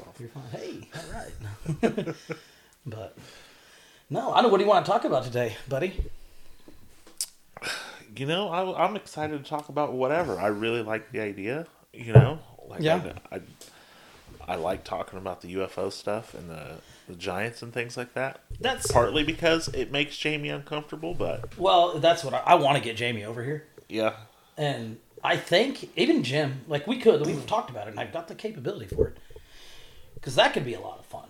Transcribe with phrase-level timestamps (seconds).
[0.00, 0.60] Take my clothes off.
[0.60, 2.14] Hey, all right.
[2.86, 3.16] but
[4.10, 4.48] no, I know.
[4.48, 6.04] What do you want to talk about today, buddy?
[8.14, 10.38] You know, I, I'm excited to talk about whatever.
[10.38, 11.66] I really like the idea.
[11.94, 13.14] You know, like Yeah.
[13.30, 13.40] I, I,
[14.48, 16.74] I like talking about the UFO stuff and the,
[17.08, 18.40] the giants and things like that.
[18.60, 22.82] That's- partly because it makes Jamie uncomfortable, but Well, that's what I, I want to
[22.82, 24.14] get Jamie over here, yeah,
[24.56, 28.28] and I think even Jim, like we could, we've talked about it, and I've got
[28.28, 29.18] the capability for it,
[30.22, 31.28] because that could be a lot of fun.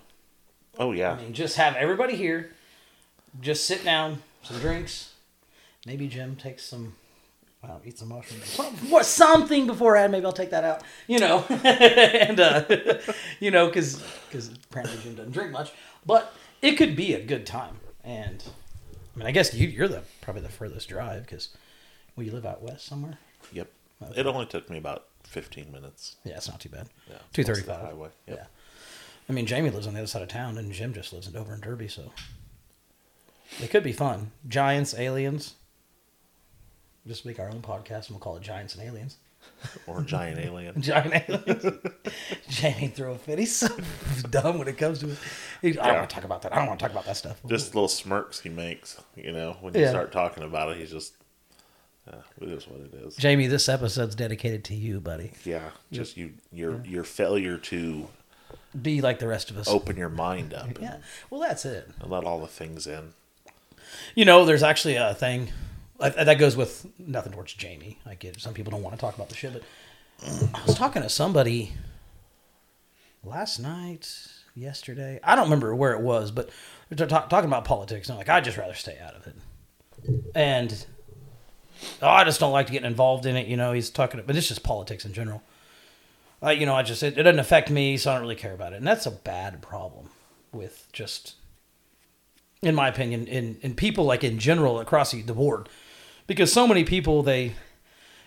[0.78, 2.52] oh yeah, I mean, just have everybody here,
[3.40, 5.14] just sit down, some drinks,
[5.86, 6.94] maybe Jim takes some.
[7.64, 8.44] Wow, eat some mushrooms.
[8.46, 10.10] Some- What something beforehand?
[10.10, 10.82] Maybe I'll take that out.
[11.06, 12.64] You know, and uh,
[13.38, 15.70] you know, because because apparently Jim doesn't drink much,
[16.04, 17.76] but it could be a good time.
[18.02, 18.42] And
[19.14, 21.50] I mean, I guess you, you're the probably the furthest drive because
[22.16, 23.16] well, you live out west somewhere.
[23.52, 23.70] yep.
[24.16, 26.16] It only took me about 15 minutes.
[26.24, 26.88] Yeah, it's not too bad.
[27.08, 27.80] Yeah, two close the five.
[27.84, 28.08] highway.
[28.26, 28.38] Yep.
[28.38, 28.46] Yeah.
[29.28, 31.36] I mean, Jamie lives on the other side of town, and Jim just lives in
[31.36, 32.12] over in Derby, so
[33.60, 34.32] it could be fun.
[34.48, 35.54] Giants, aliens.
[37.06, 39.16] Just make our own podcast, and we'll call it Giants and Aliens.
[39.88, 40.80] Or giant alien.
[40.82, 41.64] Giant aliens.
[42.48, 43.40] Jamie throw a fit.
[43.40, 43.68] He's so
[44.30, 45.18] dumb when it comes to it.
[45.60, 46.52] He, I don't want to talk about that.
[46.52, 47.40] I don't want to talk about that stuff.
[47.46, 49.90] Just little smirks he makes, you know, when you Yeah.
[49.90, 50.78] start talking about it.
[50.78, 51.14] He's just,
[52.06, 53.16] yeah, it is what it is.
[53.16, 55.32] Jamie, this episode's dedicated to you, buddy.
[55.44, 58.08] Yeah, just you your your failure to
[58.80, 59.68] Be like the rest of us.
[59.68, 60.96] open your mind up Yeah.
[61.30, 61.90] Well, that's it.
[62.00, 63.12] and let all the things in.
[64.14, 65.50] You know, there's actually a thing
[65.98, 67.98] like, that goes with nothing towards Jamie.
[68.06, 69.62] I get some people don't want to talk about the shit, but
[70.54, 71.72] I was talking to somebody
[73.24, 74.08] last night,
[74.54, 75.20] yesterday.
[75.22, 76.50] I don't remember where it was, but
[76.88, 78.08] they're ta- talking about politics.
[78.08, 79.36] And I'm like, I'd just rather stay out of it.
[80.34, 80.86] And
[82.00, 83.46] oh, I just don't like to get involved in it.
[83.46, 85.42] You know, he's talking, but it's just politics in general.
[86.42, 88.72] You know, I just it, it doesn't affect me, so I don't really care about
[88.72, 90.10] it, and that's a bad problem
[90.52, 91.36] with just
[92.62, 95.68] in my opinion, in, in people like in general across the the board,
[96.26, 97.54] because so many people they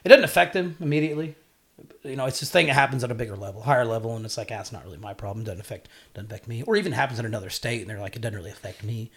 [0.03, 1.35] it doesn't affect them immediately.
[2.03, 4.37] You know, it's this thing that happens at a bigger level, higher level, and it's
[4.37, 5.43] like, ah, it's not really my problem.
[5.43, 8.21] Doesn't affect doesn't affect me, or even happens in another state, and they're like, it
[8.21, 9.11] doesn't really affect me.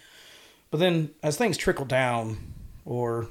[0.71, 2.53] But then as things trickle down,
[2.85, 3.27] or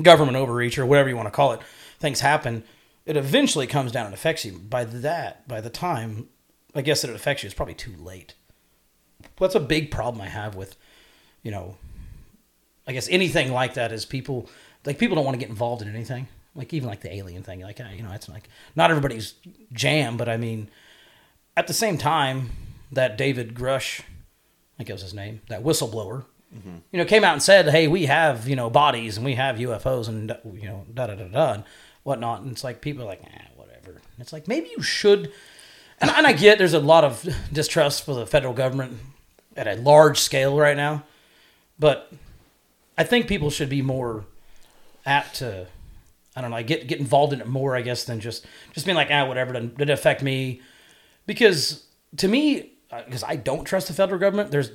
[0.00, 1.60] government overreach, or whatever you want to call it,
[1.98, 2.64] things happen.
[3.04, 4.58] It eventually comes down and affects you.
[4.58, 6.28] By that, by the time,
[6.74, 8.34] I guess that it affects you, it's probably too late
[9.38, 10.76] that's a big problem I have with,
[11.42, 11.76] you know,
[12.86, 14.48] I guess anything like that is people
[14.84, 16.28] like people don't want to get involved in anything.
[16.54, 19.34] Like even like the alien thing, like you know, it's like not everybody's
[19.72, 20.68] jam, but I mean,
[21.56, 22.50] at the same time,
[22.90, 24.04] that David Grusch, I
[24.76, 26.24] think that was his name, that whistleblower,
[26.54, 26.76] mm-hmm.
[26.90, 29.56] you know, came out and said, "Hey, we have you know bodies and we have
[29.56, 31.62] UFOs and you know da da da da
[32.02, 35.32] whatnot." And it's like people are like, "Ah, whatever." And it's like maybe you should.
[36.00, 38.98] And, and I get there's a lot of distrust for the federal government
[39.56, 41.04] at a large scale right now,
[41.78, 42.12] but
[42.96, 44.24] I think people should be more
[45.06, 45.66] apt to,
[46.36, 48.96] I don't know, get get involved in it more, I guess, than just just being
[48.96, 50.60] like, ah, whatever, did it affect me?
[51.26, 51.84] Because
[52.16, 52.72] to me,
[53.06, 54.70] because I don't trust the federal government, there's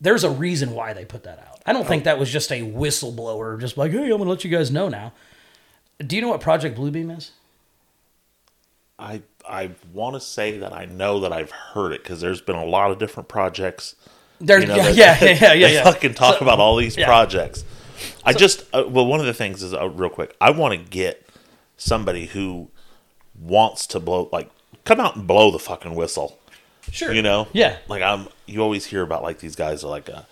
[0.00, 1.60] there's a reason why they put that out.
[1.66, 4.50] I don't think that was just a whistleblower, just like, hey, I'm gonna let you
[4.50, 5.12] guys know now.
[6.04, 7.32] Do you know what Project Bluebeam is?
[8.98, 12.56] I I want to say that I know that I've heard it because there's been
[12.56, 13.94] a lot of different projects.
[14.40, 15.84] There's you know, yeah, yeah, yeah, yeah, yeah, yeah.
[15.84, 17.06] fucking talk So- about all these yeah.
[17.06, 17.64] projects.
[18.24, 20.34] I just uh, well, one of the things is uh, real quick.
[20.40, 21.26] I want to get
[21.78, 22.68] somebody who
[23.38, 24.50] wants to blow like
[24.84, 26.38] come out and blow the fucking whistle.
[26.90, 27.12] Sure.
[27.12, 27.78] You know, Yeah.
[27.88, 30.22] Like I'm, you always hear about like these guys are like, uh,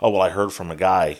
[0.00, 1.18] oh well, I heard from a guy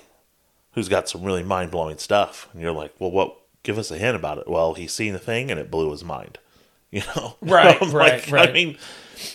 [0.73, 3.37] who's got some really mind blowing stuff, and you're like, well, what?
[3.65, 4.47] Give us a hint about it.
[4.49, 6.39] Well, he's seen a thing and it blew his mind.
[6.95, 8.49] You know, Right, right, like, right.
[8.51, 8.79] I mean,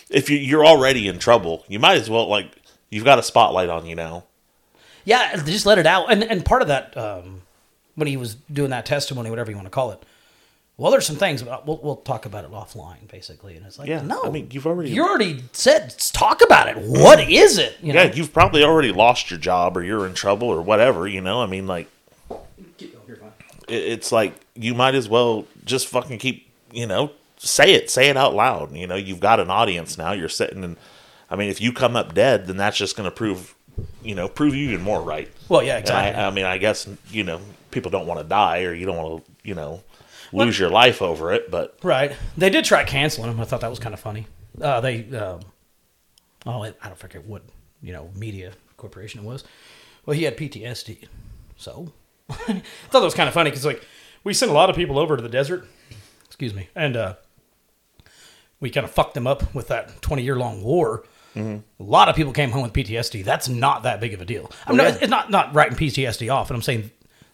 [0.08, 2.50] if you, you're already in trouble, you might as well like
[2.88, 4.24] you've got a spotlight on you now.
[5.04, 6.10] Yeah, just let it out.
[6.10, 7.42] And and part of that, um,
[7.96, 10.02] when he was doing that testimony, whatever you want to call it,
[10.78, 11.42] well, there's some things.
[11.42, 13.56] But we'll we'll talk about it offline, basically.
[13.56, 16.78] And it's like, Yeah, no, I mean, you've already- you already said talk about it.
[16.78, 17.76] What is it?
[17.82, 18.04] You know?
[18.04, 21.06] Yeah, you've probably already lost your job or you're in trouble or whatever.
[21.06, 21.88] You know, I mean, like
[23.70, 28.16] it's like you might as well just fucking keep, you know, say it, say it
[28.16, 28.74] out loud.
[28.74, 30.12] You know, you've got an audience now.
[30.12, 30.76] You're sitting and,
[31.30, 33.54] I mean, if you come up dead, then that's just going to prove,
[34.02, 35.30] you know, prove you even more right.
[35.48, 36.20] Well, yeah, exactly.
[36.20, 37.40] I, I mean, I guess you know
[37.70, 39.82] people don't want to die or you don't want to, you know,
[40.32, 41.50] lose your life over it.
[41.50, 42.12] But Right.
[42.36, 43.40] They did try canceling him.
[43.40, 44.26] I thought that was kind of funny.
[44.60, 45.40] Uh, they, um,
[46.46, 47.42] oh, I I don't forget what
[47.80, 49.44] you know media corporation it was.
[50.04, 51.06] Well, he had PTSD,
[51.56, 51.92] so
[52.48, 53.84] I thought that was kind of funny because like
[54.24, 55.66] we sent a lot of people over to the desert.
[56.26, 57.14] Excuse me, and uh,
[58.60, 61.04] we kind of fucked them up with that twenty year long war.
[61.34, 61.58] Mm-hmm.
[61.82, 63.24] A lot of people came home with PTSD.
[63.24, 64.50] That's not that big of a deal.
[64.66, 64.98] I'm Well, not, yeah.
[65.02, 66.90] it's not not writing PTSD off, and I'm saying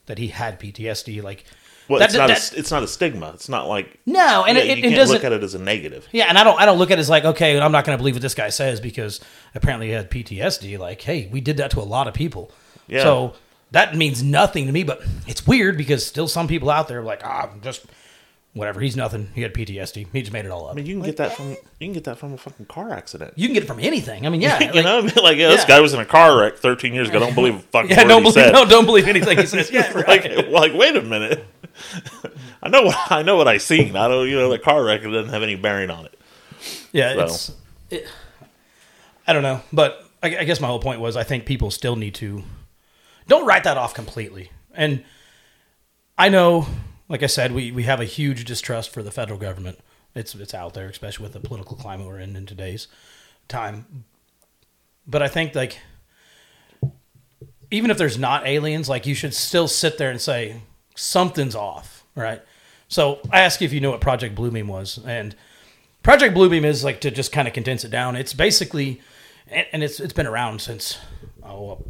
[0.07, 1.23] that he had PTSD.
[1.23, 1.45] Like,
[1.89, 3.31] well, that- it's not that- a, it's not a stigma.
[3.35, 5.55] It's not like No, and yeah, it- you it can't doesn't- look at it as
[5.55, 6.07] a negative.
[6.13, 7.97] Yeah, and I don't I don't look at it as like, okay, I'm not going
[7.97, 9.21] to believe what this guy says because
[9.55, 10.79] apparently he had PTSD.
[10.79, 12.51] Like, hey, we did that to a lot of people.
[12.89, 13.03] Yeah.
[13.03, 13.35] So
[13.73, 17.05] that means nothing to me, but it's weird because still some people out there are
[17.05, 17.85] like, ah, just
[18.55, 18.81] whatever.
[18.81, 19.29] He's nothing.
[19.35, 20.07] He had PTSD.
[20.13, 20.73] He just made it all up.
[20.73, 22.91] I mean, you can get that from you can get that from a fucking car
[22.91, 23.35] accident.
[23.37, 24.25] You can get it from anything.
[24.27, 26.07] I mean, yeah, you like- know, I mean, like yeah, this guy was in a
[26.07, 27.19] car wreck 13 years ago.
[27.19, 28.53] Don't believe a fucking yeah, word don't he believe said.
[28.53, 29.71] no, don't believe anything he says.
[29.73, 30.09] Yeah, right.
[30.09, 31.45] like, like, wait a minute.
[32.63, 33.97] I know what I know what I seen.
[33.97, 36.19] I don't, you know, the car wreck doesn't have any bearing on it.
[36.93, 37.25] Yeah, So.
[37.25, 37.53] it's.
[37.91, 38.09] It,
[39.29, 41.97] I don't know, but I, I guess my whole point was I think people still
[41.97, 42.45] need to
[43.27, 44.51] don't write that off completely.
[44.75, 45.05] And
[46.19, 46.67] I know,
[47.09, 49.79] like I said, we, we have a huge distrust for the federal government.
[50.15, 52.89] It's it's out there, especially with the political climate we're in in today's
[53.49, 54.05] time.
[55.07, 55.79] But I think like
[57.71, 60.63] even if there's not aliens, like you should still sit there and say
[60.95, 62.43] something's off, right?
[62.89, 65.35] So I ask you if you know what Project Bluebeam was, and
[66.03, 68.17] Project Bluebeam is like to just kind of condense it down.
[68.17, 69.01] It's basically,
[69.49, 70.99] and, and it's it's been around since
[71.43, 71.85] oh,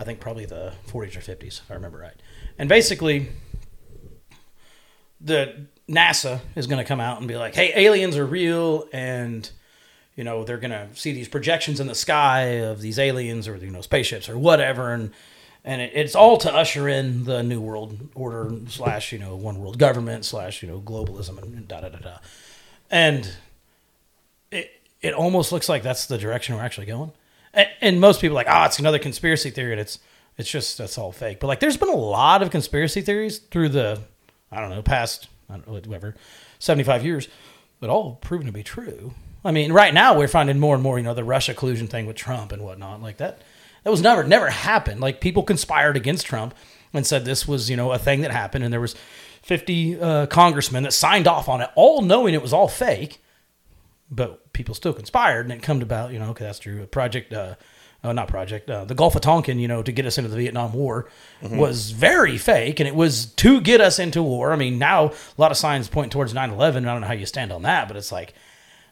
[0.00, 2.14] I think probably the 40s or 50s, if I remember right.
[2.58, 3.28] And basically,
[5.20, 9.50] the NASA is going to come out and be like, "Hey, aliens are real," and
[10.16, 13.56] you know they're going to see these projections in the sky of these aliens or
[13.56, 15.10] you know spaceships or whatever, and
[15.64, 19.60] and it, it's all to usher in the new world order slash you know one
[19.60, 22.18] world government slash you know globalism and da da da da,
[22.90, 23.32] and
[24.50, 27.12] it it almost looks like that's the direction we're actually going.
[27.54, 29.98] And, most people are like, oh, it's another conspiracy theory, and it's
[30.36, 31.40] it's just that's all fake.
[31.40, 34.00] But like, there's been a lot of conspiracy theories through the
[34.52, 36.14] I don't know past I don't know whatever
[36.58, 37.28] seventy five years,
[37.80, 39.14] but all proven to be true.
[39.44, 42.06] I mean, right now we're finding more and more, you know, the Russia collusion thing
[42.06, 43.40] with Trump and whatnot, like that.
[43.84, 45.00] That was never never happened.
[45.00, 46.54] Like people conspired against Trump
[46.92, 48.94] and said this was, you know, a thing that happened, and there was
[49.42, 53.20] fifty uh, congressmen that signed off on it, all knowing it was all fake
[54.10, 56.84] but people still conspired, and it come about, you know, okay, that's true.
[56.86, 57.54] Project, uh,
[58.04, 60.36] uh, not project, uh, the Gulf of Tonkin, you know, to get us into the
[60.36, 61.08] Vietnam War
[61.42, 64.52] was very fake, and it was to get us into war.
[64.52, 66.76] I mean, now a lot of signs point towards 9-11.
[66.76, 68.34] I don't know how you stand on that, but it's like,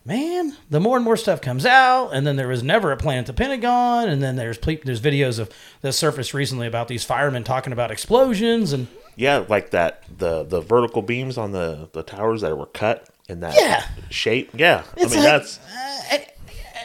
[0.04, 3.18] man, the more and more stuff comes out, and then there was never a plan
[3.18, 5.50] at the Pentagon, and then there's ple- there's videos of
[5.82, 10.60] that surfaced recently about these firemen talking about explosions, and Yeah, like that the the
[10.60, 13.84] vertical beams on the the towers that were cut in that Yeah.
[14.10, 14.50] shape.
[14.54, 15.58] Yeah, I mean like- that's.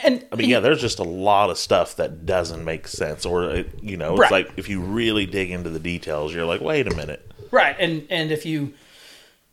[0.04, 3.64] and I mean, yeah, there's just a lot of stuff that doesn't make sense, or
[3.82, 4.32] you know, it's Right.
[4.32, 7.32] like if you really dig into the details, you're like, wait a minute.
[7.52, 8.74] Right, and and if you,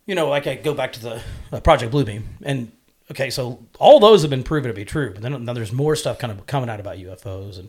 [0.07, 2.73] you know, like I go back to the uh, Project Bluebeam, and
[3.11, 5.97] okay, so all those have been proven to be true, but then, then there's more
[5.97, 7.68] stuff kind of coming out about UFOs, and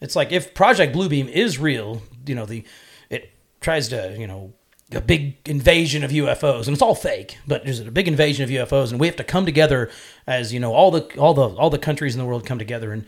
[0.00, 2.64] it's like if Project Bluebeam is real, you know, the
[3.10, 4.52] it tries to, you know,
[4.92, 8.50] a big invasion of UFOs, and it's all fake, but there's a big invasion of
[8.50, 9.90] UFOs, and we have to come together
[10.26, 12.92] as you know, all the all the all the countries in the world come together,
[12.92, 13.04] and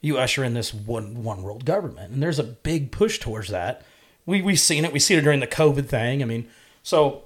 [0.00, 3.82] you usher in this one one world government, and there's a big push towards that.
[4.26, 4.92] We we've seen it.
[4.92, 6.20] We seen it during the COVID thing.
[6.22, 6.48] I mean,
[6.82, 7.22] so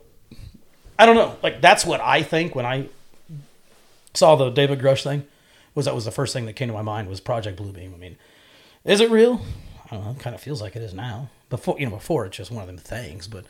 [0.99, 1.37] I don't know.
[1.43, 2.89] Like that's what I think when I
[4.13, 5.25] saw the David Grusch thing.
[5.75, 7.95] Was that was the first thing that came to my mind was Project Bluebeam.
[7.95, 8.17] I mean,
[8.85, 9.41] is it real?
[9.91, 10.11] I don't know.
[10.13, 11.31] It kind of feels like it is now.
[11.51, 13.27] Before you know, before it's just one of them things.
[13.27, 13.45] But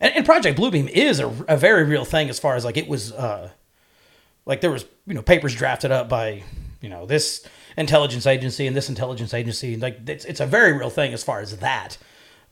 [0.00, 2.88] and, and Project Bluebeam is a, a very real thing as far as like it
[2.88, 3.12] was.
[3.12, 3.50] uh
[4.46, 6.42] Like there was you know papers drafted up by
[6.80, 9.76] you know this intelligence agency and this intelligence agency.
[9.76, 11.98] Like it's it's a very real thing as far as that.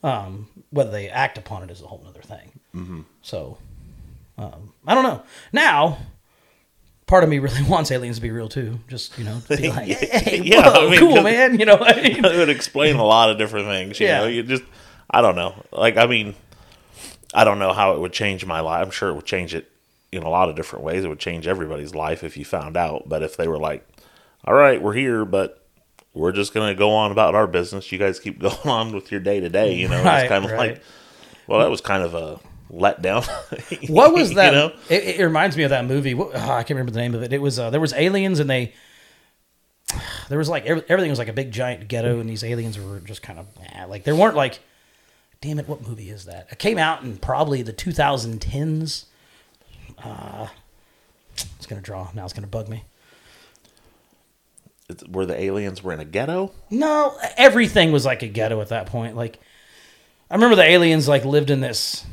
[0.01, 3.05] Um, whether they act upon it is a whole other thing.
[3.21, 3.57] So
[4.37, 5.21] um, I don't know.
[5.51, 5.97] Now,
[7.05, 8.79] part of me really wants aliens to be real too.
[8.87, 11.59] Just you know, to be like, hey, Yeah, whoa, I mean, cool man.
[11.59, 12.23] You know, I mean?
[12.23, 13.99] it would explain a lot of different things.
[13.99, 14.19] You Yeah.
[14.19, 14.63] know, you just
[15.11, 15.65] I don't know.
[15.73, 16.35] Like I mean,
[17.33, 18.83] I don't know how it would change my life.
[18.85, 19.71] I'm sure it would change it
[20.11, 21.03] in a lot of different ways.
[21.03, 23.03] It would change everybody's life if you found out.
[23.07, 23.87] But if they were like,
[24.45, 25.63] "All right, we're here, but
[26.13, 27.91] we're just gonna go on about our business.
[27.91, 30.45] You guys keep going on with your day to day," you know, Right, it's kind
[30.45, 30.71] of right.
[30.71, 30.81] like,
[31.47, 32.39] well, that was kind of a
[32.71, 33.27] letdown.
[33.89, 34.53] What was that?
[34.53, 34.71] you know?
[34.89, 36.13] it, it reminds me of that movie.
[36.15, 37.33] Oh, I can't remember the name of it.
[37.33, 38.73] It was uh, there was aliens and they
[40.29, 42.99] there was like every, everything was like a big giant ghetto and these aliens were
[42.99, 43.47] just kind of
[43.87, 44.59] like there weren't like
[45.41, 46.47] damn it what movie is that?
[46.51, 49.05] It came out in probably the 2010s.
[50.03, 50.47] Uh,
[51.57, 52.25] it's gonna draw now.
[52.25, 52.83] It's gonna bug me.
[54.89, 56.51] It's, where the aliens were in a ghetto.
[56.69, 59.15] No, everything was like a ghetto at that point.
[59.15, 59.39] Like,
[60.29, 62.05] I remember the aliens like lived in this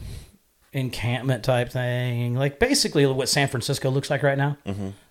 [0.73, 2.35] encampment type thing.
[2.35, 4.59] Like, basically, what San Francisco looks like right now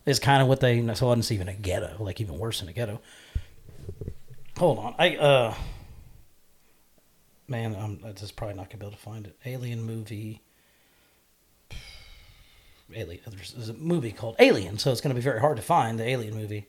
[0.05, 0.85] is kind of what they.
[0.93, 1.95] So it's even a ghetto.
[1.99, 3.01] Like, even worse than a ghetto.
[4.57, 5.53] Hold on, I uh,
[7.47, 9.37] man, I'm just probably not gonna be able to find it.
[9.45, 10.41] Alien movie.
[12.93, 13.19] Alien.
[13.27, 15.99] There's, there's a movie called Alien, so it's going to be very hard to find
[15.99, 16.67] the Alien movie.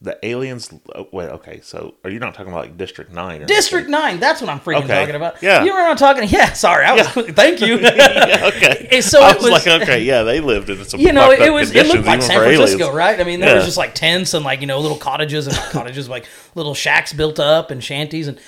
[0.00, 0.72] The aliens.
[0.96, 1.60] Oh, wait, okay.
[1.62, 3.42] So are you not talking about like District Nine?
[3.42, 4.18] Or District Nine.
[4.18, 4.98] That's what I'm freaking Okay.
[5.00, 5.40] talking about.
[5.42, 5.62] Yeah.
[5.62, 6.24] you remember I'm talking?
[6.28, 6.86] Yeah, sorry.
[6.86, 7.06] I was.
[7.36, 7.78] Thank you.
[7.78, 9.00] yeah, okay.
[9.02, 10.98] So I it was, was- like, okay, yeah, they lived in some.
[10.98, 11.72] you know, it was.
[11.72, 12.96] It looked like San Francisco, aliens.
[12.96, 13.20] right?
[13.20, 16.08] I mean, there was just like tents and like you know little cottages and cottages,
[16.08, 18.40] like little shacks built up and shanties and.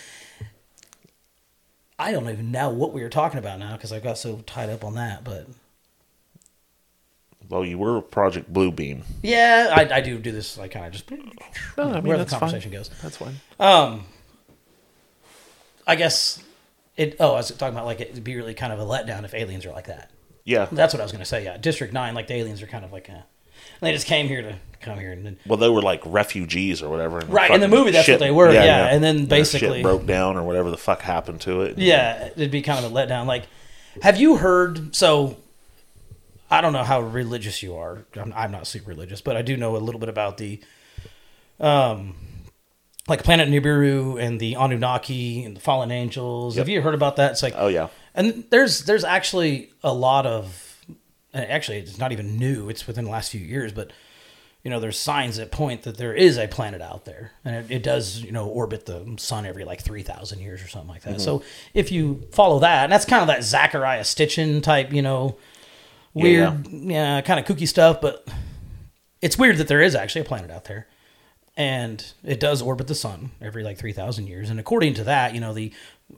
[1.99, 4.69] I don't even know what we were talking about now because I got so tied
[4.71, 5.23] up on that.
[5.25, 5.47] But
[7.49, 9.03] Well, you were Project Bluebeam.
[9.23, 10.59] yeah, I, I do do this.
[10.59, 11.19] I kind of just No,
[11.85, 12.41] I mean, where the that's fine.
[12.41, 12.91] conversation goes.
[13.03, 13.37] That's fine.
[13.61, 14.07] Um,
[15.87, 16.43] I guess
[16.97, 17.17] it.
[17.21, 19.67] Oh, I was talking about like it'd be really kind of a letdown if aliens
[19.67, 20.11] are like that.
[20.45, 20.67] Yeah.
[20.73, 21.45] That's what I was going to say.
[21.45, 23.23] Yeah, District Nine, like the aliens are kind of like, uh,
[23.85, 26.91] they just came here to come here and then Well, they were like refugees or
[26.91, 27.19] whatever.
[27.21, 29.83] and Right, in the movie, that's what they were, yeah, and then Their shit basically-
[29.83, 31.79] broke down or whatever the fuck happened to it.
[31.79, 33.27] yeah, it'd be kind of a letdown.
[33.27, 33.45] Like,
[34.03, 34.95] have you heard?
[34.95, 35.37] So,
[36.51, 38.05] I don't know how religious you are.
[38.17, 40.61] I'm, I'm not super religious, but I do know a little bit about the,
[41.61, 42.15] um,
[43.09, 46.57] like Planet Nibiru and the Anunnaki and the fallen angels.
[46.57, 47.33] Have you heard about that?
[47.33, 47.89] It's like, Oh yeah.
[48.15, 50.64] And there's there's actually a lot of and
[51.35, 52.69] Uh, actually it's not even new.
[52.69, 53.93] It's within the last few years, but
[54.63, 57.71] you know there's signs that point that there is a planet out there, and it,
[57.71, 61.03] it does you know orbit the sun every like three thousand years or something like
[61.03, 61.15] that.
[61.15, 61.21] Mm-hmm.
[61.21, 61.43] So
[61.75, 65.37] if you follow that, and that's kind of that Zecharia Sitchin type, you know,
[66.15, 68.27] weird, yeah, kind of kooky stuff, but
[69.21, 70.87] it's weird that there is actually a planet out there
[71.57, 75.41] and it does orbit the sun every like 3000 years and according to that you
[75.41, 75.73] know the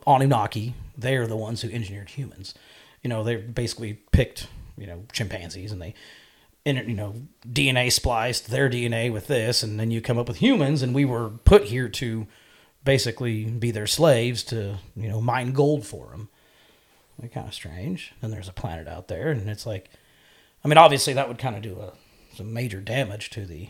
[0.06, 2.54] anunnaki they are the ones who engineered humans
[3.02, 5.94] you know they basically picked you know chimpanzees and they
[6.64, 7.14] in you know
[7.46, 11.04] dna spliced their dna with this and then you come up with humans and we
[11.04, 12.26] were put here to
[12.84, 16.28] basically be their slaves to you know mine gold for them
[17.18, 19.90] they're kind of strange and there's a planet out there and it's like
[20.64, 21.92] i mean obviously that would kind of do a,
[22.36, 23.68] some major damage to the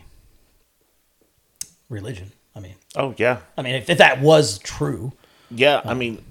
[1.89, 2.31] religion.
[2.55, 3.39] I mean, Oh yeah.
[3.57, 5.13] I mean, if, if that was true,
[5.51, 6.23] Yeah, I um, mean,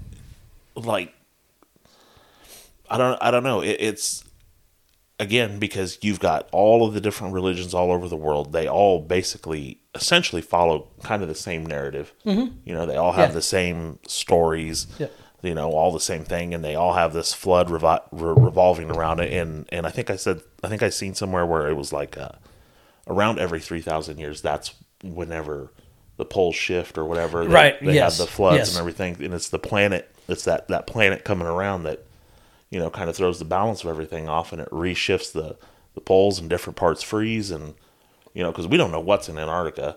[0.75, 1.15] like,
[2.91, 3.61] I don't, I don't know.
[3.63, 4.25] It, it's
[5.19, 8.53] again because you've got all of the different religions all over the world.
[8.53, 12.13] They all basically, essentially, follow kind of the same narrative.
[12.25, 12.57] Mm-hmm.
[12.65, 13.35] You know, they all have Yeah.
[13.35, 14.87] the same stories.
[14.99, 15.13] Yep.
[15.43, 17.79] You know, all the same thing, and they all have this flood re-
[18.13, 19.33] revolving around it.
[19.33, 22.19] And and I think I said, I think I seen somewhere where it was like
[22.19, 22.31] uh,
[23.07, 24.41] around every three thousand years.
[24.43, 25.73] That's whenever
[26.17, 27.45] the poles shift or whatever.
[27.45, 28.71] They, Right, They yes, have the floods yes.
[28.71, 30.11] and everything, and it's the planet.
[30.27, 32.05] It's that that planet coming around that
[32.71, 35.57] you know kind of throws the balance of everything off, and it reshifts the
[35.95, 37.75] the poles and different parts freeze, and
[38.35, 39.97] you know because we don't know what's in Antarctica.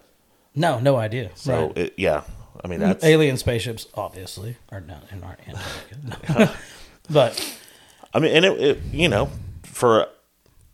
[0.55, 1.31] no, no idea.
[1.35, 1.77] So Right.
[1.77, 2.23] it, yeah,
[2.63, 6.51] I mean mm, that's alien spaceships obviously are not in our Antarctica, no.
[7.09, 7.57] but
[8.13, 9.29] I mean, and it, it you know
[9.63, 10.07] for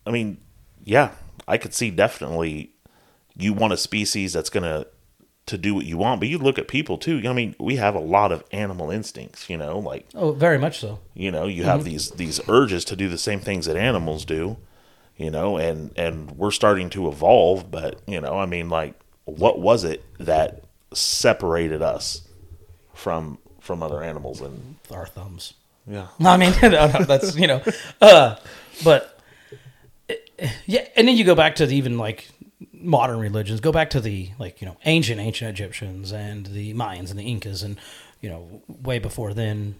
[0.05, 0.37] I mean
[0.83, 1.11] yeah,
[1.47, 2.71] I could see definitely
[3.37, 4.87] you want a species that's gonna to
[5.57, 7.21] do what you want, but you look at people too.
[7.25, 10.79] I mean, we have a lot of animal instincts, you know, like oh, very much
[10.79, 10.99] so.
[11.13, 14.57] you know you have these these urges to do the same things that animals do
[15.17, 19.57] you know and and we're starting to evolve but you know i mean like what
[19.59, 20.61] was it that
[20.93, 22.27] separated us
[22.93, 25.53] from from other animals and Our thumbs.
[25.87, 27.61] yeah No, I mean, no, no, that's you know,
[28.01, 28.35] uh,
[28.83, 29.19] but
[30.09, 32.29] eh, yeah, and then you go back to the, even like
[32.85, 33.59] modern religions.
[33.59, 37.23] Go back to the like you know ancient ancient Egyptians and the Mayans and the
[37.23, 37.77] Incas and
[38.21, 39.75] you know way before then.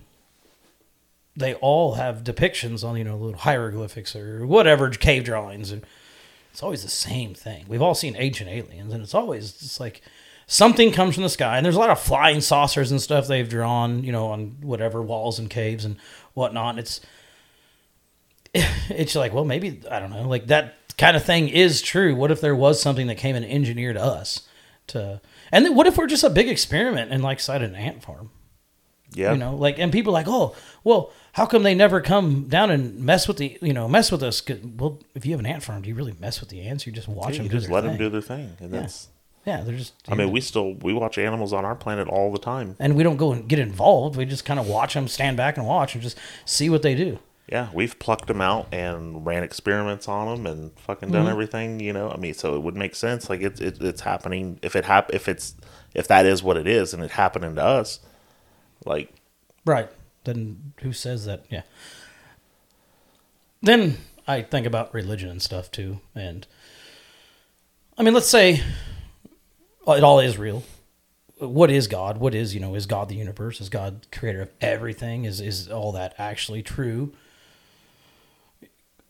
[1.38, 5.86] They all have depictions on you know little hieroglyphics or whatever cave drawings and
[6.56, 7.66] it's always the same thing.
[7.68, 10.02] We've all seen Ancient Aliens, and it's always just like
[10.48, 13.50] something comes from the sky, and there's a lot of flying saucers and stuff they've
[13.50, 15.98] drawn, you know, on whatever walls and caves and
[16.34, 16.70] whatnot.
[16.70, 17.02] And it's
[18.54, 22.16] it's like, well, maybe I don't know, like that kind of thing is true.
[22.16, 24.48] What if there was something that came and engineered us
[24.88, 25.22] to?
[25.52, 28.32] And then what if we're just a big experiment and like side an ant farm?
[29.14, 29.32] Yeah.
[29.34, 32.70] You know, like, and people are like, oh, well, how come they never come down
[32.72, 34.42] and mess with the, you know, mess with us?
[34.78, 36.86] Well, if you have an ant farm, do you really mess with the ants?
[36.86, 37.92] You just watch Yeah, them you just let thing.
[37.92, 38.82] them do their thing, and Yeah.
[38.82, 39.08] that's.
[39.46, 39.94] Yeah, they're just.
[40.10, 42.76] I mean, we still we watch animals on our planet all the time.
[42.80, 44.16] and we don't go and get involved.
[44.18, 46.96] We just kind of watch them, stand back and watch, and just see what they
[46.96, 47.20] do.
[47.48, 51.30] Yeah, we've plucked them out and ran experiments on them and fucking done Mhm.
[51.30, 51.80] everything.
[51.80, 53.30] You know, I mean, so it would make sense.
[53.30, 54.60] Like it's it, it's happening.
[54.64, 55.54] If it hap- if it's
[55.94, 58.00] if that is what it is, and it happening to us,
[58.86, 59.14] like
[59.66, 59.90] Right.
[60.24, 61.46] Then who says that?
[61.50, 61.62] Yeah.
[63.62, 63.98] Then
[64.28, 66.00] I think about religion and stuff too.
[66.14, 66.46] And
[67.98, 68.62] I mean, let's say
[69.88, 70.64] it all is real.
[71.38, 72.18] What is God?
[72.18, 73.60] What is, you know, is God the universe?
[73.60, 75.26] Is God creator of everything?
[75.26, 77.14] Is is all that actually true?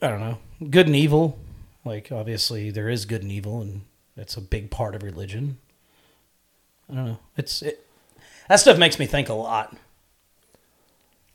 [0.05, 0.37] I don't know.
[0.69, 1.39] Good and evil.
[1.83, 3.81] Like obviously there is good and evil and
[4.15, 5.57] it's a big part of religion.
[6.89, 7.19] I don't know.
[7.37, 7.85] It's it,
[8.47, 9.75] that stuff makes me think a lot.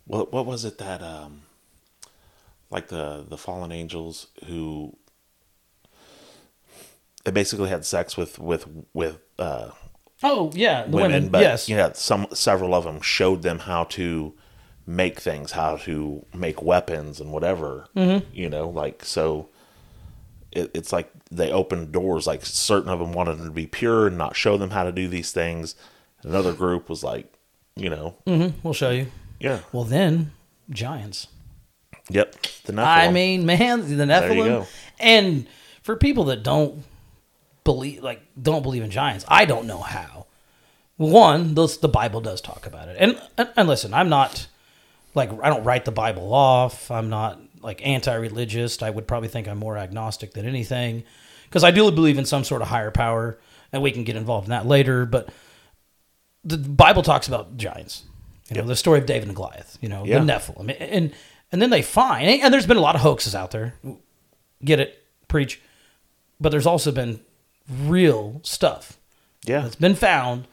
[0.07, 1.43] what what was it that um
[2.71, 4.97] like the the fallen angels who
[7.25, 9.71] they basically had sex with with with uh
[10.23, 11.29] Oh yeah, the women, women.
[11.31, 11.69] but yes.
[11.69, 14.35] yeah some several of them showed them how to
[14.91, 17.87] make things, how to make weapons and whatever.
[17.97, 18.25] Mhm.
[18.33, 19.49] You know, like so.
[20.53, 22.27] It, it's like they opened doors.
[22.27, 24.91] Like certain of them wanted them to be pure and not show them how to
[24.91, 25.77] do these things.
[26.25, 27.33] Another group was like,
[27.77, 29.07] you know, hmm We'll show you.
[29.39, 29.61] Yeah.
[29.73, 30.33] Well, then
[30.71, 31.29] giants.
[32.11, 32.85] yep, the Nephilim.
[32.85, 34.67] I mean, man, the Nephilim.
[34.99, 35.47] And
[35.83, 36.83] for people that don't
[37.65, 40.27] believe, like, don't believe in giants, I don't know how.
[40.97, 44.49] One, those, the Bible does talk about it, and, and and listen, I'm not
[45.15, 46.91] like I don't write the Bible off.
[46.91, 48.83] I'm not like anti-religious.
[48.83, 51.05] I would probably think I'm more agnostic than anything
[51.45, 53.39] because I do believe in some sort of higher power,
[53.73, 55.05] and we can get involved in that later.
[55.07, 55.29] But
[56.45, 58.05] the Bible talks about giants.
[58.49, 59.79] You know, the story of David and Goliath.
[59.81, 60.19] You know, Yeah.
[60.19, 61.13] the Nephilim, and
[61.53, 63.75] and then they find, and there's been a lot of hoaxes out there.
[64.65, 65.61] Get it, preach.
[66.41, 67.21] But there's also been
[67.69, 68.97] real stuff.
[69.45, 69.67] Yeah.
[69.67, 70.47] it's been found,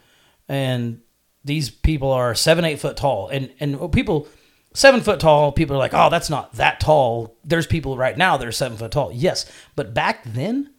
[0.48, 1.00] and
[1.44, 4.28] these people are seven, eight foot tall, and and people.
[4.78, 7.36] Seven foot tall, people are like, oh, that's not that tall.
[7.42, 9.10] There's people right now that are seven foot tall.
[9.12, 10.70] Yes, but back then,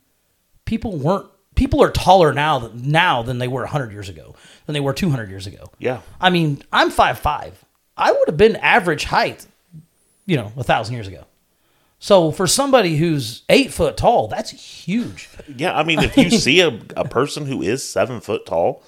[0.64, 1.30] people weren't.
[1.56, 4.36] People are taller now than now than they were hundred years ago,
[4.66, 5.70] than they were two hundred years ago.
[5.80, 6.00] Yeah.
[6.22, 7.66] I mean, I'm five five.
[7.98, 9.46] I would have been average height,
[10.26, 11.26] you know, a thousand years ago.
[12.00, 15.28] So for somebody who's eight foot tall, that's huge.
[15.54, 18.82] Yeah, I mean, if you see a, a person who is seven foot tall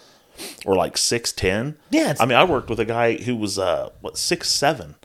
[0.66, 3.90] or like six ten, Yeah, I mean, I worked with a guy who was uh
[4.02, 4.96] what six seven.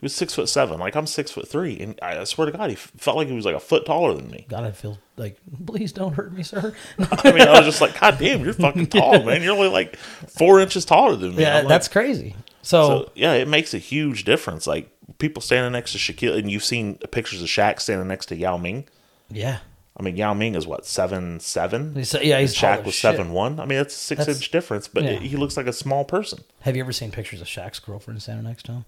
[0.00, 0.78] He was six foot seven.
[0.78, 3.28] Like I'm six foot three, and I, I swear to God, he f- felt like
[3.28, 4.44] he was like a foot taller than me.
[4.50, 6.74] God, I feel like, please don't hurt me, sir.
[6.98, 9.42] I mean, I was just like, God damn, you're fucking tall, man.
[9.42, 11.42] You're only like four inches taller than me.
[11.42, 12.36] Yeah, like- that's crazy.
[12.60, 14.66] So, So yeah, it makes a huge difference.
[14.66, 18.36] Like people standing next to Shaquille, and you've seen pictures of Shaq standing next to
[18.36, 18.84] Yao Ming.
[19.30, 19.58] yeah,
[19.96, 21.94] I mean, Yao Ming is what seven seven.
[21.94, 23.60] He's- yeah, he's Shaq was seven one.
[23.60, 25.18] I mean, that's a six That's- inch difference, but yeah.
[25.20, 26.40] he looks like a small person.
[26.62, 28.84] have you ever seen pictures of Shaq's girlfriend standing next to him?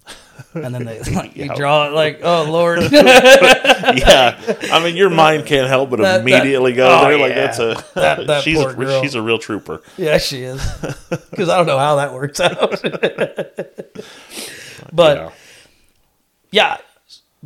[0.54, 1.54] And then they like, you Yeah.
[1.54, 4.36] draw it like, oh lord, yeah,
[4.72, 7.18] I mean, your mind can't help but That- that- immediately go oh, there.
[7.18, 9.00] Like that's a That- that she's a girl.
[9.00, 9.82] she's a real trooper.
[9.96, 10.60] Yeah, she is.
[11.30, 12.82] Because I don't know how that works out.
[14.92, 15.30] but Yeah.
[16.50, 16.76] yeah,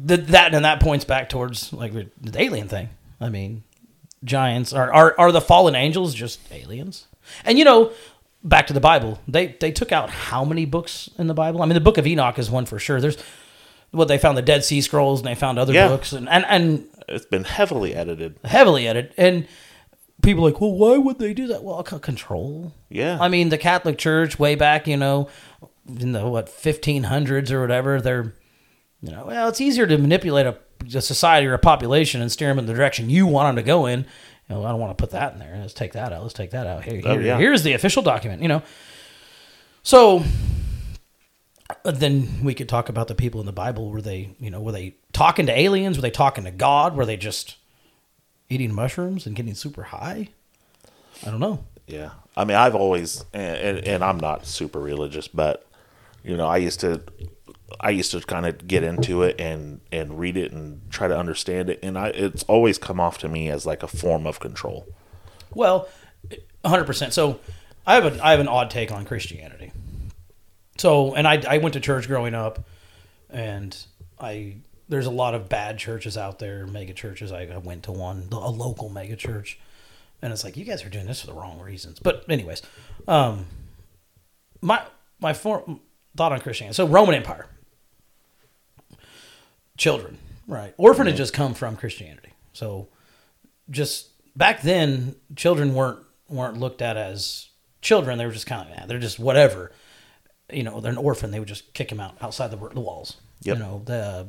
[0.08, 2.88] th- that and that points back towards like the the alien thing.
[3.20, 3.62] I mean,
[4.24, 7.06] giants are are are the fallen angels just aliens?
[7.44, 7.92] And you know,
[8.42, 11.62] back to the Bible, they they took out how many books in the Bible?
[11.62, 13.00] I mean, the Book of Enoch is one for sure.
[13.00, 13.18] There's
[13.90, 15.88] what they found the Dead Sea Scrolls and they found other Yeah.
[15.88, 18.38] books and and and It's been heavily edited.
[18.44, 19.46] heavily edited and.
[20.22, 21.62] People are like, well, why would they do that?
[21.64, 22.74] Well, control.
[22.90, 23.16] Yeah.
[23.18, 25.28] I mean, the Catholic Church way back, you know,
[25.88, 28.34] in the what 1500s or whatever, they're,
[29.00, 30.58] you know, well, it's easier to manipulate a,
[30.94, 33.66] a society or a population and steer them in the direction you want them to
[33.66, 34.00] go in.
[34.48, 35.56] You know, I don't want to put that in there.
[35.60, 36.22] Let's take that out.
[36.22, 36.84] Let's take that out.
[36.84, 37.38] Here, Oh, here- yeah.
[37.38, 38.42] here's the official document.
[38.42, 38.62] You know,
[39.82, 40.24] so
[41.84, 43.90] then we could talk about the people in the Bible.
[43.90, 45.96] Were they, you know, were they talking to aliens?
[45.96, 46.96] Were they talking to God?
[46.96, 47.56] Were they just
[48.48, 50.28] eating mushrooms and getting super high?
[51.24, 51.64] I don't know.
[51.86, 55.66] Yeah, I mean, I've always, and, and, and I'm not super religious, but
[56.22, 57.02] you know, I used to
[57.78, 61.16] I used to kind of get into it and and read it and try to
[61.16, 64.40] understand it, and I it's always come off to me as like a form of
[64.40, 64.86] control.
[65.54, 65.88] Well,
[66.64, 67.12] 100%.
[67.12, 67.40] So
[67.86, 69.72] I have a I have an odd take on Christianity.
[70.78, 72.66] So, and I I went to church growing up
[73.28, 73.76] and
[74.18, 74.56] I
[74.88, 77.30] there's a lot of bad churches out there, mega churches.
[77.30, 79.58] I, I went to one, a local mega church.
[80.20, 81.98] And it's like you guys are doing this for the wrong reasons.
[81.98, 82.62] But anyways,
[83.08, 83.46] um
[84.60, 84.82] my
[85.20, 85.64] my for,
[86.16, 86.74] thought on Christianity.
[86.74, 87.46] So Roman Empire.
[89.80, 90.74] Children, right?
[90.76, 92.34] Orphanages come from Christianity.
[92.52, 92.88] So
[93.70, 97.48] just back then children weren't weren't looked at as
[97.80, 98.18] children.
[98.18, 99.72] They were just kind of yeah, they're just whatever.
[100.52, 101.30] You know they're an orphan.
[101.30, 103.16] They would just kick them out outside the, the walls.
[103.40, 103.56] Yep.
[103.56, 104.28] you know the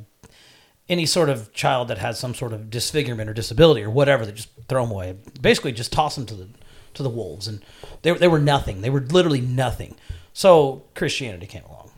[0.87, 4.31] any sort of child that has some sort of disfigurement or disability or whatever they
[4.31, 5.17] just throw them away.
[5.41, 6.47] Basically just toss them to the
[6.93, 7.49] to the wolves.
[7.49, 7.61] And
[8.03, 8.79] they, they were nothing.
[8.79, 9.97] They were literally nothing.
[10.31, 11.91] So christianity came along.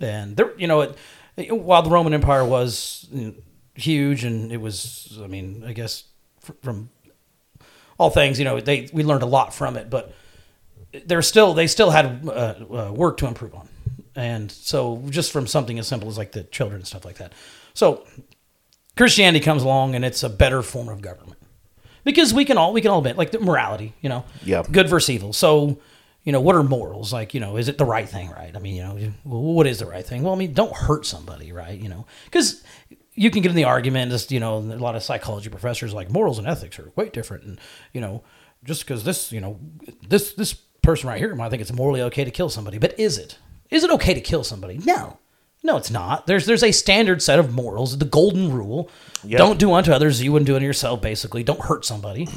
[0.00, 0.96] And there you know it,
[1.50, 3.34] while the roman empire was you know,
[3.74, 6.04] huge and it was i mean i guess
[6.62, 6.88] from
[7.98, 10.14] all things, you know, they we learned a lot from it, but
[11.06, 13.68] they're still they still had uh, uh, work to improve on,
[14.14, 17.32] and so just from something as simple as like the children and stuff like that.
[17.74, 18.06] So
[18.96, 21.40] Christianity comes along and it's a better form of government
[22.04, 24.62] because we can all we can all admit like the morality, you know, Yeah.
[24.70, 25.32] good versus evil.
[25.32, 25.80] So
[26.28, 27.10] you know, what are morals?
[27.10, 28.54] Like, you know, is it the right thing, right?
[28.54, 30.22] I mean, you know, what is the right thing?
[30.22, 31.80] Well, I mean, don't hurt somebody, right?
[31.80, 32.62] You know, because
[33.14, 36.10] you can get in the argument, just, you know, a lot of psychology professors like
[36.10, 37.44] morals and ethics are quite different.
[37.44, 37.60] And,
[37.94, 38.24] you know,
[38.62, 39.58] just because this, you know,
[40.06, 43.16] this, this person right here might think it's morally okay to kill somebody, but is
[43.16, 43.38] it?
[43.70, 44.76] Is it okay to kill somebody?
[44.84, 45.16] No.
[45.62, 46.26] No, it's not.
[46.26, 48.90] There's there's a standard set of morals, the golden rule.
[49.24, 49.38] Yeah.
[49.38, 51.42] Don't do unto others as you wouldn't do unto yourself, basically.
[51.42, 52.28] Don't hurt somebody.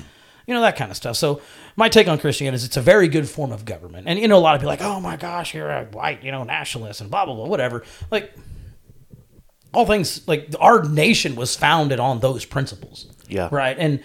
[0.51, 1.15] You know, that kind of stuff.
[1.15, 1.39] So
[1.77, 4.09] my take on Christianity is it's a very good form of government.
[4.09, 6.25] And you know, a lot of people are like, oh my gosh, you're a white,
[6.25, 7.85] you know, nationalist and blah blah blah, whatever.
[8.11, 8.33] Like
[9.73, 13.07] all things like our nation was founded on those principles.
[13.29, 13.47] Yeah.
[13.49, 13.77] Right.
[13.79, 14.03] And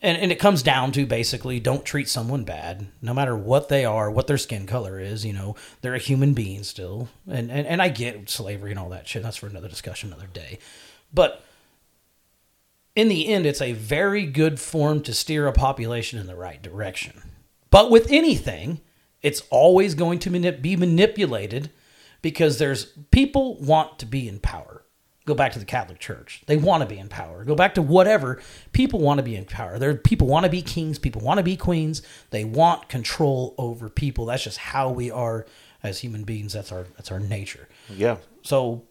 [0.00, 3.84] and, and it comes down to basically don't treat someone bad, no matter what they
[3.84, 5.26] are, what their skin color is.
[5.26, 8.90] You know, they're a human being still, and and, and I get slavery and all
[8.90, 9.24] that shit.
[9.24, 10.60] That's for another discussion, another day.
[11.12, 11.44] But
[12.96, 16.60] in the end, it's a very good form to steer a population in the right
[16.60, 17.22] direction.
[17.70, 18.80] But with anything,
[19.22, 21.70] it's always going to manip- be manipulated
[22.22, 24.82] because there's people want to be in power.
[25.26, 26.42] Go back to the Catholic Church.
[26.46, 27.44] They want to be in power.
[27.44, 28.40] Go back to whatever.
[28.72, 29.78] People want to be in power.
[29.78, 32.02] There people want to be kings, people want to be queens.
[32.30, 34.26] They want control over people.
[34.26, 35.44] That's just how we are
[35.82, 36.52] as human beings.
[36.52, 37.68] That's our that's our nature.
[37.90, 38.18] Yeah.
[38.42, 38.84] So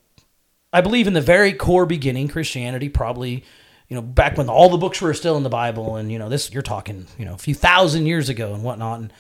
[0.73, 3.45] I believe in the very core beginning, Christianity probably,
[3.89, 6.29] you know, back when all the books were still in the Bible, and you know,
[6.29, 9.13] this you're talking, you know, a few thousand years ago and whatnot, and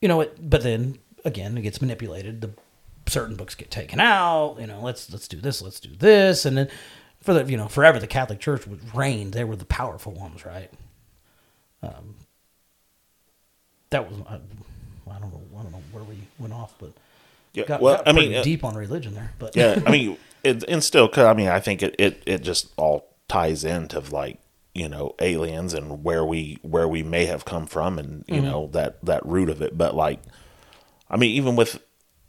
[0.00, 0.48] you know, it.
[0.48, 2.40] But then again, it gets manipulated.
[2.40, 2.50] The
[3.06, 4.56] certain books get taken out.
[4.60, 6.68] You know, let's let's do this, let's do this, and then
[7.20, 9.32] for the you know forever the Catholic Church was reign.
[9.32, 10.70] They were the powerful ones, right?
[11.82, 12.16] Um,
[13.90, 16.92] that was I, I don't know I don't know where we went off, but
[17.54, 17.64] Yeah.
[17.64, 19.32] got, well, got I pretty mean, uh, deep on religion there.
[19.38, 22.42] But yeah, I mean, it, and still, cause I mean, I think it, it, it
[22.42, 24.38] just all ties into like
[24.74, 28.68] you know aliens and where we where we may have come from and you know
[28.72, 29.76] that that root of it.
[29.76, 30.20] But like,
[31.10, 31.82] I mean, even with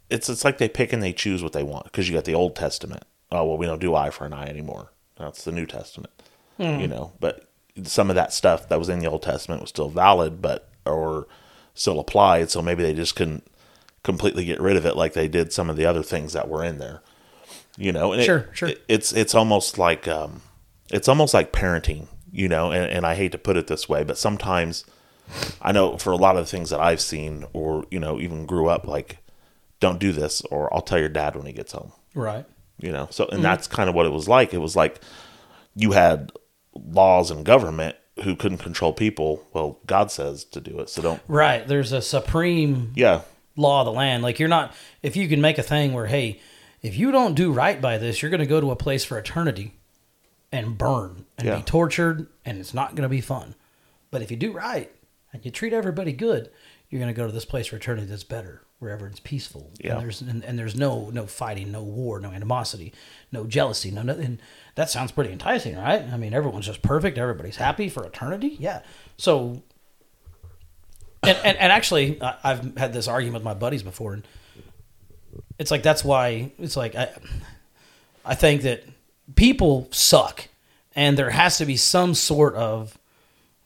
[0.08, 2.34] it's it's like they pick and they choose what they want because you got the
[2.34, 3.04] Old Testament.
[3.32, 4.90] Oh well, we don't do eye for an eye anymore.
[5.16, 6.12] That's the New Testament.
[6.58, 7.48] You know, but
[7.84, 11.26] some of that stuff that was in the Old Testament was still valid, but or
[11.74, 12.50] still applied.
[12.50, 13.46] So maybe they just couldn't
[14.02, 16.64] completely get rid of it like they did some of the other things that were
[16.64, 17.02] in there
[17.76, 18.70] you know and it- Sure, sure.
[18.70, 20.40] it- it's it's almost like um
[20.90, 24.04] it's almost like parenting you know and, and i hate to put it this way
[24.04, 24.84] but sometimes
[25.62, 28.46] i know for a lot of the things that i've seen or you know even
[28.46, 29.18] grew up like
[29.78, 32.44] don't do this or i'll tell your dad when he gets home right.
[32.78, 33.42] you know so and mm-hmm.
[33.42, 35.00] that's kind of what it was like it was like
[35.74, 36.32] you had
[36.74, 41.22] laws and government who couldn't control people well god says to do it so don't
[41.26, 41.66] Right.
[41.66, 43.22] There's a supreme yeah
[43.56, 44.22] law of the land.
[44.22, 46.40] Like you're not if you can make a thing where, hey,
[46.82, 49.74] if you don't do right by this, you're gonna go to a place for eternity
[50.52, 51.56] and burn and Yeah.
[51.56, 53.54] be tortured and it's not gonna be fun.
[54.10, 54.90] But if you do right
[55.32, 56.50] and you treat everybody good,
[56.88, 59.70] you're gonna go to this place for eternity that's better, wherever it's peaceful.
[59.78, 59.92] Yeah.
[59.94, 62.92] And there's and, and there's no no fighting, no war, no animosity,
[63.30, 64.40] no jealousy, no nothing.
[64.74, 66.02] That sounds pretty enticing, right?
[66.02, 68.56] I mean, everyone's just perfect, everybody's happy for eternity.
[68.58, 68.82] Yeah.
[69.16, 69.62] So
[71.22, 74.26] and, and, and actually, I've had this argument with my buddies before, and
[75.58, 77.10] it's like that's why it's like I,
[78.24, 78.84] I think that
[79.36, 80.48] people suck,
[80.94, 82.96] and there has to be some sort of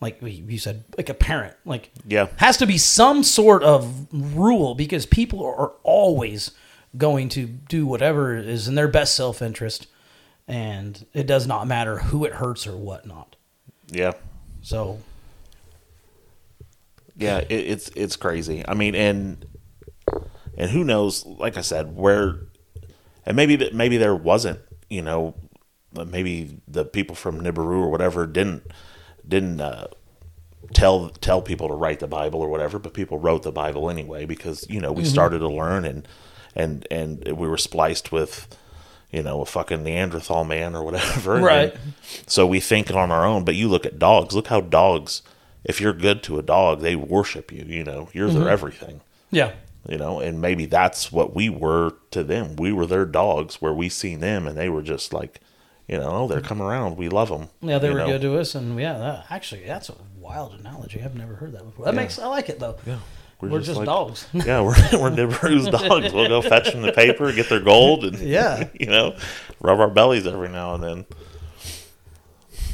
[0.00, 2.26] like you said, like a parent, like Yeah.
[2.36, 6.50] has to be some sort of rule because people are always
[6.98, 9.86] going to do whatever is in their best self interest,
[10.46, 13.36] and it does not matter who it hurts or whatnot.
[13.90, 14.12] Yeah.
[14.60, 14.98] So
[17.16, 18.64] Yeah, it, it's it's crazy.
[18.66, 19.46] I mean, and
[20.58, 21.24] and who knows?
[21.24, 22.40] Like I said, where
[23.24, 24.60] and maybe that maybe there wasn't.
[24.90, 25.34] You know,
[26.06, 28.70] maybe the people from Nibiru or whatever didn't
[29.26, 29.86] didn't uh,
[30.72, 34.24] tell tell people to write the Bible or whatever, but people wrote the Bible anyway
[34.24, 35.06] because you know we Mhm.
[35.06, 36.06] started to learn and
[36.54, 38.48] and and we were spliced with
[39.10, 41.74] you know a fucking Neanderthal man or whatever, and- Right.
[42.26, 43.44] so we think on our own.
[43.44, 44.34] But you look at dogs.
[44.34, 45.22] Look how dogs.
[45.64, 47.64] If you're good to a dog, they worship you.
[47.66, 48.34] You know, you're Mhm.
[48.40, 49.00] their everything.
[49.30, 49.52] Yeah.
[49.88, 52.56] You know, and maybe that's what we were to them.
[52.56, 55.40] We were their dogs, where we seen them, and they were just like,
[55.88, 56.96] you know, they're coming around.
[56.96, 57.48] We love them.
[57.60, 58.06] yeah, they were know?
[58.06, 61.02] good to us, and yeah, that, actually, that's a wild analogy.
[61.02, 61.84] I've never heard that before.
[61.84, 62.00] That Yeah.
[62.00, 62.76] makes I like it though.
[62.86, 62.98] Yeah.
[63.40, 64.26] We're, just, like- dogs.
[64.32, 66.14] yeah, we're we're Nibiru's dogs.
[66.14, 68.68] We'll go fetch them the paper, get their gold, and Yeah.
[68.80, 69.16] you know,
[69.60, 71.06] rub our bellies every now and then.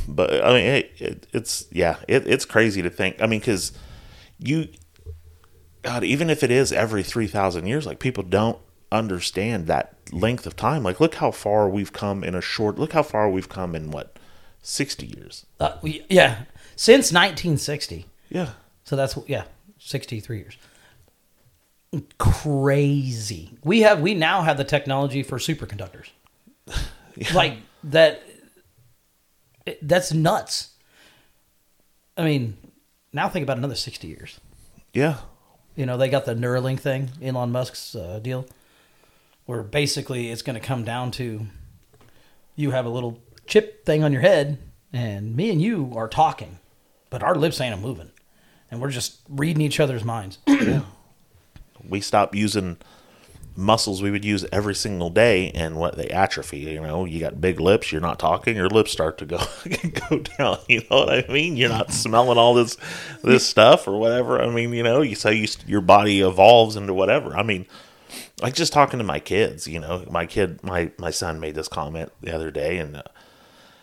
[0.06, 3.20] But I mean, hey, it, it's yeah, it, it's crazy to think.
[3.20, 3.72] I mean, because
[4.38, 4.68] you,
[5.82, 8.58] God, even if it is every three thousand years, like people don't
[8.92, 10.82] understand that length of time.
[10.82, 12.78] Like, look how far we've come in a short.
[12.78, 14.16] Look how far we've come in what
[14.62, 15.46] sixty years.
[15.58, 16.42] Uh, yeah,
[16.76, 18.06] since 1960.
[18.30, 18.50] Yeah.
[18.84, 19.44] So that's yeah,
[19.78, 20.56] 63 years.
[22.18, 23.50] Crazy.
[23.64, 26.08] We have we now have the technology for superconductors.
[27.34, 28.22] Like that.
[29.82, 30.70] that's nuts.
[32.16, 32.56] I mean,
[33.12, 34.40] now think about another 60 years.
[34.94, 35.18] Yeah.
[35.76, 38.46] You know, they got the Neuralink thing, Elon Musk's uh, deal,
[39.50, 41.44] where basically it's going to come down to
[42.54, 44.58] you have a little chip thing on your head,
[44.92, 46.60] and me and you are talking,
[47.10, 48.12] but our lips ain't a moving,
[48.70, 50.38] and we're just reading each other's minds.
[51.88, 52.76] we stop using
[53.56, 57.04] muscles we would use every single day and what they atrophy you know?
[57.04, 59.38] You got big lips you're not talking your lips start to go
[60.08, 61.56] go down you know what i mean?
[61.56, 62.76] You're not smelling all this
[63.24, 65.02] this stuff or whatever i mean you know?
[65.02, 67.36] You say you, your body evolves into whatever.
[67.36, 67.66] I mean
[68.40, 70.04] like just talking to my kids you know?
[70.10, 73.02] My kid my my son made this comment the other day and uh,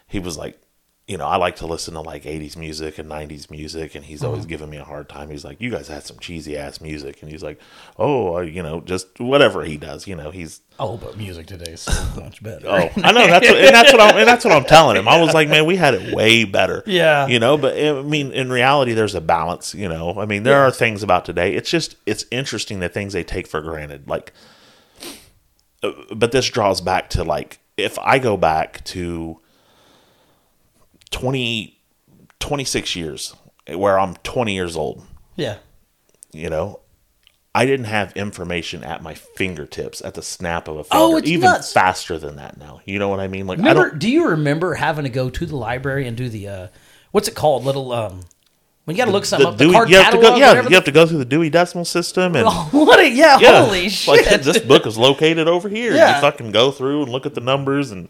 [0.07, 0.59] he was like
[1.07, 4.25] you know, I like to listen to like 80s music and 90s music, and he's
[4.25, 4.49] always Mhm.
[4.49, 5.29] giving me a hard time.
[5.29, 7.21] He's like, You guys had some cheesy ass music.
[7.21, 7.61] And he's like,
[7.97, 10.59] Oh, uh, you know, just whatever he does, you know, he's.
[10.77, 12.67] Oh, but music today is so much better.
[12.67, 15.07] Oh, I know that's what, and that's what I'm and that's what I'm telling him.
[15.07, 16.83] I was like, man, we had it way better.
[16.85, 17.25] Yeah.
[17.27, 19.73] you know, but I mean, in reality, there's a balance.
[19.73, 20.67] You know, I mean, there Yeah.
[20.67, 21.55] are things about today.
[21.55, 24.09] It's just it's interesting the things they take for granted.
[24.09, 24.33] Like,
[25.83, 29.39] uh, but this draws back to like if I go back to
[31.11, 31.79] 20,
[32.39, 33.35] 26 years
[33.73, 35.03] where I'm 20 years old
[35.35, 35.57] Yeah.
[36.33, 36.79] you know
[37.55, 41.27] i didn't have information at my fingertips at the snap of a finger Oh, it's
[41.27, 41.73] even nuts.
[41.73, 44.75] faster than that now you know what i mean like i don't Do you remember
[44.75, 46.67] having to go to the library and do the uh,
[47.11, 47.63] what's it called?
[47.65, 48.21] Little um,
[48.85, 49.57] when you got to look something up.
[49.57, 50.33] The card you have to catalog.
[50.35, 52.99] go yeah whatever you have to go through the dewey decimal system and Oh, what
[52.99, 53.91] a- yeah, holy like,
[54.25, 54.43] shit.
[54.43, 56.15] this book is located over here Yeah.
[56.15, 58.07] you fucking go through and look at the numbers and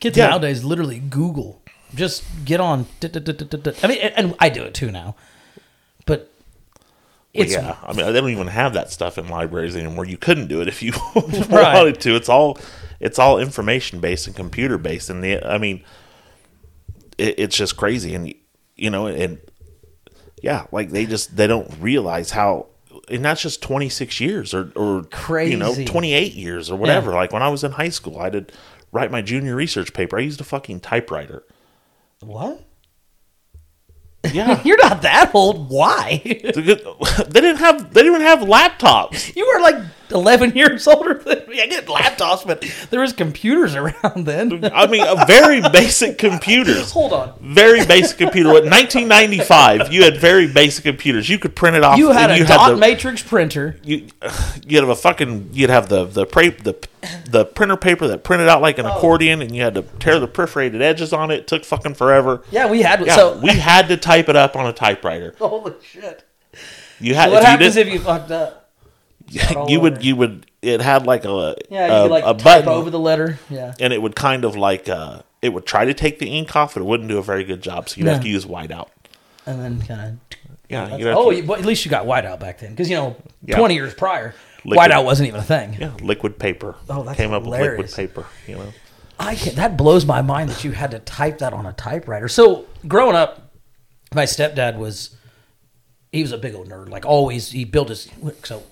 [0.00, 0.28] Kids Yeah.
[0.28, 1.60] nowadays literally Google.
[1.94, 2.86] Just get on.
[3.02, 5.16] I mean, and I do it too now.
[6.06, 6.30] But
[7.32, 10.04] it's yeah, I mean, they don't even have that stuff in libraries anymore.
[10.04, 11.74] You couldn't do it if you Right.
[11.74, 12.14] wanted to.
[12.14, 12.58] It's all
[13.00, 15.82] it's all information based and computer based, and the I mean,
[17.16, 18.34] it, it's just crazy, and
[18.76, 19.38] you know, and
[20.42, 22.66] yeah, like they just they don't realize how,
[23.08, 25.06] and that's just twenty six years or or
[25.42, 27.10] you know twenty eight years or whatever.
[27.12, 27.16] Yeah.
[27.16, 28.52] Like when I was in high school, I did
[28.92, 30.18] write my junior research paper.
[30.18, 31.44] I used a fucking typewriter.
[32.20, 32.64] what?
[34.32, 35.70] Yeah, You're not that old.
[35.70, 36.20] Why?
[36.24, 39.34] they didn't have they didn't even have laptops.
[39.36, 39.76] you were like
[40.10, 41.60] 11 years older than me.
[41.62, 44.64] I get laptops, but there was computers around then.
[44.74, 46.90] I mean, a very basic computers.
[46.98, 47.34] Hold on.
[47.40, 48.48] Very basic computer.
[48.50, 49.92] What 1995?
[49.92, 51.28] You had very basic computers.
[51.28, 51.98] You could print it off.
[51.98, 53.78] You had a dot the, matrix printer.
[53.82, 54.06] You
[54.66, 55.50] you'd have a fucking.
[55.52, 56.88] You'd have the the the
[57.30, 58.96] the printer paper that printed out like an Oh.
[58.96, 61.40] accordion, and you had to tear the perforated edges on it.
[61.40, 62.42] It took fucking forever.
[62.50, 63.38] Yeah, we had Yeah, so.
[63.38, 65.34] we had to type it up on a typewriter.
[65.38, 66.24] Holy shit!
[67.00, 67.30] You had.
[67.30, 68.67] What if you happens didn't- if you fucked up?
[69.30, 72.68] You would you would it had like a Yeah, you a, like a type button
[72.68, 73.38] over the letter.
[73.50, 73.74] Yeah.
[73.80, 76.74] and it would kind of like uh it would try to take the ink off
[76.74, 78.88] but it wouldn't do a very good job so you'd have to use whiteout
[79.46, 80.18] and then kind
[80.68, 81.00] yeah of.
[81.00, 83.16] you'd Oh, to- you, but at least you got whiteout back then, because you know,
[83.44, 83.56] Yeah.
[83.56, 85.76] twenty years prior, Liquid- whiteout wasn't even a thing.
[85.78, 88.72] yeah liquid paper Oh, that's came up with liquid paper you know
[89.20, 92.28] I can That blows my mind that you had to type that on a typewriter.
[92.28, 93.50] So growing up,
[94.14, 95.16] my stepdad was
[96.12, 96.88] he was a big old nerd.
[96.88, 98.08] Like always, he built his
[98.44, 98.62] so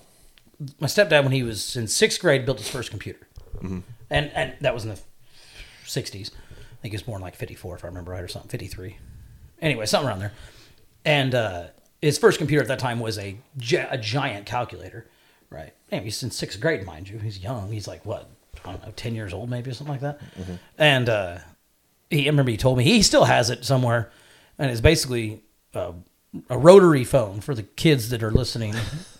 [0.79, 3.19] my stepdad when he was in sixth grade built his first computer,
[3.57, 3.79] Mm-hmm.
[4.09, 4.99] and and that was in the
[5.85, 6.31] '60s.
[6.31, 8.97] I think he was born like '54 if I remember right or something, '53.
[9.61, 10.33] Anyway, something around there.
[11.05, 11.63] And uh,
[12.01, 15.07] his first computer at that time was a gi- a giant calculator,
[15.49, 15.73] right?
[15.91, 17.17] And he's in sixth grade, mind you.
[17.19, 17.71] He's young.
[17.71, 18.29] He's like what
[18.65, 20.19] I don't know, ten years old maybe or something like that.
[20.77, 21.37] And uh,
[22.09, 24.11] he I remember he told me he still has it somewhere,
[24.59, 25.41] and it's basically
[25.73, 25.93] uh,
[26.49, 28.75] a rotary phone for the kids that are listening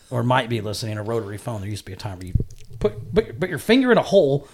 [0.10, 0.98] or might be listening.
[0.98, 1.62] A rotary phone.
[1.62, 2.34] There used to be a time where you
[2.80, 4.48] put put, put your finger in a hole.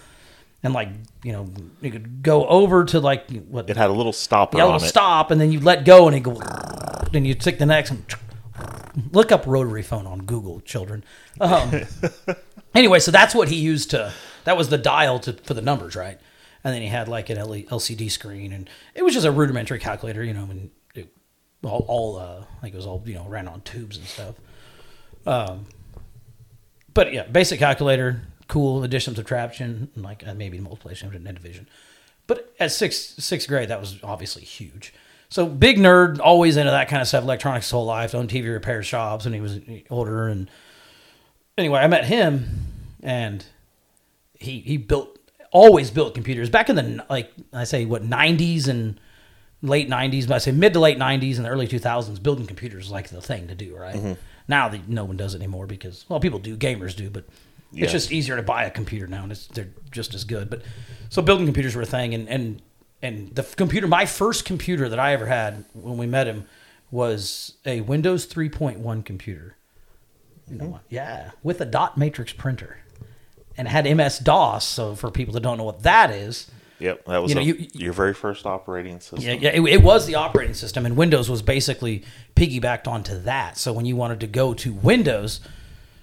[0.62, 0.88] And like
[1.22, 1.46] you know,
[1.82, 4.72] you could go over to like what It had a little stopper yeah, a on
[4.72, 4.88] little it.
[4.88, 6.40] stop, and then you let go, and it go.
[7.12, 8.04] Then you take the next and
[9.12, 11.04] look up rotary phone on Google, children.
[11.40, 11.82] Um,
[12.74, 14.12] anyway, so that's what he used to.
[14.44, 16.18] That was the dial to for the numbers, right?
[16.64, 20.24] And then he had like an LCD screen, and it was just a rudimentary calculator,
[20.24, 21.08] you know, and it,
[21.62, 24.34] all, all uh, like it was all you know ran on tubes and stuff.
[25.26, 25.66] Um,
[26.92, 31.68] but yeah, basic calculator, cool addition, subtraction, like uh, maybe multiplication and division.
[32.26, 34.94] But at sixth sixth grade, that was obviously huge.
[35.28, 37.24] So big nerd, always into that kind of stuff.
[37.24, 39.58] Electronics his whole life, owned TV repair shops, and he was
[39.90, 40.28] older.
[40.28, 40.48] And
[41.58, 42.46] anyway, I met him,
[43.02, 43.44] and
[44.38, 45.18] he he built
[45.50, 48.98] always built computers back in the like I say what nineties and
[49.60, 52.18] late nineties, but I say mid to late nineties and the early two thousands.
[52.20, 54.16] Building computers was like the thing to do, right?
[54.46, 57.24] Now that no one does it anymore because well, people do, gamers do, but
[57.72, 57.84] Yeah.
[57.84, 60.50] it's just easier to buy a computer now, and it's they're just as good.
[60.50, 60.62] But
[61.08, 62.62] so building computers were a thing, and and
[63.02, 66.46] and the computer, my first computer that I ever had when we met him
[66.90, 69.56] was a Windows three point one computer.
[70.48, 70.72] You know mm-hmm.
[70.72, 70.82] what?
[70.90, 72.78] Yeah, with a dot matrix printer,
[73.56, 74.64] and it had MS DOS.
[74.64, 77.44] So for people that don't know what that is, Yep, that was You know, a-
[77.44, 79.20] you- your very first operating system.
[79.20, 82.04] yeah, yeah, it, it was the operating system, and Windows was basically
[82.36, 83.56] piggybacked onto that.
[83.58, 85.40] So when you wanted to go to Windows,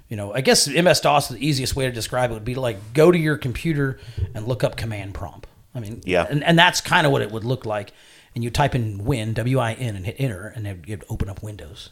[0.08, 2.62] you know, I guess MS DOS, the easiest way to describe it would be to
[2.62, 4.00] like go to your computer
[4.34, 5.48] and look up command prompt.
[5.76, 6.26] I mean, Yeah.
[6.30, 7.94] and, and that's kind of what it would look like.
[8.36, 11.30] And you type in Win, W I N, and hit enter, and it would open
[11.30, 11.90] up Windows.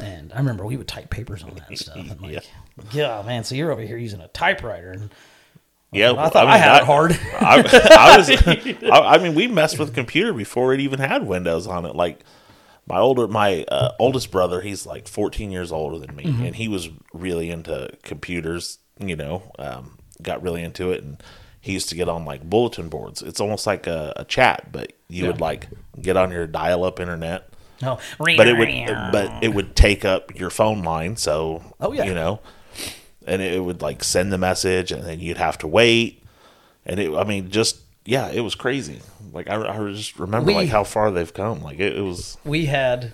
[0.00, 1.96] And I remember we would type papers on that stuff.
[1.96, 2.44] And like,
[2.92, 3.22] yeah.
[3.26, 4.90] man, so you're over here using a typewriter.
[4.92, 5.10] And
[5.96, 7.12] Yeah, I thought I, had it hard.
[7.40, 7.62] I,
[8.12, 8.30] I was.
[8.92, 11.94] I, I mean, we messed with the computer before it even had Windows on it.
[11.96, 12.20] Like
[12.86, 16.44] my older, my uh, oldest brother, he's like 14 years older than me, Mm-hmm.
[16.44, 18.78] and he was really into computers.
[18.98, 21.22] You know, um, got really into it, and
[21.60, 23.20] he used to get on like bulletin boards.
[23.22, 25.68] It's almost like a, a chat, but you would like
[26.00, 27.48] get on your dial-up internet.
[27.82, 31.16] oh, But it would, but it would take up your phone line.
[31.16, 32.04] So, Oh, yeah.
[32.04, 32.40] you know,
[33.26, 36.22] and it would like send the message, and then you'd have to wait.
[36.84, 39.00] And it, I mean, just yeah, it was crazy.
[39.32, 41.62] Like I, I just remember We- like how far they've come.
[41.62, 43.12] Like it, it was we had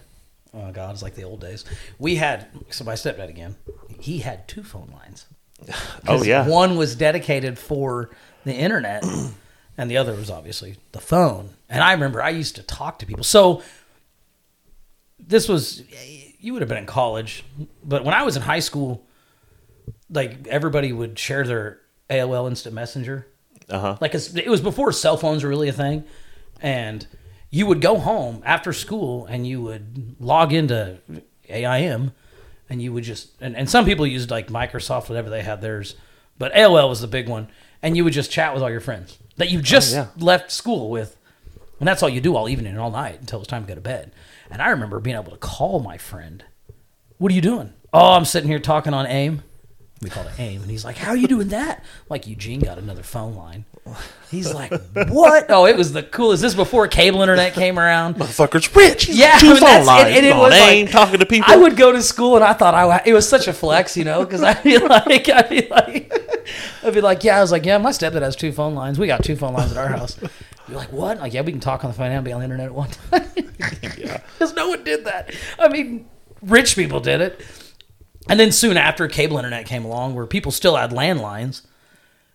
[0.54, 1.64] oh god it's like the old days
[1.98, 3.56] we had so my stepdad again
[3.98, 5.24] he had two phone lines
[6.06, 8.10] oh yeah, one was dedicated for
[8.44, 9.02] the internet
[9.78, 13.06] and the other was obviously the phone and i remember i used to talk to
[13.06, 13.62] people so
[15.18, 15.82] this was
[16.38, 17.44] you would have been in college
[17.82, 19.02] but when i was in high school
[20.10, 23.26] like everybody would share their aol instant messenger.
[23.68, 23.98] Uh huh.
[24.00, 26.04] like it's, it was before cell phones were really a thing.
[26.60, 27.06] And
[27.50, 30.98] you would go home after school and you would log into
[31.48, 32.12] aim
[32.68, 35.94] and you would just and, and some people used like microsoft whatever they had theirs
[36.38, 37.48] but aol was the big one.
[37.82, 40.08] And you would just chat with all your friends that you just yeah.
[40.16, 41.16] left school with.
[41.78, 43.74] And that's all you do all evening and all night until it's time to go
[43.74, 44.12] to bed.
[44.50, 46.44] And i remember being able to call my friend.
[47.18, 47.72] What are you doing?
[47.92, 49.42] Oh i'm sitting here talking on aim
[50.02, 52.60] we called it AIM, and he's like, "How are you doing that?" I'm like Eugene
[52.60, 53.64] got another phone line.
[54.30, 54.72] He's like,
[55.08, 56.42] "What?" Oh, it was the coolest.
[56.42, 58.16] This is before cable internet came around.
[58.16, 59.04] Motherfucker's rich.
[59.06, 60.06] He's Yeah, got two I mean, phone that's- lines.
[60.08, 61.52] and- and it on was AIM, like- talking to people.
[61.52, 64.04] I would go to school, and I thought I it was such a flex, you
[64.04, 66.12] know, because I'd be like, I'd be like,
[66.84, 68.98] I'd be like, yeah, I was like, yeah, my stepdad has two phone lines.
[68.98, 70.16] We got two phone lines at our house.
[70.68, 71.18] You're like, what?
[71.18, 72.88] Like, yeah, we can talk on the phone and be on the internet at one
[73.10, 73.28] time.
[73.98, 74.20] yeah.
[74.38, 75.34] Because no one did that.
[75.58, 76.06] I mean,
[76.40, 77.40] rich people did it.
[78.28, 81.62] And then soon after, cable internet came along where people still had landlines.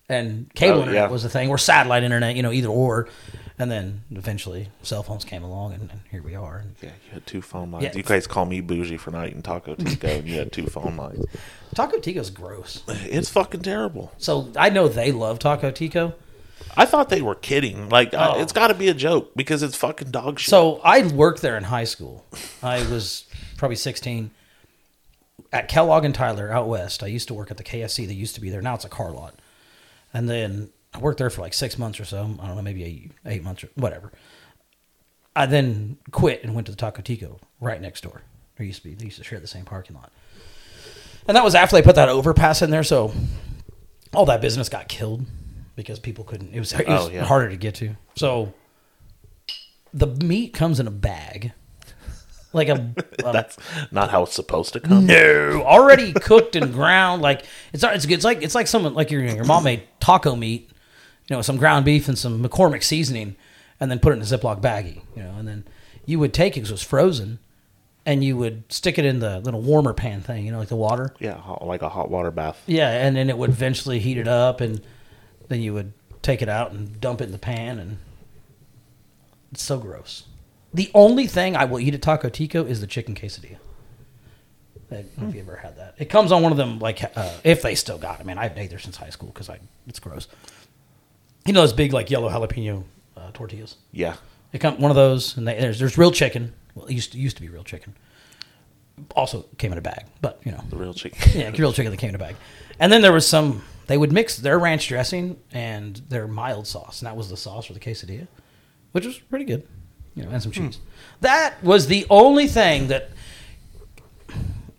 [0.10, 1.12] And cable Oh, internet yeah.
[1.12, 3.08] was a thing, or satellite internet, you know, either or.
[3.60, 6.58] And then eventually cell phones came along, and, and here we are.
[6.60, 7.86] And Yeah, you had two phone lines.
[7.86, 7.92] Yeah.
[7.96, 10.96] You guys call me bougie for not eating taco Tico, and you had two phone
[10.96, 11.26] lines.
[11.76, 12.84] Taco Tico's gross.
[12.88, 14.12] It's fucking terrible.
[14.20, 16.14] So I know they love Taco Tico.
[16.76, 17.90] I thought they were kidding.
[17.90, 18.40] Like Oh.
[18.40, 20.50] it's got to be a joke because it's fucking dog shit.
[20.52, 22.26] So I worked there in high school.
[22.62, 23.26] I was
[23.58, 24.30] probably 16
[25.54, 27.04] at Kellogg and Tyler out west.
[27.04, 28.62] I used to work at the KFC that used to be there.
[28.62, 29.36] Now it's a car lot.
[30.14, 32.20] And then I worked there for like six months or so.
[32.42, 34.12] I don't know, maybe eight, eight months or whatever.
[35.36, 38.24] I then quit and went to the Taco Tico right next door.
[38.56, 40.12] There used to be, they used to share the same parking lot.
[41.28, 43.14] And that was after they put that overpass in there, so
[44.14, 45.26] all that business got killed
[45.76, 46.54] because people couldn't.
[46.54, 47.24] It was, it oh, was Oh, yeah.
[47.26, 47.96] harder to get to.
[48.16, 48.54] So
[49.94, 51.52] the meat comes in a bag,
[52.54, 52.94] like a,
[53.26, 53.58] a That's
[53.92, 55.06] not how it's supposed to come.
[55.06, 57.22] no, already cooked and ground.
[57.22, 57.44] Like
[57.74, 60.70] it's it's it's like it's like someone like your your mom made taco meat,
[61.30, 63.36] you know, some ground beef and some McCormick seasoning,
[63.80, 65.66] and then put it in a Ziploc baggie, you know, and then
[66.06, 67.40] you would take it because it was frozen,
[68.06, 70.76] and you would stick it in the little warmer pan thing, you know, like the
[70.76, 71.14] water.
[71.20, 72.62] Yeah, hot- like a hot water bath.
[72.66, 74.82] Yeah, and then it would eventually heat it up, and
[75.50, 75.92] then you would
[76.22, 77.98] take it out and dump it in the pan, and
[79.52, 80.24] it's so gross.
[80.74, 83.58] The only thing I will eat at Taco Tico is the chicken quesadilla.
[84.90, 85.96] I don't know if you ever had that.
[85.98, 88.26] It comes on one of them, like uh, if they still got it.
[88.26, 90.28] Man, I've ate there since high school because I it's gross.
[91.46, 92.84] You know those big like yellow jalapeno
[93.18, 93.76] uh, tortillas.
[93.92, 94.16] Yeah.
[94.54, 96.54] It come one of those, and they, there's there's real chicken.
[96.74, 97.96] Well, it used to, used to be real chicken.
[99.16, 101.20] Also came in a bag, but you know The real chicken.
[101.40, 102.36] yeah, grilled chicken that came in a bag.
[102.80, 103.64] And then there was some.
[103.88, 107.66] They would mix their ranch dressing and their mild sauce, and that was the sauce
[107.66, 108.28] for the quesadilla,
[108.92, 109.68] which was pretty good.
[110.18, 110.80] You know, and some cheese.
[111.22, 113.12] That was the only thing that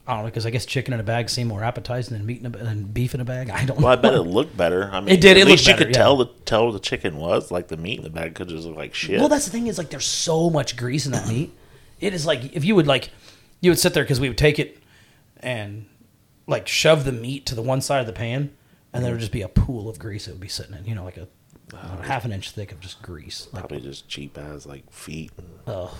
[0.06, 2.40] I don't know because I guess chicken in a bag seemed more appetizing than meat
[2.40, 3.50] in a, than beef in a bag.
[3.54, 3.78] I don't.
[3.78, 4.90] Well, I bet it looked better.
[4.90, 6.02] I mean, It did, At it least you better, could yeah.
[6.02, 8.76] tell the tell the chicken was like the meat in the bag could just look
[8.76, 9.20] like shit.
[9.20, 11.52] Well, that's the thing is like there's so much grease in that meat.
[12.00, 13.10] It is like if you would like,
[13.60, 14.78] you would sit there because we would take it
[15.40, 15.86] and
[16.46, 18.50] like shove the meat to the one side of the pan,
[18.92, 20.84] and there would just be a pool of grease that would be sitting in.
[20.86, 21.28] You know, like a
[21.74, 23.48] uh, half an inch thick of just grease.
[23.52, 25.30] Like, probably just cheap ass like feet.
[25.66, 25.96] oh,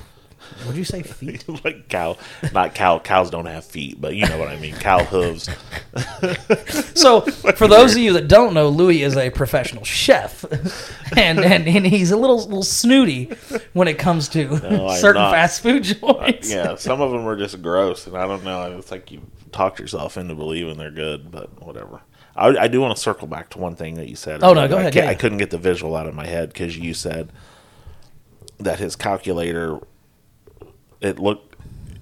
[0.66, 1.44] would you say feet?
[1.64, 2.16] like cow,
[2.52, 2.98] not cow.
[2.98, 4.74] Cows don't have feet, but you know what I mean.
[4.76, 5.48] Cow hooves.
[6.94, 10.44] So, for those of you that don't know, Luis is a professional chef,
[11.16, 13.26] and and, and he's a little little snooty
[13.72, 15.32] when it comes to I'm certain not.
[15.32, 16.50] fast food joints.
[16.50, 18.76] Yeah, some of them are just gross, and I don't know.
[18.78, 22.00] It's like you talked yourself into believing they're good, but whatever.
[22.38, 24.42] I, I do want to circle back to one thing that you said.
[24.42, 26.48] Oh, no, go I ahead, yeah, I couldn't get the visual out of my head
[26.52, 27.30] because you said
[28.58, 29.78] that his calculator.
[31.00, 31.56] It looked.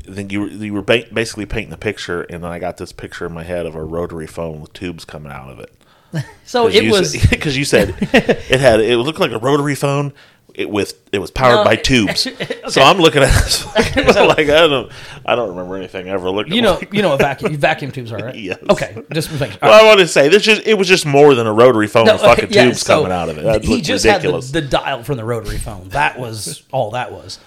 [0.09, 2.93] Then you were, you were ba- basically painting the picture, and then I got this
[2.93, 5.72] picture in my head of a rotary phone with tubes coming out of it.
[6.45, 7.20] So it was.
[7.28, 10.12] because you said it had it looked like a rotary phone.
[10.57, 12.27] It with it was powered No, by tubes.
[12.69, 13.65] So I'm looking at this
[14.17, 14.91] like I don't
[15.25, 16.55] I don't remember anything ever looking.
[16.55, 18.35] You know, like, you know what vacuum vacuum tubes are, right?
[18.35, 18.59] Yes.
[18.69, 21.53] Okay, just well, I want to say this just it was just more than a
[21.53, 23.45] rotary phone with No, fucking yeah, tubes so coming out of it.
[23.45, 24.47] That he just ridiculous.
[24.47, 25.91] had the, the dial from the rotary phone.
[25.91, 27.39] That was all that was.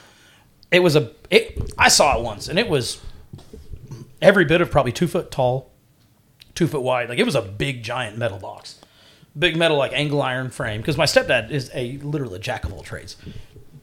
[0.71, 1.11] It was a.
[1.31, 3.01] It, I saw it once, and it was
[4.21, 5.71] every bit of probably two foot tall,
[6.55, 7.09] two foot wide.
[7.09, 8.79] Like it was a big, giant metal box,
[9.37, 10.81] big metal like angle iron frame.
[10.81, 13.17] Because my stepdad is a literally a jack of all trades.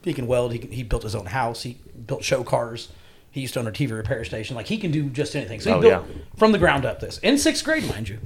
[0.03, 0.53] He can weld.
[0.53, 1.62] He can, he built his own house.
[1.62, 2.88] He built show cars.
[3.30, 4.57] He used to own a TV repair station.
[4.57, 5.61] Like he can do just anything.
[5.61, 6.22] So he Oh, built yeah.
[6.36, 7.01] from the ground up.
[7.01, 8.18] This in sixth grade, mind you.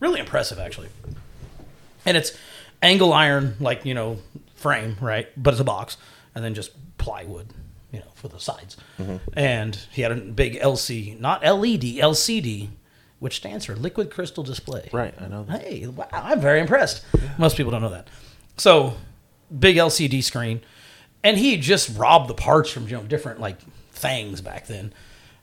[0.00, 0.88] Really impressive, actually
[2.06, 2.36] and it's
[2.82, 4.18] angle iron like you know
[4.54, 5.96] frame right but it's a box
[6.34, 7.48] and then just plywood
[7.92, 9.16] you know for the sides mm-hmm.
[9.34, 12.68] and he had a big lc not led lcd
[13.20, 14.88] which stands for liquid crystal display.
[14.92, 15.44] Right, I know.
[15.44, 15.62] That.
[15.62, 17.04] hey wow i'm very impressed.
[17.38, 18.08] Most people don't know that.
[18.56, 18.94] So
[19.56, 20.60] big lcd screen.
[21.22, 23.58] And he just robbed the parts from you know different like
[23.92, 24.92] things back then.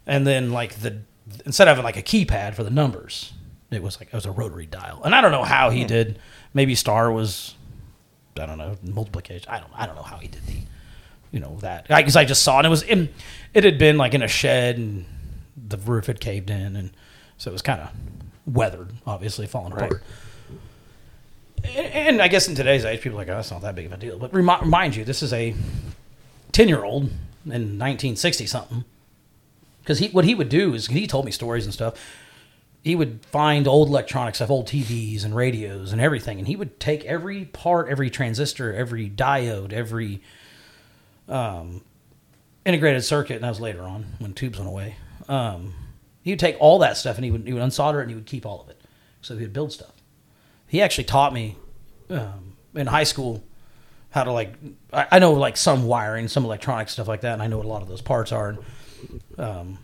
[0.05, 1.01] And then like the
[1.45, 3.33] instead of having like a keypad for the numbers
[3.69, 5.01] it was like it was a rotary dial.
[5.03, 5.87] And i don't know how he hmm.
[5.87, 6.19] did.
[6.53, 7.55] Maybe star was
[8.39, 9.49] i don't know multiplication.
[9.49, 10.57] I don't i don't know how he did the
[11.31, 11.87] you know that.
[11.87, 13.09] Because I, just saw it and it was in
[13.53, 15.05] it had been like in a shed and
[15.55, 16.91] the roof had caved in and
[17.37, 17.89] so it was kind of
[18.45, 20.01] weathered obviously falling apart.
[21.63, 23.87] And, and i guess in today's age people are like oh, that's not that big
[23.87, 24.17] of a deal.
[24.17, 25.55] But remi- remind you this is a
[26.51, 27.03] 10 year old
[27.45, 28.85] in 1960 something
[29.87, 31.93] because he what he would do is he told me stories and stuff.
[32.83, 36.79] He would find old electronic stuff, old TVs and radios and everything, and he would
[36.79, 40.21] take every part, every transistor, every diode, every
[41.27, 41.83] um,
[42.65, 44.95] integrated circuit, and that was later on when tubes went away.
[45.27, 45.73] Um,
[46.27, 48.15] he would take all that stuff and he would, he would unsolder it and he
[48.15, 48.81] would keep all of it.
[49.21, 49.93] So he would build stuff.
[50.67, 51.55] He actually taught me
[52.09, 53.41] um, in high school
[54.09, 54.53] how to like,
[54.91, 57.65] I, I know like some wiring, some electronic stuff like that, and I know what
[57.65, 58.49] a lot of those parts are.
[58.49, 59.79] And, um,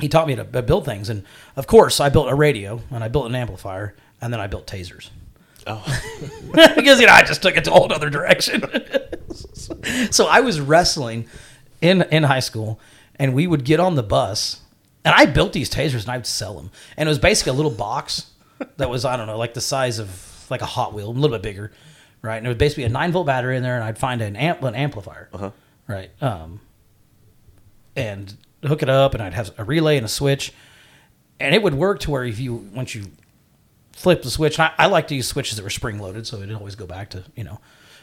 [0.00, 3.04] he taught me to b- build things, and of course, I built a radio and
[3.04, 5.10] I built an amplifier, and then I built tasers.
[5.66, 5.84] Oh,
[6.74, 8.62] because you know I just took it to a whole other direction.
[10.10, 11.26] so I was wrestling
[11.82, 12.80] in in high school,
[13.16, 14.59] and we would get on the bus,
[15.04, 17.54] and I built these tasers and I would sell them, and it was basically a
[17.54, 18.30] little box
[18.76, 21.36] that was I don't know like the size of like a Hot Wheel, a little
[21.36, 21.72] bit bigger,
[22.22, 22.36] right?
[22.36, 24.62] And it was basically a nine volt battery in there, and I'd find an amp
[24.62, 25.28] an amplifier,
[25.86, 26.10] right?
[26.22, 26.60] Um,
[27.96, 30.52] and hook it up, and I'd have a relay and a switch.
[31.38, 33.06] and it would work to where if you once you
[33.92, 36.54] flip the switch, I, I like to use switches that were spring loaded, so it'd
[36.54, 37.60] always go back to you know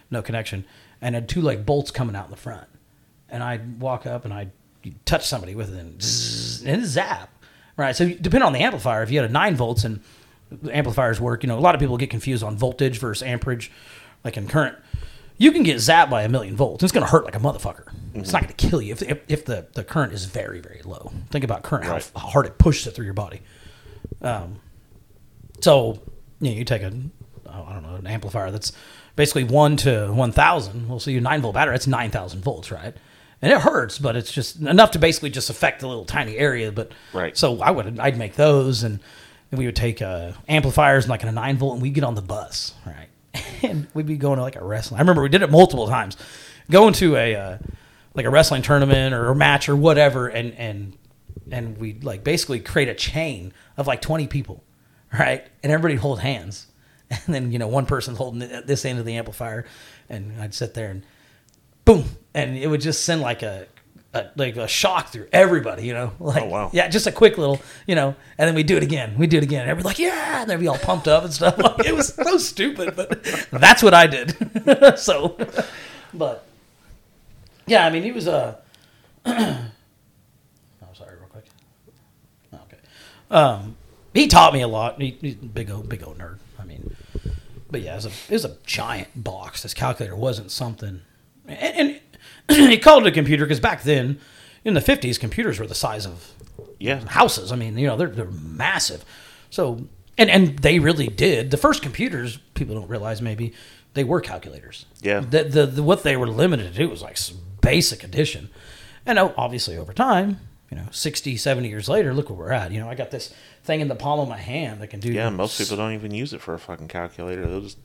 [0.10, 0.66] no connection,
[1.02, 2.68] and had two like bolts coming out in the front,
[3.30, 4.52] and I'd walk up and I'd
[5.06, 7.30] touch somebody with it and, zzz, and zap,
[7.78, 7.96] right?
[7.96, 10.02] So depending on the amplifier, if you had a nine volts and
[10.72, 13.72] amplifiers work, you know, a lot of people get confused on voltage versus amperage,
[14.24, 14.78] like in current.
[15.40, 16.84] You can get zapped by a million volts.
[16.84, 17.92] It's going to hurt like a motherfucker.
[18.16, 20.82] It's not going to kill you if, if, if the, the current is very, very
[20.84, 21.12] low.
[21.30, 22.12] Think about current, how, Right.
[22.16, 23.42] how hard it pushes it through your body.
[24.24, 24.60] Um,
[25.62, 26.02] so,
[26.40, 26.92] you know, you take a,
[27.46, 28.72] oh, don't know, an amplifier that's
[29.16, 30.90] basically 1 to 1,000.
[30.90, 32.96] Well, so your 9 volt battery, that's 9,000 volts, right?
[33.42, 36.72] And it hurts, but it's just enough to basically just affect the little tiny area.
[36.72, 37.38] But Right.
[37.38, 39.00] So I would, I'd make those, and
[39.52, 42.22] we would take uh, amplifiers like in a 9 volt, and we'd get on the
[42.22, 43.10] bus, right?
[43.64, 45.00] and we'd be going to like a wrestling.
[45.00, 46.18] I remember we did it multiple times,
[46.70, 47.58] going to a uh,
[48.14, 50.98] like a wrestling tournament or a match or whatever, and and
[51.52, 54.64] and we'd like basically create a chain of like twenty people,
[55.18, 55.46] right?
[55.64, 56.68] And everybody hold hands,
[57.10, 59.66] and then you know one person's holding th- this end of the amplifier,
[60.10, 61.04] and I'd sit there and
[61.88, 63.66] boom, and it would just send like a.
[64.14, 66.14] A, like a shock through everybody, you know.
[66.20, 66.70] Like, Oh, wow.
[66.74, 69.16] yeah, just a quick little, you know, and then we do it again.
[69.18, 69.68] We do it again.
[69.68, 71.58] Everybody like, yeah, and they'd be all pumped up and stuff.
[71.58, 73.22] Like, it was so stupid, but
[73.52, 74.98] that's what I did.
[74.98, 75.36] so,
[76.14, 76.46] but
[77.68, 78.58] yeah, I mean, he was a.
[79.26, 79.72] I'm
[80.94, 81.46] sorry, real quick.
[82.54, 82.78] Okay,
[83.30, 83.76] um,
[84.14, 85.00] he taught me a lot.
[85.02, 86.38] He, he's a big old, big old nerd.
[86.58, 86.96] I mean,
[87.70, 89.64] but yeah, it was a, it was a giant box.
[89.64, 91.02] This calculator wasn't something,
[91.48, 92.00] and,
[92.50, 94.20] and he called it a computer because back then,
[94.64, 96.32] in the '50s, computers were the size of
[96.80, 97.00] Yeah.
[97.08, 97.52] houses.
[97.52, 99.04] I mean, you know, they're they're massive.
[99.50, 99.88] So
[100.18, 101.52] and and they really did.
[101.52, 103.54] The first computers, people don't realize maybe
[103.94, 104.86] they were calculators.
[105.02, 105.20] Yeah.
[105.22, 107.32] The the, the what they were limited to was like s-
[107.62, 108.50] basic addition.
[109.06, 110.40] And obviously over time,
[110.70, 112.74] you know, 60, 70 years later, look where we're at.
[112.74, 113.34] You know, I got this
[113.64, 116.14] thing in the palm of my hand that can do Yeah, most people don't even
[116.14, 117.48] use it for a fucking calculator.
[117.48, 117.78] They'll just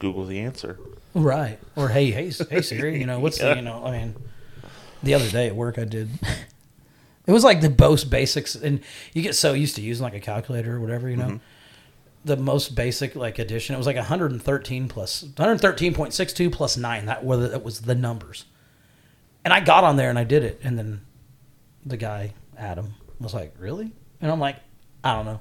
[0.00, 0.78] Google the answer.
[1.14, 1.58] Right.
[1.76, 4.16] Or hey, hey, hey Siri, you know, what's the, you know, I mean,
[5.02, 6.10] the other day at work I did
[7.30, 8.80] it was like the most basics and
[9.12, 11.26] you get so used to using like a calculator or whatever, you know.
[11.26, 11.36] Mm-hmm.
[12.24, 17.06] The most basic like addition, it was like 113 plus 113.62 plus 9.
[17.06, 18.46] That whether that was the numbers.
[19.44, 21.02] And I got on there and I did it and then
[21.86, 24.56] the guy Adam was like, "Really?" And I'm like,
[25.02, 25.40] "I don't know."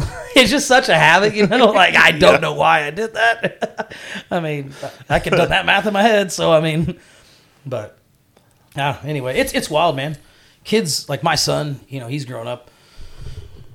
[0.36, 1.66] it's just such a habit, you know.
[1.66, 3.94] Like I don't know why I did that.
[4.30, 4.72] I mean,
[5.08, 6.98] I could do that math in my head, so I mean,
[7.66, 7.98] but
[8.76, 8.98] yeah.
[9.04, 10.16] Anyway, it's it's wild, man.
[10.64, 12.70] Kids like my son, you know, he's grown up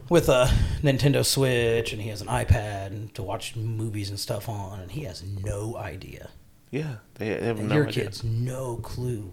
[0.10, 0.46] with a
[0.84, 4.92] Nintendo Switch and he has an iPad and to watch movies and stuff on, and
[4.92, 6.30] he has no idea.
[6.72, 8.04] Yeah, they have And no your idea.
[8.06, 9.32] kids, no clue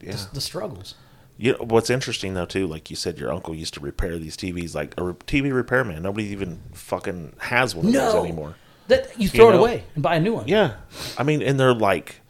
[0.00, 0.12] Yeah.
[0.12, 0.94] the, the struggles.
[1.40, 4.36] You know, what's interesting though too, like you said, your uncle used to repair these
[4.36, 6.02] TVs, like a re- TV repairman.
[6.02, 8.56] Nobody even fucking has one of those anymore.
[8.88, 9.60] That you throw it know?
[9.60, 10.48] away and buy a new one.
[10.48, 10.74] Yeah,
[11.16, 12.20] I mean, and they're like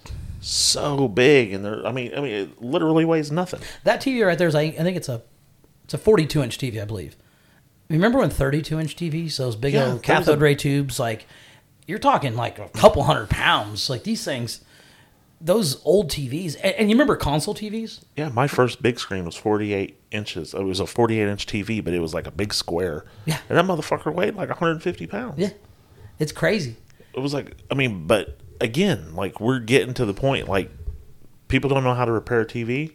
[0.41, 1.87] so big, and they're.
[1.87, 3.61] I mean, I mean, it literally weighs nothing.
[3.85, 5.23] That TV right there is, I, I think it's a,
[5.85, 7.17] it's a 42 inch TV, I believe.
[7.89, 11.27] Remember when 32 inch TVs, those big Yeah, old cathode ray tubes, like
[11.87, 13.89] you're talking like a couple hundred pounds.
[13.89, 14.61] Like these things,
[15.41, 18.01] those old TVs, and, and you remember console TVs?
[18.17, 20.53] Yeah, my first big screen was 48 inches.
[20.55, 23.05] It was a 48 inch TV, but it was like a big square.
[23.27, 23.39] Yeah.
[23.49, 25.39] and that motherfucker weighed like 150 pounds.
[25.39, 25.51] Yeah,
[26.19, 26.77] it's crazy.
[27.15, 30.71] it was like I mean, but again, like we're getting to the point like
[31.49, 32.93] people don't know how to repair a TV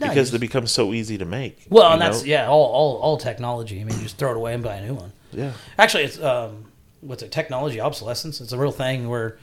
[0.00, 1.66] No, because just- they become so easy to make.
[1.70, 3.80] Well, and that's yeah, all, all all technology.
[3.80, 5.12] I mean, you just throw it away and buy a new one.
[5.32, 6.64] yeah, Actually, it's um,
[7.02, 7.30] what's it?
[7.30, 8.40] Technology obsolescence.
[8.40, 9.38] It's a real thing where,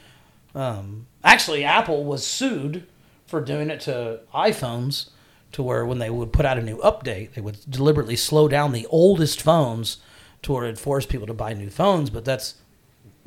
[0.54, 2.88] um, actually, Apple was sued
[3.26, 5.10] for doing it to iPhones,
[5.52, 8.72] to where when they would put out a new update, they would deliberately slow down
[8.72, 9.98] the oldest phones
[10.42, 12.10] to where it forced people to buy new phones.
[12.10, 12.56] But that's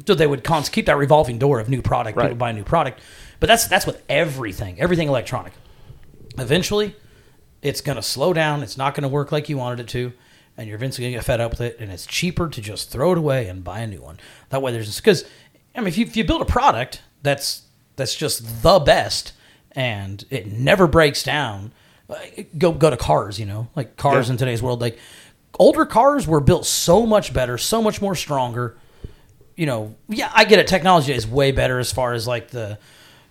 [0.06, 2.64] so they would const- keep that revolving door of new product, people buy a new
[2.64, 3.00] product.
[3.40, 5.54] But that's that's with everything, everything electronic.
[6.38, 6.94] Eventually,
[7.62, 8.62] it's going to slow down.
[8.62, 10.12] It's not going to work like you wanted it to,
[10.56, 11.78] and you're eventually going to get fed up with it.
[11.80, 14.20] And it's cheaper to just throw it away and buy a new one.
[14.50, 15.24] That way, there's because
[15.74, 17.62] I mean, if you, if you build a product that's
[17.98, 19.34] that's just the best
[19.72, 21.72] and it never breaks down,
[22.56, 23.38] go go to cars.
[23.38, 24.32] You know, like cars Yeah.
[24.32, 24.98] in today's world, like
[25.58, 28.76] older cars were built so much better, so much more stronger
[29.56, 30.68] you know, yeah, I get it.
[30.68, 32.78] Technology is way better as far as like the,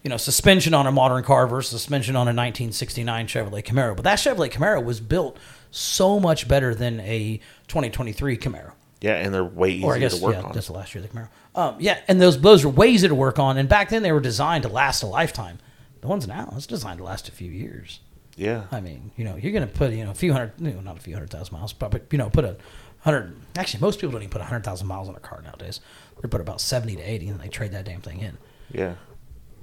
[0.03, 3.95] you know, suspension on a modern car versus suspension on a 1969 Chevrolet Camaro.
[3.95, 5.38] But that Chevrolet Camaro was built
[5.72, 7.38] so much better than a
[7.70, 8.74] 2023 Camaro.
[8.99, 10.51] yeah, and they're way easier Or I guess to work yeah, on.
[10.51, 11.30] that's the last year of the Camaro.
[11.58, 13.58] Um, yeah, and those those are ways to work on.
[13.58, 15.58] And back then they were designed to last a lifetime.
[16.01, 17.99] The ones now, it's designed to last a few years.
[18.38, 20.72] yeah, I mean, you know, you're going to put, you know, a few hundred, you
[20.72, 22.55] know, not a few hundred thousand miles, but, you know, put a
[22.99, 23.36] hundred.
[23.55, 25.80] Actually, most people don't even put a hundred thousand miles on a car nowadays.
[26.22, 28.38] They put about seventy to eighty, and they trade that damn thing in.
[28.72, 28.93] Yeah.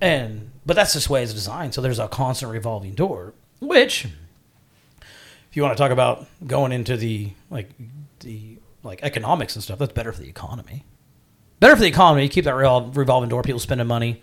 [0.00, 1.72] And but that's just the way it's designed.
[1.74, 6.96] So there's a constant revolving door, which, if you want to talk about going into
[6.96, 7.70] the like
[8.20, 10.84] the like economics and stuff, that's better for the economy.
[11.60, 12.24] Better for the economy.
[12.24, 13.42] You keep that revol- revolving door.
[13.42, 14.22] People spending money,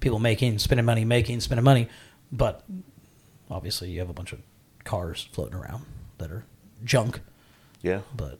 [0.00, 1.88] people making, spending money, making, spending money.
[2.32, 2.64] But
[3.50, 4.40] obviously, you have a bunch of
[4.84, 5.84] cars floating around
[6.18, 6.44] that are
[6.84, 7.20] junk.
[7.82, 8.00] Yeah.
[8.16, 8.38] But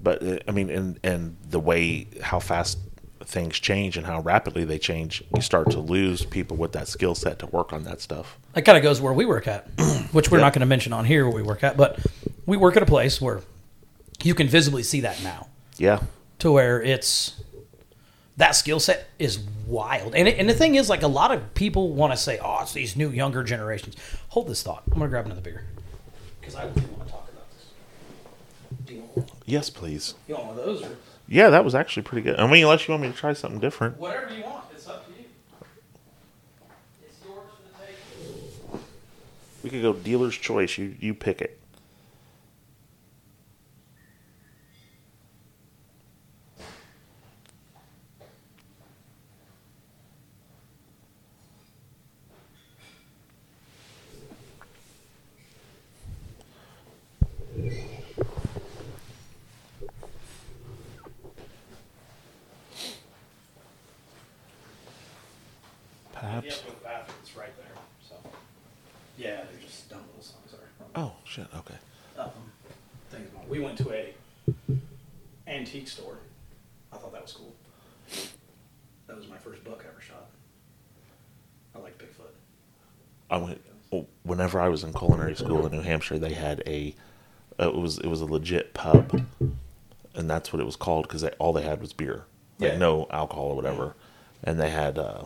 [0.00, 2.78] But uh, I mean, and and the way how fast
[3.24, 7.14] things change and how rapidly they change, you start to lose people with that skill
[7.16, 8.38] set to work on that stuff.
[8.52, 9.66] that kind of goes where we work at,
[10.12, 10.44] which we're Yeah.
[10.44, 11.98] not going to mention on here where we work at, but
[12.46, 13.40] we work at a place where
[14.22, 15.48] you can visibly see that now.
[15.76, 16.00] Yeah.
[16.40, 17.42] To where it's
[18.36, 20.14] that skill set is wild.
[20.14, 22.58] And it, and the thing is, like a lot of people want to say, "Oh,
[22.62, 23.96] it's these new younger generations."
[24.28, 24.82] Hold this thought.
[24.92, 25.64] I'm gonna grab another beer
[26.40, 27.66] because I do want to talk about this.
[28.84, 30.14] Do you want, Yes, please.
[30.28, 30.96] you want one of those or
[31.28, 32.38] Yeah, that was actually pretty good.
[32.38, 33.96] I mean, unless you want me to try something different.
[33.98, 34.64] whatever you want?
[34.74, 35.26] It's up to you.
[37.06, 38.80] It's yours for the taking.
[39.64, 40.76] We could go dealer's choice.
[40.76, 41.58] You you pick it.
[66.26, 66.60] Perhaps.
[66.62, 67.16] the bathroom.
[67.22, 67.82] It's right there.
[68.08, 68.14] So
[69.16, 70.50] yeah, they're just dumb little songs.
[70.50, 70.62] Sorry.
[70.94, 71.46] Oh shit.
[71.56, 71.74] Okay.
[72.18, 72.30] um,
[73.10, 73.48] things going.
[73.48, 74.14] We went to a
[75.46, 76.18] antique store.
[76.92, 77.54] I thought that was cool.
[79.06, 80.26] That was my first buck I ever shot.
[81.74, 82.32] I like Bigfoot.
[83.30, 83.60] I went
[83.92, 86.18] oh, whenever I was in culinary school in New Hampshire.
[86.18, 86.94] They had a
[87.60, 89.24] uh, it was it was a legit pub,
[90.14, 92.24] and that's what it was called because all they had was beer,
[92.58, 92.78] like Yeah.
[92.78, 93.94] no alcohol or whatever.
[94.44, 95.24] And they had uh,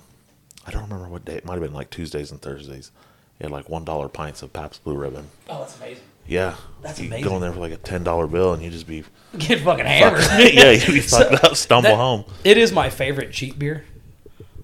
[0.67, 1.37] I don't remember what day.
[1.37, 2.91] It might have been like Tuesdays and Thursdays.
[3.39, 5.29] They had like one dollar pints of Pabst Blue Ribbon.
[5.49, 6.05] Oh, that's amazing.
[6.27, 7.25] Yeah, That's you amazing.
[7.25, 9.03] Go in there for like a ten dollar bill, and you just be
[9.39, 10.21] Get fucking hammered.
[10.55, 12.25] yeah, you be fucked up, stumble That- home.
[12.45, 13.85] It is my favorite cheap beer.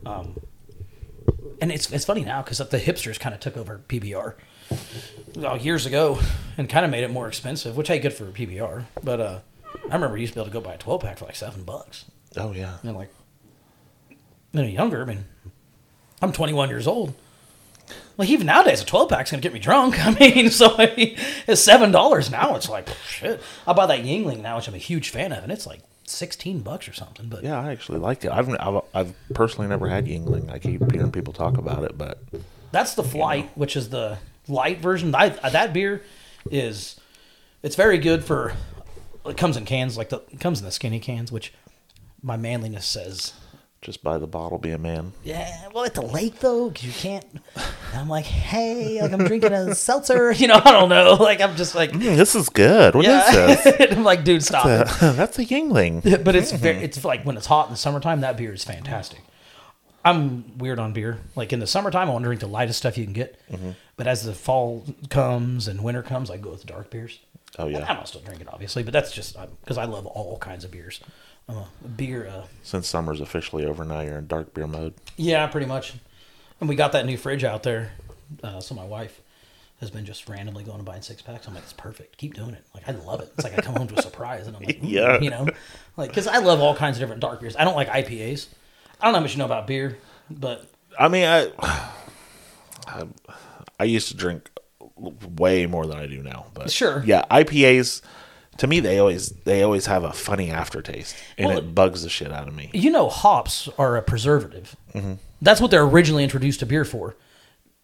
[0.04, 0.36] Um,
[1.60, 4.34] and it's it's funny now because the hipsters kind of took over PBR
[5.36, 6.18] well, years ago
[6.58, 8.84] and kind of made it more expensive, which ain't good for PBR.
[9.02, 9.38] But uh,
[9.90, 11.34] I remember you used to be able to go buy a twelve pack for like
[11.36, 12.04] seven bucks.
[12.36, 13.10] Oh yeah, And like,
[14.10, 14.16] you
[14.52, 15.02] know, younger.
[15.02, 15.24] I mean,
[16.22, 17.14] I'm 21 years old.
[18.18, 19.94] Like even nowadays, a 12 pack's gonna get me drunk.
[20.06, 22.56] I mean, so I mean, it's seven dollars now.
[22.56, 23.42] It's like shit.
[23.66, 26.60] I buy that Yuengling now, which I'm a huge fan of, and it's like 16
[26.60, 27.28] bucks or something.
[27.28, 27.60] But yeah.
[27.60, 28.30] I actually like it.
[28.30, 30.50] I've I've, I've personally never had Yuengling.
[30.50, 32.22] I keep hearing people talk about it, but
[32.72, 35.14] that's the Flight, which is the light version.
[35.14, 36.02] I, that beer
[36.50, 36.98] is
[37.62, 38.54] it's very good for.
[39.26, 41.52] It comes in cans like the it comes in the skinny cans, which
[42.22, 43.34] my manliness says
[43.86, 45.12] just buy the bottle, be a man.
[45.22, 47.24] Yeah, well, at the lake though, you can't.
[47.54, 50.32] And I'm like, hey, like I'm drinking a seltzer.
[50.36, 51.14] You know, I don't know.
[51.14, 52.96] Like I'm just like, Mm, this is good.
[52.96, 53.54] What is yeah.
[53.54, 53.92] this?
[53.96, 54.88] I'm like, dude, stop it.
[55.16, 56.24] That's a Yuengling.
[56.24, 59.20] But it's very, it's like when it's hot in the summertime, that beer is fantastic.
[60.04, 61.18] I'm weird on beer.
[61.36, 63.40] Like in the summertime, I want to drink the lightest stuff you can get.
[63.50, 63.70] Mm-hmm.
[63.96, 67.20] But as the fall comes and winter comes, I go with dark beers.
[67.58, 67.86] Oh And yeah.
[67.88, 71.00] I'm still drinking, obviously, but that's just because I love all kinds of beers.
[71.48, 72.26] I'm a beer.
[72.26, 74.94] Uh, Since summer's officially over now, you're in dark beer mode.
[75.16, 75.94] Yeah, pretty much.
[76.60, 77.92] And we got that new fridge out there,
[78.42, 79.20] uh, so my wife
[79.80, 81.46] has been just randomly going and buying six packs.
[81.46, 82.16] I'm like, it's perfect.
[82.16, 82.64] Keep doing it.
[82.74, 83.30] Like, I love it.
[83.34, 85.14] It's like I come home to a surprise, and I'm like, Yeah.
[85.14, 85.46] yeah, you know,
[85.96, 87.54] like because I love all kinds of different dark beers.
[87.56, 88.48] I don't like IPAs.
[89.00, 89.98] I don't know how much you know about beer,
[90.30, 90.66] but
[90.98, 91.50] I mean, I,
[92.86, 93.04] I
[93.78, 94.50] I used to drink
[94.96, 96.46] way more than I do now.
[96.54, 97.02] But Sure.
[97.04, 98.00] yeah, IPAs
[98.58, 102.08] to me they always they always have a funny aftertaste, and Well, it bugs the
[102.08, 102.70] shit out of me.
[102.72, 104.76] you know, hops are a preservative.
[105.42, 107.14] That's what they're originally introduced to beer for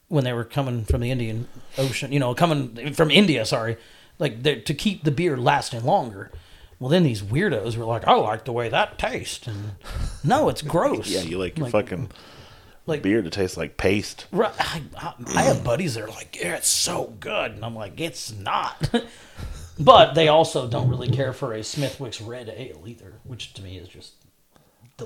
[0.09, 1.49] when they were coming from the Indian
[1.79, 2.11] Ocean.
[2.13, 3.45] You know, coming from India.
[3.45, 3.77] Sorry,
[4.19, 6.31] like to keep the beer lasting longer.
[6.79, 9.73] Well, then these weirdos were like, "I like the way that tastes," and
[10.25, 11.07] no, it's gross.
[11.09, 12.11] Yeah, you like your fucking
[12.87, 14.27] like beer to taste like paste.
[14.33, 17.77] Right, I, I, I have buddies that are like, "Yeah, it's so good," and I'm
[17.77, 18.91] like, "It's not."
[19.79, 23.77] but they also don't really care for a Smithwick's Red Ale either, which to me
[23.79, 24.15] is just.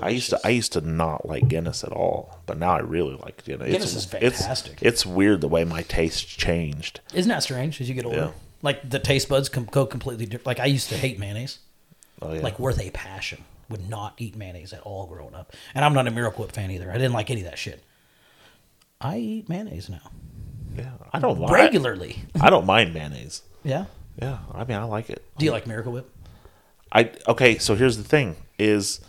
[0.01, 3.15] I used to I used to not like Guinness at all, but now I really
[3.15, 3.71] like Guinness.
[3.71, 4.73] Guinness it's, is fantastic.
[4.73, 6.99] It's, it's weird the way my taste changed.
[7.13, 8.17] Isn't that strange as you get older?
[8.17, 8.31] Yeah.
[8.61, 10.45] Like the taste buds com- go completely different.
[10.45, 11.59] Like I used to hate mayonnaise,
[12.21, 13.43] Oh yeah, like worth a passion.
[13.69, 16.71] Would not eat mayonnaise at all growing up, and I'm not a Miracle Whip fan
[16.71, 16.89] either.
[16.89, 17.83] I didn't like any of that shit.
[19.01, 20.11] I eat mayonnaise now
[20.77, 20.91] yeah.
[21.11, 22.23] I don't regularly.
[22.39, 23.41] I don't mind mayonnaise.
[23.63, 23.85] yeah.
[24.21, 25.23] Yeah, I mean I like it.
[25.37, 26.09] Do you like Miracle Whip?
[26.91, 27.57] I okay.
[27.57, 28.99] So here's the thing: is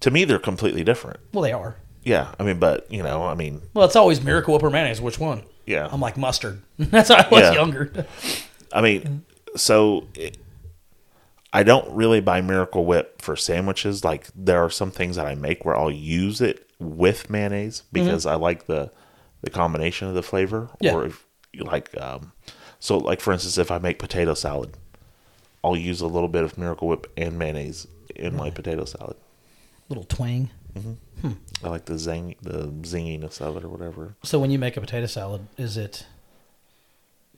[0.00, 1.20] to me they're completely different.
[1.32, 1.76] Well, they are.
[2.04, 5.00] Yeah, I mean, but you know, I mean, Well, it's always Miracle Whip or mayonnaise.
[5.00, 5.42] Which one?
[5.66, 5.88] Yeah.
[5.90, 6.60] I'm like mustard.
[6.78, 7.52] That's how I was Yeah.
[7.52, 7.92] younger.
[8.72, 10.36] I mean, so it,
[11.52, 14.02] I don't really buy Miracle Whip for sandwiches.
[14.04, 18.26] Like there are some things that I make where I'll use it with mayonnaise because
[18.26, 18.90] I like the
[19.42, 20.70] the combination of the flavor.
[20.80, 20.94] Yeah.
[20.94, 22.32] Or if you like, um,
[22.82, 24.76] so like for instance, if I make potato salad,
[25.62, 29.16] I'll use a little bit of Miracle Whip and mayonnaise in my potato salad.
[29.88, 30.50] Little twang.
[31.62, 34.16] I like the zing, the zinginess of it or whatever.
[34.24, 36.06] So when you make a potato salad, is it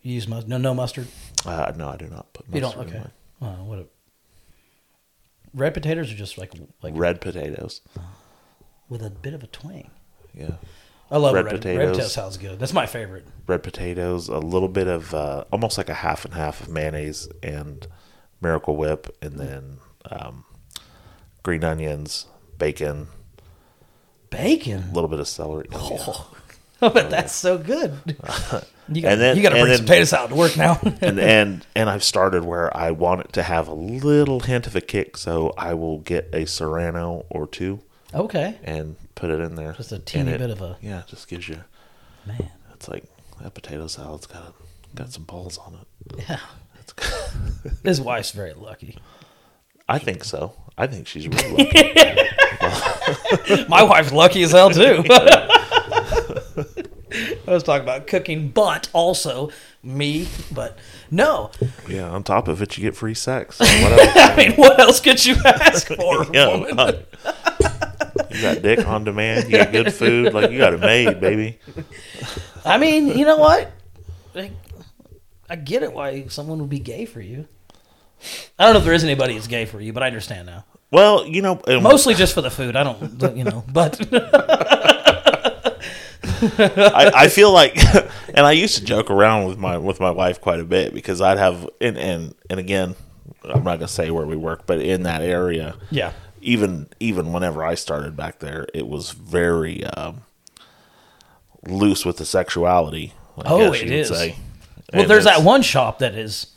[0.02, 0.48] you use mustard?
[0.48, 1.08] No, no mustard.
[1.44, 2.54] Uh, no, I do not put mustard.
[2.54, 2.88] You don't.
[2.88, 3.10] in Okay.
[3.42, 3.78] Uh, what?
[3.80, 3.86] A,
[5.52, 7.82] red potatoes are just like like red potatoes.
[8.88, 9.90] with a bit of a twang.
[10.32, 10.56] Yeah.
[11.14, 11.90] I love Red red, red potatoes.
[11.92, 12.58] potato salad's good.
[12.58, 13.24] That's my favorite.
[13.46, 17.28] red potatoes, a little bit of uh, almost like a half and half of mayonnaise
[17.42, 17.86] and
[18.40, 19.78] Miracle Whip, and then
[20.10, 20.44] um,
[21.44, 22.26] green onions,
[22.58, 23.06] bacon,
[24.30, 24.84] Bacon.
[24.90, 25.68] a little bit of celery.
[26.82, 27.94] Oh, but that's so good.
[28.86, 30.78] You got, And then- you got to bring some then- potato salad to work now.
[31.00, 34.76] and and and I've started where I want it to have a little hint of
[34.76, 37.80] a kick, so I will get a serrano or two
[38.12, 39.72] okay, and put it in there.
[39.74, 41.60] Just a teeny it- bit of a- yeah, just gives you.
[42.26, 42.50] man.
[42.74, 43.04] It's like
[43.42, 44.54] that potato salad's got
[44.94, 46.24] got some balls on it.
[46.28, 46.40] Yeah,
[47.84, 48.96] his wife's very lucky.
[49.88, 50.54] I think so.
[50.78, 51.92] I think she's really lucky.
[53.68, 55.04] My wife's lucky as hell too.
[57.46, 59.50] I was talking about cooking, but also
[59.82, 60.26] me.
[60.50, 60.76] But
[61.10, 61.50] no,
[61.88, 62.08] yeah.
[62.10, 63.56] On top of it, you get free sex.
[63.56, 63.64] So.
[63.66, 67.04] I mean, what else could you ask for, Yeah, woman?
[68.34, 69.50] You got dick on demand.
[69.50, 70.34] You got good food.
[70.34, 71.58] Like you got it made, baby.
[72.64, 73.70] I mean, you know what?
[74.34, 74.50] I,
[75.48, 77.46] I get it why someone would be gay for you.
[78.58, 80.64] I don't know if there is anybody that's gay for you, but I understand now.
[80.90, 82.76] Well, you know, and Mostly just for the food.
[82.76, 84.00] I don't, you know, but
[86.58, 87.76] I, I feel like,
[88.34, 91.20] and I used to joke around with my with my wife quite a bit because
[91.20, 92.94] I'd have, and and and again,
[93.42, 96.12] I'm not gonna say where we work, but in that area, yeah.
[96.44, 100.22] Even even whenever I started back there, it was very um,
[101.66, 103.12] loose with the sexuality.
[103.38, 104.08] I Oh, guess it is.
[104.08, 104.36] say.
[104.92, 106.48] Well, And there's that one shop that is,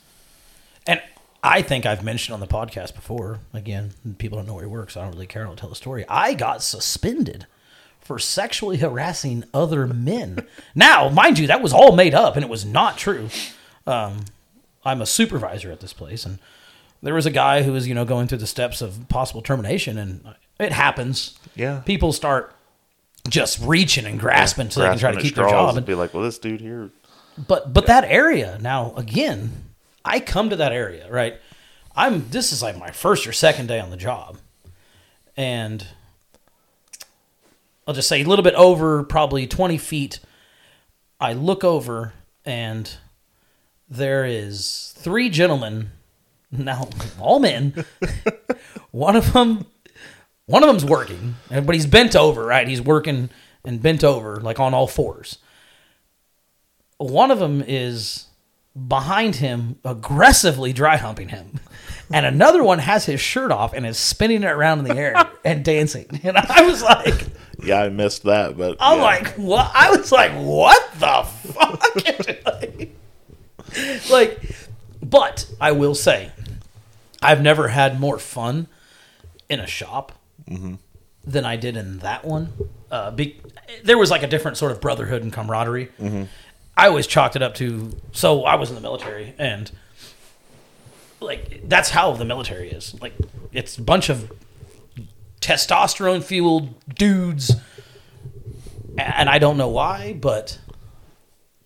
[0.86, 1.02] and
[1.42, 3.40] I think I've mentioned on the podcast before.
[3.54, 5.44] Again, people don't know where he works, so I don't really care.
[5.44, 6.06] I don't tell the story.
[6.08, 7.48] I got suspended
[8.00, 10.46] for sexually harassing other men.
[10.76, 13.30] now, mind you, that was all made up and it was not true.
[13.88, 14.26] Um,
[14.86, 16.40] I'm a supervisor at this place, and
[17.02, 19.98] there was a guy who was, you know, going through the steps of possible termination,
[19.98, 21.38] and it happens.
[21.56, 21.80] Yeah.
[21.86, 22.54] people start
[23.30, 25.76] just reaching and grasping so they can try to keep their job.
[25.76, 26.90] and be like, well, this dude here.
[27.48, 29.66] But but that area now again,
[30.04, 31.40] I come to that area right.
[31.96, 34.38] I'm this is like my first or second day on the job,
[35.36, 35.86] and
[37.88, 40.20] I'll just say a little bit over probably twenty feet.
[41.20, 42.14] I look over
[42.46, 42.92] and
[43.90, 45.92] there is three gentlemen,
[46.52, 46.90] now
[47.20, 47.86] all men.
[48.92, 49.66] one of them,
[50.46, 52.46] one of them's working, but he's bent over.
[52.46, 53.30] Right, he's working
[53.66, 55.40] and bent over like on all fours
[56.98, 58.26] one of them is
[58.88, 61.60] behind him aggressively dry humping him
[62.14, 65.16] and another one has his shirt off and is spinning it around in the air
[65.46, 67.26] and dancing and i was like
[67.64, 69.04] Yeah, I missed that, but i'm yeah.
[69.04, 71.24] like what i was like what the
[71.54, 71.84] fuck
[74.10, 74.42] like
[75.10, 76.32] but i will say
[77.22, 78.68] i've never had more fun
[79.50, 80.12] in a shop
[81.26, 82.54] than i did in that one.
[82.90, 83.40] Uh, be,
[83.84, 85.90] there was like a different sort of brotherhood and camaraderie.
[86.78, 89.70] I always chalked it up to so I was in the military and
[91.20, 92.96] like that's how the military is.
[93.02, 93.14] Like
[93.52, 94.32] it's a bunch of
[95.42, 97.56] testosterone fueled dudes
[98.98, 100.60] and I don't know why, but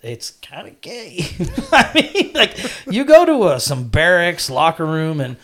[0.01, 1.25] it's kind of gay.
[1.71, 5.37] I mean, like you go to a, some barracks locker room and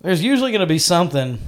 [0.00, 1.38] there's usually going to be something.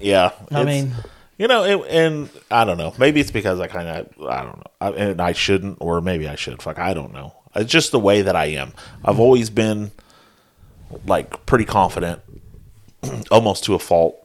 [0.00, 0.32] yeah.
[0.50, 0.92] I mean,
[1.38, 2.94] you know, it, and I don't know.
[2.98, 6.28] Maybe it's because I kind of, I don't know, I, and I shouldn't, or maybe
[6.28, 6.60] I should.
[6.60, 7.34] Fuck, I don't know.
[7.54, 8.72] It's just the way that I am.
[9.04, 9.90] I've always been
[11.06, 12.20] like pretty confident,
[13.30, 14.18] almost to a fault.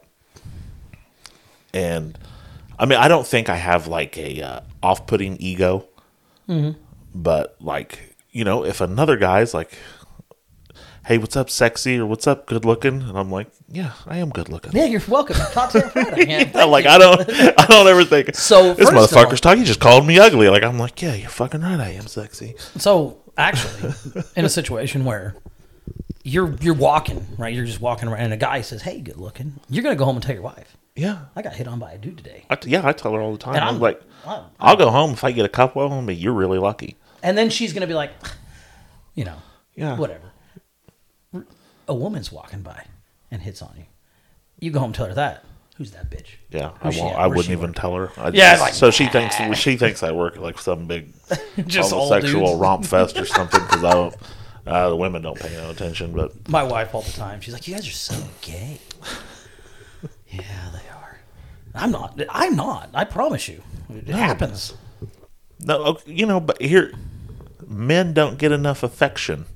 [1.74, 2.18] And
[2.78, 5.86] I mean, I don't think I have like a uh, off-putting ego,
[7.22, 9.72] but like you know, if another guy's like,
[11.06, 14.30] "Hey, what's up, sexy?" or "What's up, good looking?" and I'm like, "Yeah, I am
[14.30, 15.36] good looking." yeah, you're welcome.
[15.52, 16.28] Talk to your Friday.
[16.28, 17.20] Yeah, I'm like I don't,
[17.58, 18.34] I don't ever think.
[18.36, 19.60] So, this motherfucker's talking.
[19.60, 20.48] He just called me ugly.
[20.48, 21.80] Like I'm like, yeah, you're fucking right.
[21.80, 22.54] I am sexy.
[22.76, 23.92] So actually,
[24.36, 25.34] in a situation where
[26.24, 27.54] you're you're walking right.
[27.54, 30.16] You're just walking around, and a guy says, "Hey, good looking." You're gonna go home
[30.16, 31.20] and tell your wife, Yeah.
[31.34, 33.32] "I got hit on by a dude today," I t- yeah, I tell her all
[33.32, 33.54] the time.
[33.54, 36.04] And I'm, I'm- like, I'm- I'll go home if I get a couple of them,
[36.06, 36.96] but you're really lucky.
[37.22, 38.12] And then she's gonna be like,
[39.14, 39.36] you know,
[39.74, 39.96] Yeah.
[39.96, 40.32] whatever.
[41.86, 42.84] A woman's walking by
[43.30, 43.84] and hits on you.
[44.60, 45.44] You go home and tell her that.
[45.76, 46.30] Who's that bitch?
[46.50, 47.16] Yeah, I Who's she won't.
[47.16, 47.76] I wouldn't even work?
[47.76, 48.10] tell her.
[48.16, 51.12] I Yeah, just- like, so she thinks she thinks I work at like some big
[51.66, 54.14] Just all homosexual romp fest or something because I don't.
[54.66, 57.40] Uh, the women don't pay no attention, but My wife all the time.
[57.40, 58.78] She's like, "You guys are so gay."
[60.30, 60.42] yeah,
[60.72, 61.18] they are.
[61.74, 62.20] I'm not.
[62.28, 62.90] I'm not.
[62.92, 64.74] I promise you, it happens.
[65.60, 66.92] no, okay, you know, but here,
[67.68, 69.46] men don't get enough affection.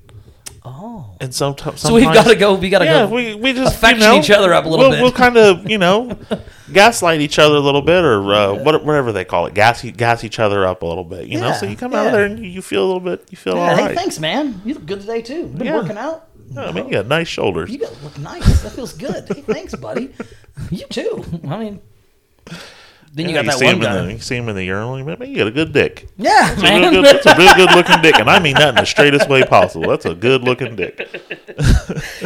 [0.65, 2.55] Oh, And sometimes, so we've got to go.
[2.55, 3.13] We got to Yeah, go.
[3.13, 5.01] we, we just affection you know, each other up a little we'll, bit.
[5.01, 6.17] We'll kind of you know
[6.71, 10.23] gaslight each other a little bit, or uh, what, whatever they call it, gas gas
[10.23, 11.27] each other up a little bit.
[11.27, 12.03] You know, so you come yeah.
[12.03, 14.61] out there and you, feel a little bit, you feel Yeah, all hey, thanks, man.
[14.63, 15.47] You look good today too.
[15.47, 15.75] Been Yeah.
[15.81, 16.29] working out.
[16.49, 17.69] Yeah, I mean, you got nice shoulders.
[17.69, 18.61] You got look nice.
[18.61, 19.27] That feels good.
[19.27, 20.13] Hey, thanks, buddy.
[20.69, 21.25] You too.
[21.47, 21.81] I mean,
[23.15, 24.01] then you Yeah, got that see one him in guy.
[24.05, 24.97] the, you see him in the urinal.
[24.97, 26.07] you Man, you got a good dick.
[26.17, 26.81] yeah, It's a man.
[26.81, 29.29] real good, that's a real good looking dick, and I mean that in the straightest
[29.29, 29.87] way possible.
[29.89, 30.99] That's a good looking dick.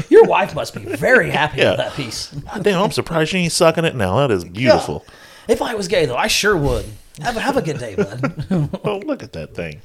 [0.10, 1.72] Your wife must be very happy Yeah.
[1.72, 2.28] with that piece.
[2.32, 4.18] God damn, I'm surprised she ain't sucking it now.
[4.26, 5.06] That is beautiful.
[5.48, 6.86] If I was gay, though, I sure would.
[7.22, 8.70] Have a, have a good day, bud.
[8.84, 9.82] Oh, look at that thing.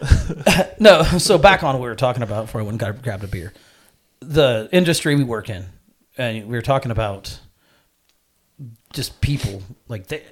[0.78, 3.24] no, so back on what we were talking about before I went and got, grabbed
[3.24, 3.52] a beer.
[4.20, 5.66] The industry we work in,
[6.16, 7.38] and we were talking about
[8.92, 10.22] just people like they,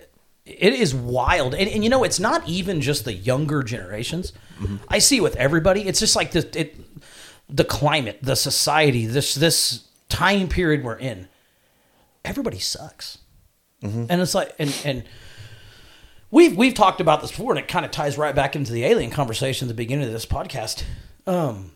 [0.44, 4.32] it is wild, and, and you know it's not even just the younger generations.
[4.88, 5.82] I see with everybody.
[5.82, 6.76] It's just like the it,
[7.48, 11.28] the climate, the society, this this time period we're in.
[12.24, 13.18] Everybody sucks,
[14.10, 15.04] and it's like and and
[16.30, 18.84] we've we've talked about this before, and it kind of ties right back into the
[18.84, 20.84] alien conversation at the beginning of this podcast.
[21.26, 21.72] Um,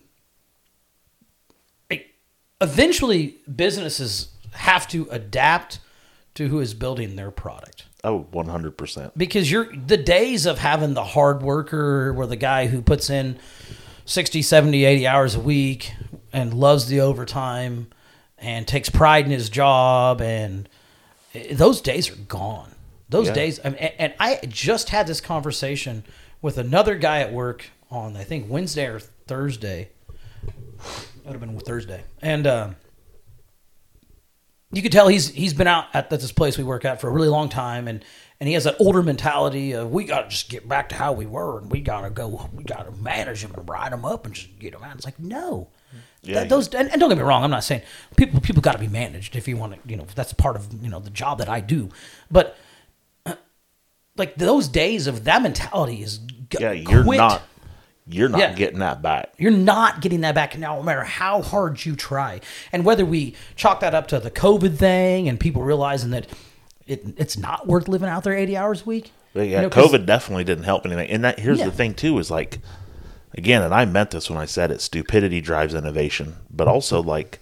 [2.61, 5.79] eventually, businesses have to adapt
[6.43, 9.11] to who is building their product Oh, 100%.
[9.15, 13.37] because you're the days of having the hard worker where the guy who puts in
[14.05, 15.93] 60 70 80 hours a week
[16.33, 17.87] and loves the overtime
[18.39, 20.67] and takes pride in his job and
[21.35, 22.73] eh, those days are gone
[23.09, 23.33] those Yeah.
[23.33, 26.03] days I mean, and, and i just had this conversation
[26.41, 29.89] with another guy at work on i think wednesday or thursday
[30.43, 32.75] it would have been thursday and um
[34.73, 37.11] you could tell he's he's been out at this place we work at for a
[37.11, 38.03] really long time and
[38.39, 41.11] and he has that older mentality of we got to just get back to how
[41.13, 44.05] we were and we got to go we got to manage them and ride them
[44.05, 45.67] up and just get them out it's like no
[46.23, 47.81] Yeah, That- those and, and don't get me wrong i'm not saying
[48.15, 50.67] people people got to be managed if you want to you know that's part of
[50.81, 51.89] you know the job that i do
[52.31, 52.57] but
[54.17, 57.17] like those days of that mentality is g- Yeah, you're quit.
[57.17, 57.41] not
[58.07, 58.53] you're not Yeah.
[58.53, 59.33] getting that back.
[59.37, 62.41] You're not getting that back now, no matter how hard you try.
[62.71, 66.27] And whether we chalk that up to the COVID thing and people realizing that
[66.87, 69.11] it, it's not worth living out there 80 hours a week.
[69.33, 71.09] But yeah, You know, COVID definitely didn't help anything.
[71.09, 71.65] And that here's Yeah.
[71.65, 72.59] the thing too is like
[73.33, 76.73] again, and I meant this when I said it, stupidity drives innovation, but mm-hmm.
[76.73, 77.39] also like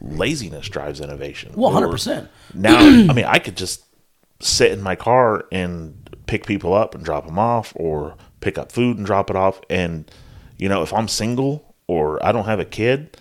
[0.00, 1.52] laziness drives innovation.
[1.54, 2.28] Well, 100%.
[2.54, 3.84] Now, I mean, I could just
[4.40, 5.94] sit in my car and
[6.26, 9.60] pick people up and drop them off or pick up food and drop it off
[9.70, 10.10] and
[10.58, 13.16] you know, if I'm single or I don't have a kid,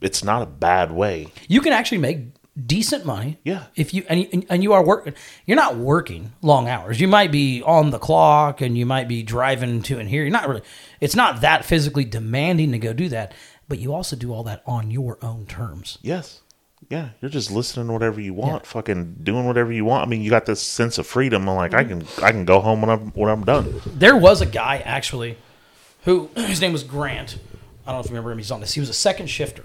[0.00, 1.28] it's not a bad way.
[1.48, 2.18] You can actually make
[2.66, 3.38] decent money.
[3.44, 3.64] Yeah.
[3.76, 7.00] If you and, you- and you are working, you're not working long hours.
[7.00, 10.22] You might be on the clock and you might be driving to and here.
[10.22, 10.62] You're not really.
[11.00, 13.32] It's not that physically demanding to go do that,
[13.68, 15.98] but you also do all that on your own terms.
[16.02, 16.40] Yes.
[16.88, 20.06] Yeah, you're just listening to whatever you want, fucking doing whatever you want.
[20.06, 21.48] I mean, you got this sense of freedom.
[21.48, 22.00] I'm like, I mm-hmm.
[22.00, 23.80] can, I can go home when I'm, when I'm done.
[23.86, 25.36] There was a guy actually
[26.04, 27.38] who his name was Grant.
[27.86, 28.38] I don't know if you remember him.
[28.38, 28.74] He's on this.
[28.74, 29.64] He was a second shifter,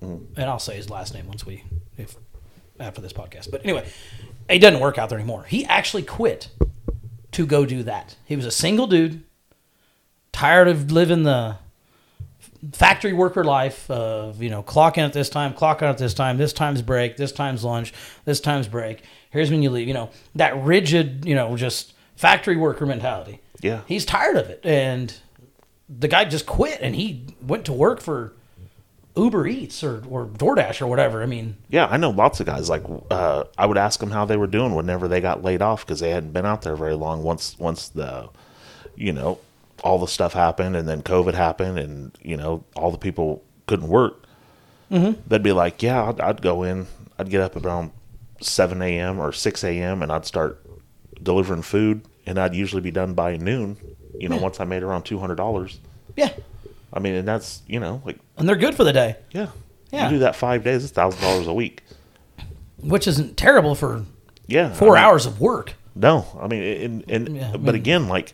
[0.00, 0.40] mm-hmm.
[0.40, 1.64] and I'll say his last name once we
[1.96, 2.16] if
[2.80, 3.50] after this podcast.
[3.50, 3.88] But anyway,
[4.48, 5.44] he doesn't work out there anymore.
[5.44, 6.48] He actually quit
[7.32, 8.16] to go do that.
[8.24, 9.22] He was a single dude,
[10.32, 11.58] tired of living the
[12.72, 16.14] factory worker life of you know clock in at this time, clock out at this
[16.14, 17.92] time, this time's break, this time's lunch,
[18.24, 19.02] this time's break.
[19.30, 19.88] Here's when you leave.
[19.88, 23.40] You know that rigid, you know, just factory worker mentality.
[23.60, 23.80] Yeah.
[23.86, 25.14] he's tired of it, and
[25.88, 28.34] the guy just quit, and he went to work for
[29.16, 31.22] Uber Eats or or DoorDash or whatever.
[31.22, 32.68] I mean, Yeah, I know lots of guys.
[32.68, 35.86] Like, uh, I would ask them how they were doing whenever they got laid off
[35.86, 37.22] because they hadn't been out there very long.
[37.22, 38.28] Once, once the,
[38.94, 39.38] you know,
[39.84, 43.88] all the stuff happened and then COVID happened and you know all the people couldn't
[43.88, 44.24] work.
[44.90, 45.20] Mm-hmm.
[45.26, 46.86] They'd be like, "Yeah, I'd, I'd go in.
[47.18, 47.90] I'd get up around
[48.40, 49.18] seven a.m.
[49.18, 50.02] or six a.m.
[50.02, 50.60] and I'd start
[51.22, 53.76] delivering food, and I'd usually be done by noon.
[54.18, 55.78] You know, once I made around two hundred dollars.
[56.16, 56.30] yeah,
[56.92, 59.48] I mean, and that's you know like and they're good for the day, yeah,
[59.90, 60.04] Yeah.
[60.04, 61.82] You do that five days, it's thousand dollars a week.
[62.78, 64.04] which isn't terrible for
[64.46, 65.74] Yeah, four I mean, hours of work.
[65.94, 68.32] No, I mean, and, and Yeah, I but again, like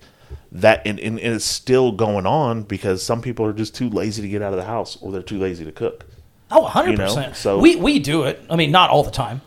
[0.53, 4.22] that, and, and, and it's still going on because some people are just too lazy
[4.22, 6.05] to get out of the house, or they're too lazy to cook.
[6.50, 6.90] Oh, 100%.
[6.90, 8.42] You know, so- we we do it.
[8.50, 9.40] I mean, not all the time.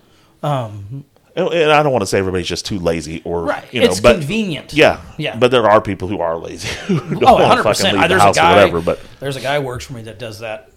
[0.43, 3.65] Um, And, and I don't want to say everybody's just too lazy, or Right.
[3.73, 4.73] you know, It's but convenient.
[4.73, 5.35] Yeah, Yeah.
[5.37, 6.67] But there are people who are lazy.
[6.87, 7.93] who don't oh, wanna 100 fucking percent.
[7.93, 8.55] leave the There's house a or guy.
[8.55, 8.81] whatever.
[8.81, 10.71] But there's a guy who works for me that does that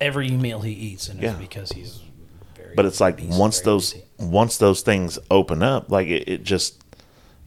[0.00, 1.30] every meal he eats, and Yeah.
[1.30, 2.00] it's because he's.
[2.56, 4.04] Very but it's like once those busy.
[4.18, 6.82] once those things open up, like it, it just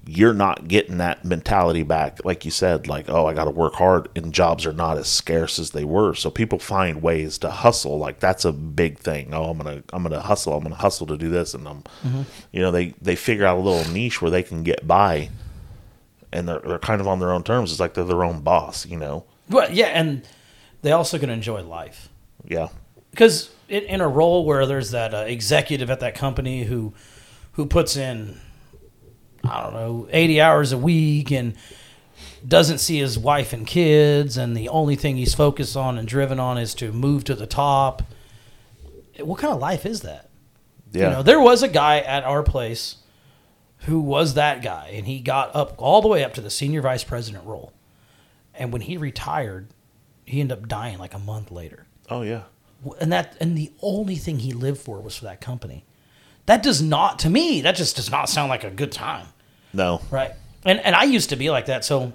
[0.05, 2.23] you're not getting that mentality back.
[2.25, 5.07] Like you said, like oh, I got to work hard, and jobs are not as
[5.07, 6.13] scarce as they were.
[6.15, 7.97] So people find ways to hustle.
[7.99, 9.33] Like that's a big thing.
[9.33, 10.53] Oh, I'm gonna I'm gonna hustle.
[10.53, 12.21] I'm gonna hustle to do this, and I'm Mm-hmm.
[12.51, 15.29] you know they they figure out a little niche where they can get by,
[16.31, 17.71] and they're they're kind of on their own terms.
[17.71, 18.85] It's like they're their own boss.
[18.85, 19.25] You know.
[19.49, 20.23] But yeah, and
[20.81, 22.09] they also can enjoy life.
[22.45, 22.69] Yeah.
[23.11, 26.93] because in, in a role where there's that uh, executive at that company who
[27.53, 28.39] who puts in
[29.43, 31.55] I don't know 80 hours a week and
[32.47, 36.39] doesn't see his wife and kids and the only thing he's focused on and driven
[36.39, 38.01] on is to move to the top
[39.19, 40.29] what kind of life is that
[40.93, 41.03] Yeah.
[41.03, 42.97] you know there was a guy at our place
[43.83, 46.81] who was that guy and he got up all the way up to the senior
[46.81, 47.73] vice president role
[48.53, 49.67] and when he retired
[50.25, 52.43] he ended up dying like a month later oh yeah.
[53.01, 55.83] and that and the only thing he lived for was for that company.
[56.49, 57.61] That does not to me.
[57.61, 59.27] That just does not sound like a good time,
[59.71, 60.01] No.
[60.09, 60.31] right?
[60.65, 61.85] And and I used to be like that.
[61.85, 62.11] So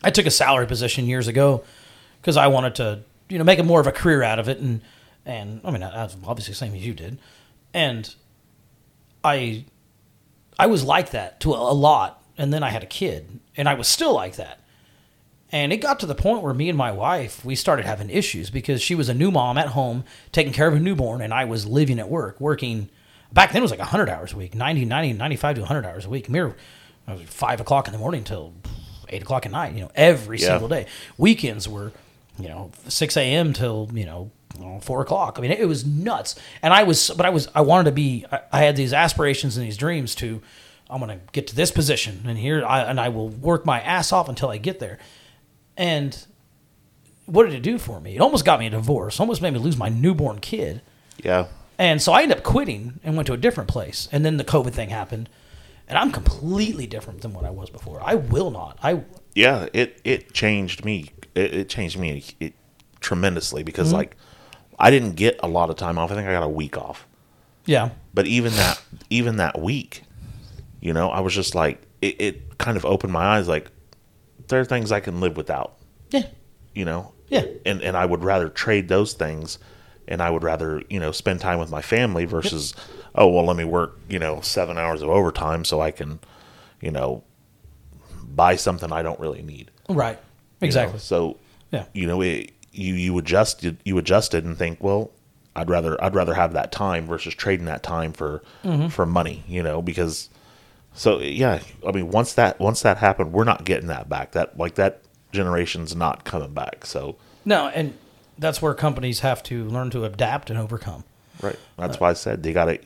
[0.00, 1.64] I took a salary position years ago
[2.20, 4.60] because I wanted to you know make a more of a career out of it,
[4.60, 4.80] and
[5.26, 7.18] and I mean I was obviously the same as you did,
[7.74, 8.14] and
[9.24, 9.64] I
[10.56, 13.68] I was like that to a, a lot, and then I had a kid, and
[13.68, 14.60] I was still like that.
[15.50, 18.50] And it got to the point where me and my wife, we started having issues
[18.50, 21.44] because she was a new mom at home taking care of a newborn, and I
[21.44, 22.88] was living at work, working.
[23.32, 26.04] Back then it was like 100 hours a week, 90, 90, 95 to 100 hours
[26.04, 26.26] a week.
[26.28, 26.56] We were
[27.06, 28.52] I was 5 o'clock in the morning till
[29.08, 30.48] 8 o'clock at night, you know, every Yeah.
[30.48, 30.86] single day.
[31.16, 31.92] Weekends were,
[32.38, 33.52] you know, 6 a.m.
[33.52, 34.30] till, you know,
[34.82, 35.36] 4 o'clock.
[35.38, 36.34] I mean, it was nuts.
[36.62, 39.56] And I was, but I was, I wanted to be, I, I had these aspirations
[39.56, 40.42] and these dreams to,
[40.90, 43.78] I'm going to get to this position, and here, I, and I will work my
[43.80, 44.98] ass off until I get there.
[45.76, 46.18] And
[47.26, 48.16] what did it do for me?
[48.16, 49.20] It almost got me a divorce.
[49.20, 50.80] Almost made me lose my newborn kid.
[51.22, 51.46] Yeah.
[51.78, 54.08] And so I ended up quitting and went to a different place.
[54.10, 55.28] And then the COVID thing happened,
[55.86, 58.00] and I'm completely different than what I was before.
[58.02, 58.78] I will not.
[58.82, 59.04] I
[59.34, 62.54] yeah it it changed me it, it changed me it,
[63.00, 63.96] tremendously because Mm-hmm.
[63.98, 64.16] like
[64.80, 67.06] i didn't get a lot of time off i think i got a week off
[67.66, 70.02] yeah but even that even that week
[70.80, 73.70] you know i was just like it, it kind of opened my eyes like
[74.48, 75.76] there are things i can live without
[76.10, 76.26] yeah
[76.74, 77.44] you know Yeah.
[77.66, 79.58] and and i would rather trade those things
[80.08, 82.74] and i would rather you know spend time with my family versus
[83.14, 86.18] oh well let me work you know seven hours of overtime so i can
[86.80, 87.22] you know
[88.24, 90.18] buy something i don't really need right
[90.60, 90.66] you know?
[90.66, 90.98] exactly.
[90.98, 91.36] So
[91.70, 91.84] Yeah.
[91.92, 95.10] you know, it, you you adjusted you adjusted and think, well,
[95.54, 98.88] I'd rather I'd rather have that time versus trading that time for Mm-hmm.
[98.88, 100.30] for money, you know, because
[100.94, 104.32] so yeah, I mean, once that once that happened, we're not getting that back.
[104.32, 105.02] That like that
[105.32, 106.86] generation's not coming back.
[106.86, 107.96] So No, and
[108.38, 111.04] that's where companies have to learn to adapt and overcome.
[111.42, 112.78] right, that's why I said they got to.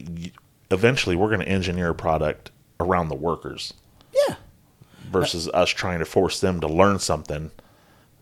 [0.71, 2.51] Eventually, we're going to engineer a product
[2.81, 3.75] around the workers
[4.29, 4.37] Yeah.
[5.11, 7.51] versus us trying to force them to learn something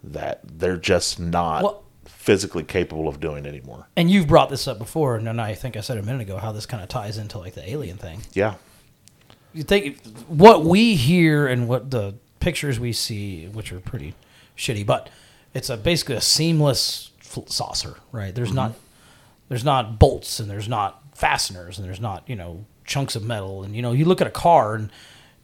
[0.03, 3.87] that they're just not Well- physically capable of doing anymore.
[3.97, 6.53] And you've brought this up before, and I think I said a minute ago how
[6.53, 8.23] this kind of ties into like the alien thing.
[8.35, 8.55] Yeah.
[9.53, 14.15] you think what we hear and what the pictures we see, which are pretty
[14.57, 15.09] shitty, but
[15.55, 17.10] it's a basically a seamless
[17.47, 18.35] saucer, right?
[18.35, 18.75] There's not
[19.49, 23.63] there's not bolts and there's not fasteners and there's not you know chunks of metal
[23.63, 24.91] and you know you look at a car and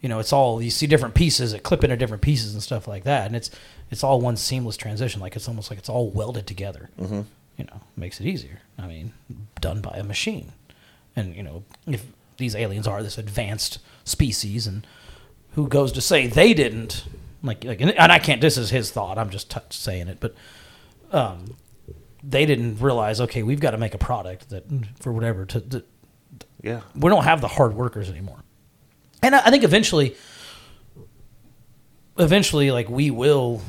[0.00, 2.86] you know it's all you see different pieces that clip into different pieces and stuff
[2.88, 3.50] like that, and it's
[3.90, 6.90] it's all one seamless transition, like it's almost like it's all welded together.
[7.00, 7.22] Mm-hmm.
[7.56, 8.60] You know, makes it easier.
[8.78, 9.14] I mean,
[9.60, 10.52] done by a machine
[11.16, 12.04] and you know if
[12.36, 14.86] these aliens are this advanced species and
[15.52, 17.06] who goes to say they didn't
[17.42, 20.34] like, like and I can't this is his thought I'm just t- saying it but
[21.10, 21.56] um
[22.28, 24.64] they didn't realize okay we've got to make a product that
[25.00, 25.84] for whatever to, to
[26.62, 26.80] Yeah.
[26.94, 28.38] we don't have the hard workers anymore
[29.22, 30.16] and I, I think eventually
[32.18, 33.60] eventually like we will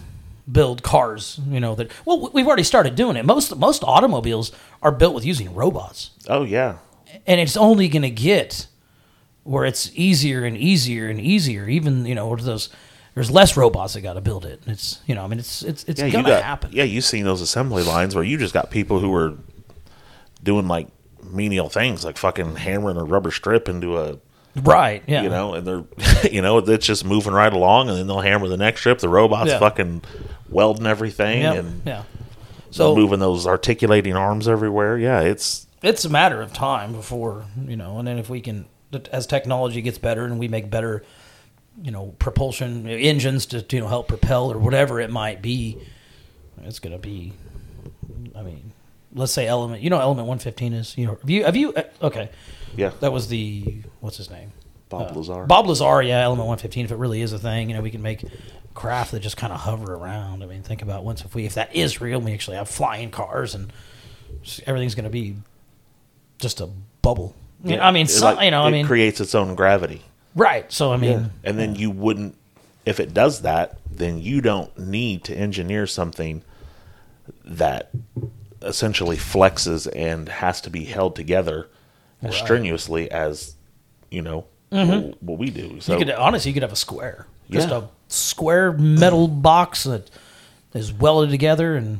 [0.49, 4.51] build cars you know that well we've already started doing it most most automobiles
[4.81, 6.77] are built with using robots Oh yeah.
[7.25, 8.67] and it's only going to get
[9.43, 11.69] where it's easier and easier and easier.
[11.69, 12.67] Even you know those
[13.17, 14.61] there's less robots that got to build it.
[14.67, 16.69] It's you know, I mean, it's it's it's yeah, gonna got, happen.
[16.71, 19.33] Yeah, you've seen those assembly lines where you just got people who are
[20.43, 20.87] doing like
[21.23, 24.19] menial things, like fucking hammering a rubber strip into a,
[24.55, 25.03] Right?
[25.07, 25.23] Yeah.
[25.23, 25.83] you know, and they're,
[26.31, 28.99] you know, it's just moving right along, and then they'll hammer the next strip.
[28.99, 29.57] The robot's Yeah.
[29.57, 30.03] fucking
[30.47, 32.03] welding everything Yep, and yeah.
[32.69, 34.95] So moving those articulating arms everywhere.
[34.95, 38.65] Yeah, it's it's a matter of time before you know, and then if we can,
[39.11, 41.03] as technology gets better and we make better,
[41.81, 45.77] you know, propulsion engines to you know help propel or whatever it might be,
[46.63, 47.33] it's gonna be.
[48.35, 48.71] I mean,
[49.13, 49.81] let's say element.
[49.81, 50.97] You know, element one fifteen is.
[50.97, 51.73] You know, have you have you?
[51.73, 52.29] uh, Okay,
[52.75, 52.91] yeah.
[52.99, 54.51] that was the what's his name?
[54.89, 55.45] Bob Uh, Lazar.
[55.45, 56.85] Bob Lazar, yeah, Element 115.
[56.85, 58.23] If it really is a thing, you know, we can make
[58.73, 60.41] craft that just kind of hover around.
[60.43, 63.11] I mean, think about once if we if that is real, we actually have flying
[63.11, 63.73] cars and
[64.65, 65.35] everything's going to be
[66.39, 66.69] just a
[67.01, 67.35] bubble.
[67.65, 70.03] Yeah, I mean, some, like, you know, I mean, it mean, creates its own gravity.
[70.37, 70.71] Right.
[70.71, 72.35] So I mean, and then you wouldn't
[72.85, 76.41] if it does that then you don't need to engineer something
[77.43, 77.89] that
[78.61, 81.67] essentially flexes and has to be held together
[82.21, 83.55] as strenuously as
[84.09, 85.99] you know what, what we do so Mm-hmm.
[85.99, 87.77] you could honestly you could have a square, just Yeah.
[87.79, 90.09] a square metal box that
[90.73, 91.99] is welded together and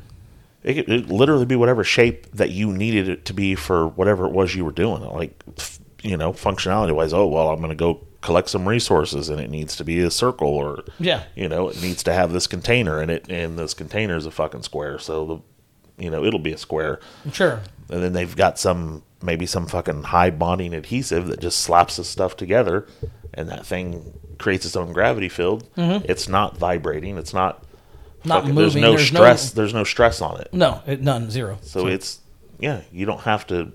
[0.63, 4.25] it could it'd literally be whatever shape that you needed it to be for whatever
[4.25, 5.33] it was you were doing like
[6.07, 9.49] you know functionality wise oh well i'm going to go collect some resources and it
[9.49, 11.23] needs to be a circle or Yeah.
[11.35, 14.31] you know it needs to have this container in it and this container is a
[14.31, 15.25] fucking square so
[15.97, 16.99] the you know it'll be a square
[17.31, 17.61] sure.
[17.89, 22.03] and then they've got some maybe some fucking high bonding adhesive that just slaps the
[22.03, 22.85] stuff together
[23.33, 27.63] and that thing creates its own gravity field it's not vibrating it's not
[28.21, 28.29] Mm-hmm.
[28.29, 28.81] Not fucking- moving.
[28.81, 31.59] there's no There's no- stress there's no stress on it No, it, none, zero.
[31.61, 32.19] so it's
[32.59, 33.71] yeah you don't have to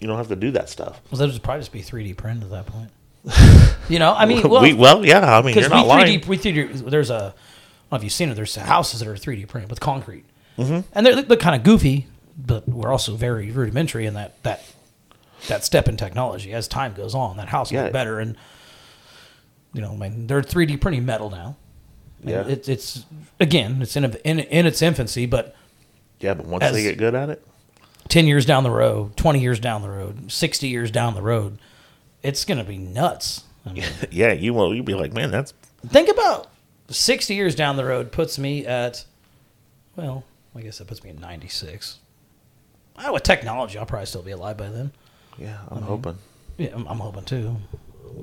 [0.00, 2.44] you don't have to do that stuff well, that would probably just be 3D printed
[2.44, 2.90] at that point.
[3.90, 6.26] you know, I mean, well, we, well yeah i mean you're not we lying 3D,
[6.26, 7.34] we 3D, there's a,
[7.90, 8.34] don't you've seen it.
[8.34, 10.24] There's houses that are 3D printed with concrete,
[10.56, 10.80] mm-hmm.
[10.92, 12.06] and they're, they're kind of goofy,
[12.38, 14.62] but we're also very rudimentary in that that
[15.48, 16.52] that step in technology.
[16.52, 17.84] As time goes on, that house will Yeah.
[17.84, 18.36] get better, and
[19.72, 21.56] you know, I mean, they're 3D printing metal now.
[22.22, 22.46] Yeah.
[22.46, 23.04] it's it's
[23.38, 25.56] again, it's in, in in its infancy, but
[26.20, 27.44] yeah but once as- they get good at it
[28.10, 31.58] 10 years down the road, 20 years down the road, 60 years down the road,
[32.22, 33.44] it's going to be nuts.
[33.64, 35.52] I mean, yeah you will you'll be like man that's
[35.86, 36.48] think about
[36.88, 39.04] 60 years down the road puts me at,
[39.96, 40.24] well,
[40.56, 41.98] I guess that puts me at 96.
[43.02, 44.92] Oh, with technology, I'll probably still be alive by then.
[45.38, 46.18] yeah i'm hoping
[46.58, 47.56] Yeah, I'm, I'm hoping too.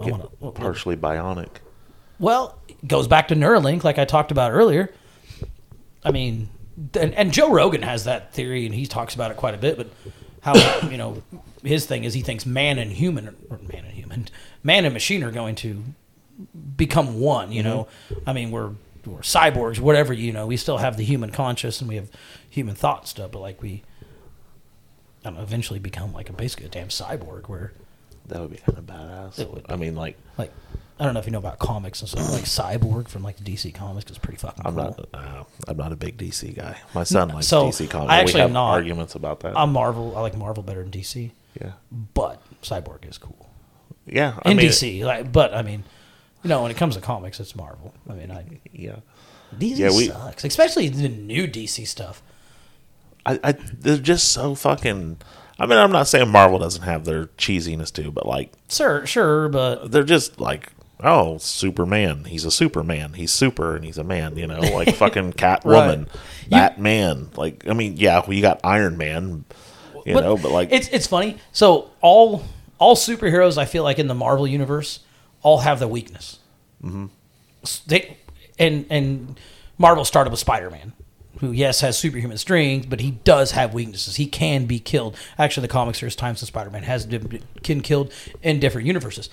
[0.01, 1.49] I wanna, partially bionic
[2.19, 4.91] well, it goes back to Neuralink, like I talked about earlier.
[6.03, 6.49] I mean,
[6.99, 9.77] and, and Joe Rogan has that theory, and he talks about it quite a bit.
[9.77, 9.89] But
[10.41, 10.55] how
[10.89, 11.23] you know
[11.63, 14.27] his thing is he thinks man and human, or man and human,
[14.63, 15.83] man and machine are going to
[16.75, 17.51] become one.
[17.51, 17.69] You mm-hmm.
[17.69, 17.87] know,
[18.25, 18.71] I mean, we're
[19.05, 20.13] we're cyborgs, whatever.
[20.13, 22.09] You know, we still have the human conscious and we have
[22.49, 23.83] human thought stuff, but like we,
[25.21, 27.73] I don't know, eventually become like a basically a damn cyborg where
[28.27, 30.51] that would be kind of badass i mean like like.
[30.99, 33.43] I don't know if you know about comics and stuff like Cyborg from like the
[33.43, 34.09] DC comics.
[34.09, 35.07] It's pretty fucking I'm cool.
[35.13, 35.21] not.
[35.21, 36.77] Uh, I'm not a big DC guy.
[36.95, 38.11] My son likes So, DC comics.
[38.11, 38.71] I we have not.
[38.71, 39.55] arguments about that.
[39.57, 40.15] I'm Marvel.
[40.17, 41.31] I like Marvel better than DC,
[41.61, 41.73] yeah,
[42.13, 43.47] but Cyborg is cool
[44.07, 44.39] yeah.
[44.43, 45.03] I in mean, DC.
[45.03, 45.83] Like, but I mean,
[46.43, 47.93] you know, when it comes to comics, it's Marvel.
[48.09, 48.97] I mean, I, Yeah,
[49.55, 52.23] DC Yeah, we- sucks, especially the new DC stuff.
[53.25, 53.51] I, I.
[53.51, 55.17] They're just so fucking.
[55.59, 59.49] I mean, I'm not saying Marvel doesn't have their cheesiness too, but like Sure, sure,
[59.49, 60.71] but they're just like,
[61.03, 62.25] oh, Superman.
[62.25, 63.13] He's a Superman.
[63.13, 64.37] He's super and he's a man.
[64.37, 66.49] You know, like fucking Catwoman, Right.
[66.49, 67.29] Batman.
[67.35, 69.45] Like, I mean, yeah, well, you got Iron Man.
[70.05, 71.37] You know, but like, it's it's funny.
[71.51, 72.43] So all
[72.79, 74.99] all superheroes, I feel like in the Marvel universe,
[75.41, 76.39] all have the weakness.
[76.81, 77.07] Mm-hmm.
[77.87, 78.17] They
[78.57, 79.39] and and
[79.77, 80.93] Marvel started with Spider Man,
[81.39, 84.15] who yes has superhuman strength, but he does have weaknesses.
[84.15, 85.17] He can be killed.
[85.37, 89.29] Actually, the comics there's times that Spider Man has been been killed in different universes.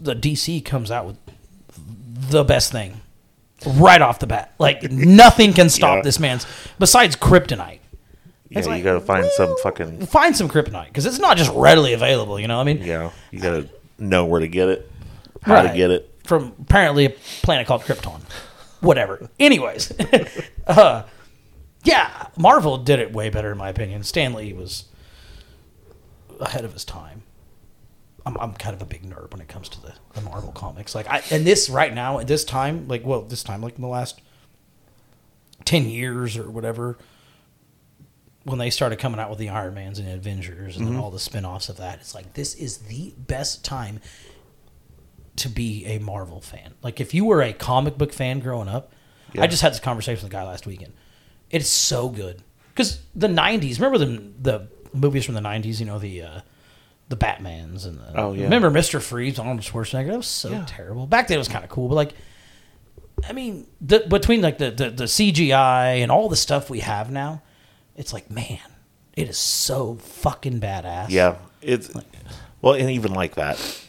[0.00, 1.16] The DC comes out with
[2.30, 3.00] the best thing
[3.66, 4.54] right off the bat.
[4.58, 6.02] Like nothing can stop Yeah.
[6.02, 6.46] this man's
[6.78, 7.80] besides kryptonite
[8.50, 10.06] yeah, it's you like, gotta find some fucking.
[10.06, 12.38] find some kryptonite because it's not just readily available.
[12.38, 13.68] You know, I mean, Yeah, you gotta
[13.98, 14.90] know where to get it,
[15.42, 16.08] how to get it.
[16.24, 17.10] from apparently a
[17.42, 18.20] planet called Krypton.
[18.80, 19.28] Whatever.
[19.40, 19.92] Anyways,
[20.68, 21.02] uh,
[21.84, 24.04] yeah, Marvel did it way better in my opinion.
[24.04, 24.84] Stan Lee was
[26.38, 27.22] ahead of his time.
[28.26, 30.94] I'm, I'm kind of a big nerd when it comes to the, the Marvel comics.
[30.94, 33.82] Like, I and this right now at this time, like, well, this time, like in
[33.82, 34.20] the last
[35.64, 36.98] ten years or whatever,
[38.44, 41.18] when they started coming out with the Iron Mans and Avengers and then all the
[41.18, 44.00] spin-offs of that, it's like this is the best time
[45.36, 46.74] to be a Marvel fan.
[46.82, 48.92] Like if you were a comic book fan growing up,
[49.38, 50.92] I just had this conversation with a guy last weekend.
[51.50, 53.76] It's so good because the '90s.
[53.80, 55.80] Remember the the movies from the '90s?
[55.80, 56.40] You know the uh,
[57.08, 58.12] the Batman's and the.
[58.20, 58.44] Oh, yeah.
[58.44, 60.08] Remember Mister Freeze, Arnold Schwarzenegger?
[60.08, 60.64] That was so Yeah.
[60.66, 61.06] terrible.
[61.06, 62.14] Back then it was kind of cool, but like.
[63.26, 67.10] I mean, the, between like the, the, the CGI and all the stuff we have
[67.10, 67.42] now,
[67.96, 68.58] it's like, man,
[69.16, 71.06] it is so fucking badass.
[71.10, 71.90] Yeah, it's
[72.60, 73.80] well, and even like that,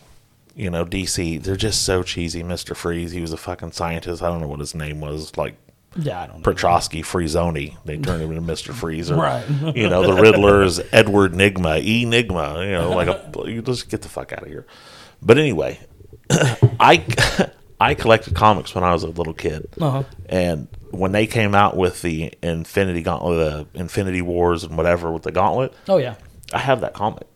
[0.55, 2.43] you know, DC, they're just so cheesy.
[2.43, 4.21] Mister Freeze, he was a fucking scientist.
[4.21, 5.55] I don't know what his name was, like
[5.97, 6.51] Yeah, I don't know.
[6.53, 7.77] Petrosky Freezoni.
[7.85, 9.45] They turned him into Mister Freeze, or, Right.
[9.76, 12.63] you know, the Riddler is Edward Nygma, Enigma.
[12.65, 14.65] You know, like a, you just get the fuck out of here.
[15.22, 15.80] But anyway,
[16.80, 17.03] I
[17.80, 20.03] I collected comics when I was a little kid, Uh-huh.
[20.27, 23.38] and when they came out with the Infinity Gauntlet,
[23.73, 26.15] the Infinity Wars, and whatever with the Gauntlet, Oh, yeah.
[26.53, 27.27] I have that comic.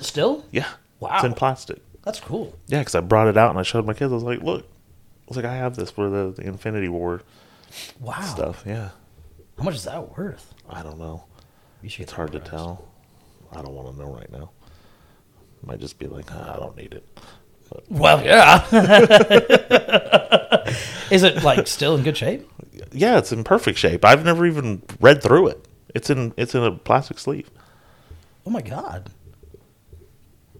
[0.00, 0.44] Still?
[0.50, 0.66] Yeah.
[1.00, 1.14] Wow.
[1.16, 1.78] It's in plastic.
[2.04, 2.54] That's cool.
[2.66, 4.12] Yeah, because I brought it out and I showed my kids.
[4.12, 4.62] I was like, look.
[4.64, 7.22] I was like, I have this for the, the Infinity War
[8.00, 8.20] Wow.
[8.22, 8.64] stuff.
[8.66, 8.90] Yeah.
[9.56, 10.54] How much is that worth?
[10.68, 11.24] I don't know.
[11.82, 12.84] You should It's hard to tell.
[13.52, 14.50] I don't want to know right now.
[15.64, 17.04] Might just be like, "Ah, I don't need it.
[17.88, 18.64] Well, yeah.
[21.10, 22.48] is it like still in good shape?
[22.92, 24.04] Yeah, it's in perfect shape.
[24.04, 25.66] I've never even read through it.
[25.94, 27.50] It's in it's in a plastic sleeve.
[28.46, 29.10] Oh my god.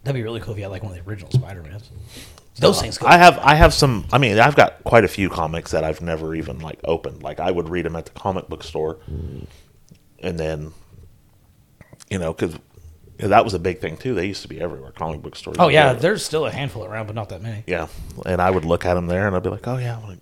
[0.05, 1.91] That'd be really cool if you had like one of the original Spider-Mans.
[2.59, 2.99] Those things.
[2.99, 4.07] Go, I have I have some.
[4.13, 7.23] I mean, I've got quite a few comics that I've never even like opened.
[7.23, 8.99] Like I would read them at the comic book store,
[10.21, 10.73] and then,
[12.11, 12.57] you know, because
[13.19, 14.15] that was a big thing too.
[14.15, 14.91] They used to be everywhere.
[14.93, 15.57] Comic book stores.
[15.61, 16.03] oh yeah, everywhere.
[16.03, 17.65] there's still a handful around, but not that many.
[17.67, 17.87] yeah.
[18.27, 20.19] And I would look at them there, and I'd be like, oh yeah, I'm like,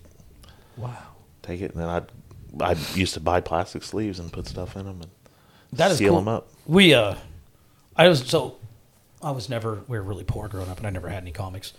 [0.77, 0.97] Wow.
[1.43, 1.73] take it.
[1.73, 2.07] And then I'd
[2.61, 5.11] I used to buy plastic sleeves and put stuff in them and
[5.75, 6.19] That is seal cool.
[6.21, 6.49] them up.
[6.67, 7.15] We uh,
[7.97, 8.57] I was so,
[9.23, 11.73] I was never we were really poor growing up, and I never had any comics.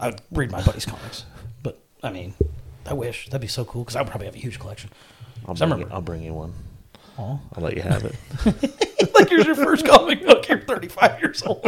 [0.00, 1.24] I would read my buddy's comics,
[1.62, 2.34] but I mean,
[2.86, 4.90] I wish that'd be so cool because I would probably have a huge collection.
[5.46, 6.54] I'll bring, you, I'll bring you one.
[7.18, 7.38] Aw.
[7.56, 8.14] I'll let you have it.
[9.14, 10.48] like here's your first comic book.
[10.48, 11.62] You're 35 years old.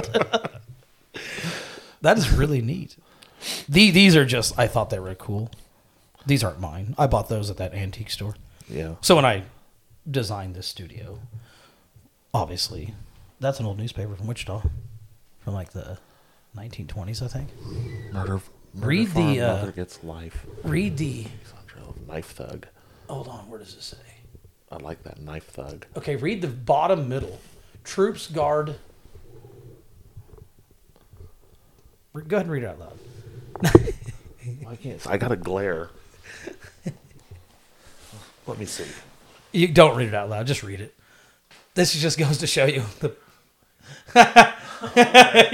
[2.01, 2.97] that is really neat.
[3.69, 5.51] The, these are just I thought they were cool.
[6.27, 6.95] These aren't mine.
[6.97, 8.37] I bought those at that antique store.
[8.69, 8.95] yeah.
[9.03, 9.45] So when I
[10.11, 11.19] designed this studio,
[12.33, 12.95] obviously,
[13.41, 14.63] that's an old newspaper from Wichita,
[15.41, 15.99] from like the
[16.56, 17.48] 1920s, I think.
[18.12, 18.40] Murder.
[18.74, 20.47] Read Farm the, uh, Mother gets life.
[20.64, 21.26] Read the.
[22.06, 22.66] Knife thug.
[23.09, 23.97] Hold on, where does it say?
[24.70, 25.86] I like that knife thug.
[25.97, 27.40] Okay, read the bottom middle.
[27.82, 28.76] Troops guard.
[32.12, 32.98] Go ahead and read it out loud.
[34.68, 35.05] I can't.
[35.06, 35.90] I got a glare.
[38.47, 38.85] Let me see.
[39.52, 40.47] You don't read it out loud.
[40.47, 40.94] Just read it.
[41.74, 43.16] This just goes to show you the.
[44.94, 45.47] Yeah,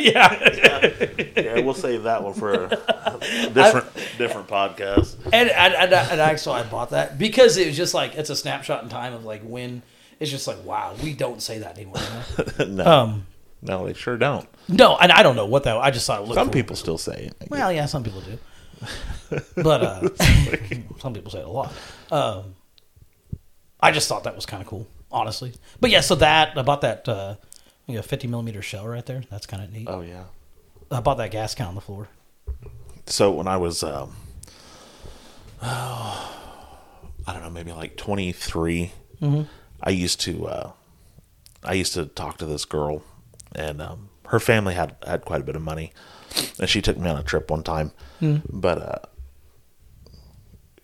[1.37, 2.69] Yeah, we'll save that one for a
[3.53, 3.87] different
[4.19, 5.17] different podcast.
[5.33, 8.37] And and, and, and actually, I bought that because it was just like it's a
[8.37, 9.83] snapshot in time of like when
[10.19, 12.01] it's just like wow, we don't say that anymore.
[12.67, 13.27] no, um,
[13.63, 14.49] no, they sure don't.
[14.69, 15.77] no, and I don't know what that.
[15.77, 16.35] I just thought it looked.
[16.35, 16.53] Some cool.
[16.53, 17.51] people still say it.
[17.51, 18.39] Well, yeah, some people do,
[19.63, 20.09] but uh,
[20.99, 21.73] some people say it a lot.
[22.11, 22.57] Um,
[23.81, 25.53] I just thought that was kind of cool, honestly.
[25.81, 27.37] But yeah, so that I bought that uh,
[27.91, 29.23] you know, fifty millimeter shell right there.
[29.31, 29.87] That's kind of neat.
[29.89, 30.25] Oh yeah.
[30.91, 32.09] I bought that gas can on the floor.
[33.07, 34.17] So when I was, um,
[35.63, 36.27] I
[37.27, 38.93] don't know, maybe like 23,
[39.83, 40.73] I used to, uh,
[41.63, 43.03] I used to talk to this girl,
[43.55, 45.93] and um, her family had had quite a bit of money,
[46.59, 47.93] and she took me on a trip one time,
[48.49, 48.99] but uh,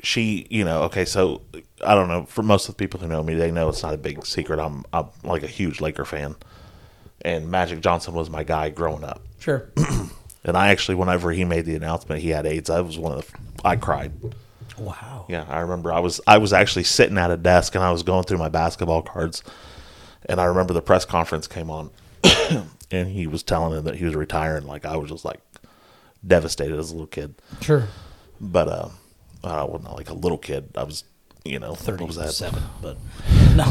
[0.03, 1.43] she, you know, okay, so
[1.85, 2.27] I don't know.
[2.27, 4.61] For most of the people who know me, they know it's not a big secret.
[4.61, 6.37] I'm, I'm like a huge Laker fan,
[7.23, 9.23] and Magic Johnson was my guy growing up.
[9.39, 9.71] Sure.
[10.47, 13.27] And I actually, whenever he made the announcement he had AIDS, I was one of
[13.27, 13.39] the.
[13.65, 14.13] I cried.
[14.79, 15.27] Wow.
[15.29, 15.93] Yeah, I remember.
[15.93, 18.49] I was I was actually sitting at a desk and I was going through my
[18.49, 19.43] basketball cards,
[20.27, 21.91] and I remember the press conference came on,
[22.93, 24.67] and he was telling them that he was retiring.
[24.69, 25.41] Like I was just like
[26.25, 27.35] devastated as a little kid.
[27.61, 27.89] Sure.
[28.41, 28.89] But uh,
[29.43, 30.69] I wasn't like a little kid.
[30.77, 31.03] I was,
[31.49, 32.33] you know, what was that?
[32.33, 32.97] Thirty-seven, but
[33.57, 33.65] no,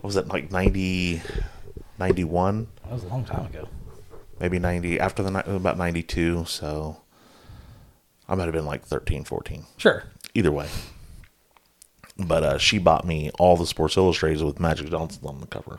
[0.00, 1.22] What was that like 90,
[1.98, 2.66] 91?
[2.84, 3.68] that was a long time ago.
[4.40, 6.98] maybe 90 after the ni- about 92 so
[8.28, 10.04] i might have been like 13 14 Sure.
[10.34, 10.68] either way
[12.18, 15.78] but uh, she bought me all the sports illustrated with magic johnson on the cover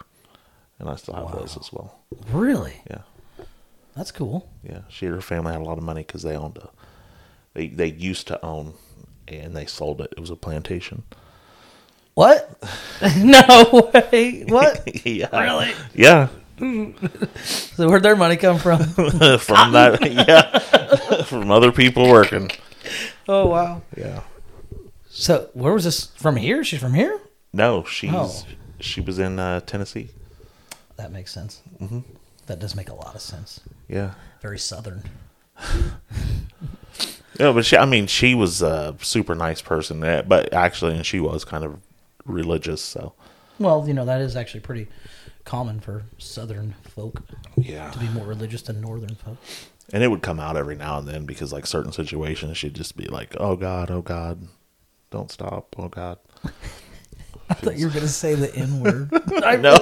[0.80, 2.00] and i still have those as well
[2.32, 2.82] Really?
[2.90, 3.02] yeah
[3.96, 4.50] That's cool.
[4.64, 6.70] yeah she and her family had a lot of money because they owned a
[7.54, 8.74] they, they used to own
[9.28, 11.04] and they sold it it was a plantation
[12.14, 12.58] What?
[13.18, 14.44] no way.
[14.48, 15.06] What?
[15.06, 15.74] yeah Really?
[15.94, 16.28] yeah
[17.44, 18.80] So where'd their money come from?
[19.40, 22.50] from that, yeah, from other people working.
[23.28, 23.82] oh wow.
[23.98, 24.22] Yeah.
[25.10, 26.38] So where was this from?
[26.38, 26.64] Here?
[26.64, 27.20] She's from here.
[27.52, 28.32] No, she's Oh.
[28.80, 30.10] she was in uh, Tennessee.
[30.96, 31.62] That makes sense.
[31.82, 32.00] Mm-hmm.
[32.48, 33.60] That does make a lot of sense.
[33.90, 34.14] Yeah.
[34.42, 35.04] Very southern.
[37.40, 41.06] Yeah, but she, I mean, she was a super nice person, eh, but actually, and
[41.06, 41.80] she was kind of
[42.26, 43.14] religious, so
[43.60, 44.88] Well, you know that is actually pretty
[45.44, 47.22] common for southern folk
[47.56, 47.92] yeah.
[47.92, 49.38] to be more religious than northern folk.
[49.94, 52.98] And it would come out every now and then because, like, certain situations, she'd just
[52.98, 54.48] be like, "Oh God, oh God,
[55.12, 56.18] don't stop, oh God."
[57.50, 59.10] I thought you were going to say the N word.
[59.44, 59.78] I No,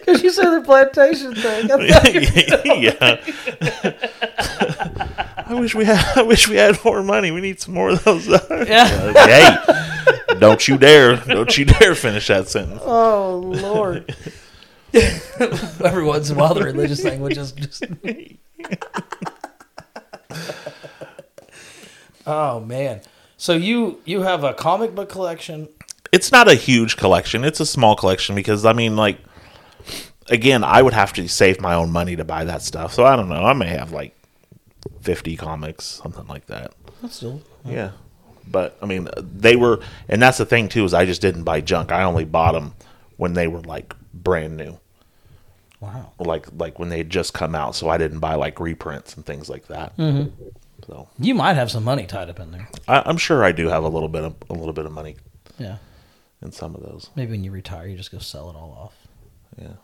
[0.00, 1.68] Because you said the plantation thing.
[2.82, 3.20] Yeah.
[5.50, 6.00] I wish we had.
[6.16, 7.32] I wish we had more money.
[7.32, 8.26] We need some more of those.
[8.50, 9.12] yeah.
[9.12, 11.16] hey, don't you dare!
[11.16, 12.80] Don't you dare finish that sentence.
[12.84, 14.14] Oh Lord.
[14.94, 18.38] Every once in a while, the religious language is just just.
[22.26, 23.00] oh man!
[23.36, 25.68] So you you have a comic book collection.
[26.12, 27.44] it's not a huge collection.
[27.44, 29.18] It's a small collection because I mean, like,
[30.28, 32.94] again, I would have to save my own money to buy that stuff.
[32.94, 33.44] So I don't know.
[33.44, 34.14] I may have like
[35.00, 36.72] fifty comics, something like that.
[37.02, 37.92] That's still Yeah,
[38.46, 41.60] but I mean, they were, and that's the thing too is I just didn't buy
[41.60, 41.92] junk.
[41.92, 42.74] I only bought them
[43.16, 44.78] when they were like brand new,
[45.80, 46.12] wow.
[46.18, 47.74] like like when they had just come out.
[47.74, 49.96] So I didn't buy like reprints and things like that.
[49.96, 50.28] Mm-hmm.
[50.86, 52.68] So You might have some money tied up in there.
[52.88, 55.16] I, I'm sure I do have a little bit of a little bit of money
[55.58, 55.76] Yeah.
[56.42, 57.10] in some of those.
[57.14, 58.94] Maybe when you retire, you just go sell it all off.
[59.60, 59.74] Yeah.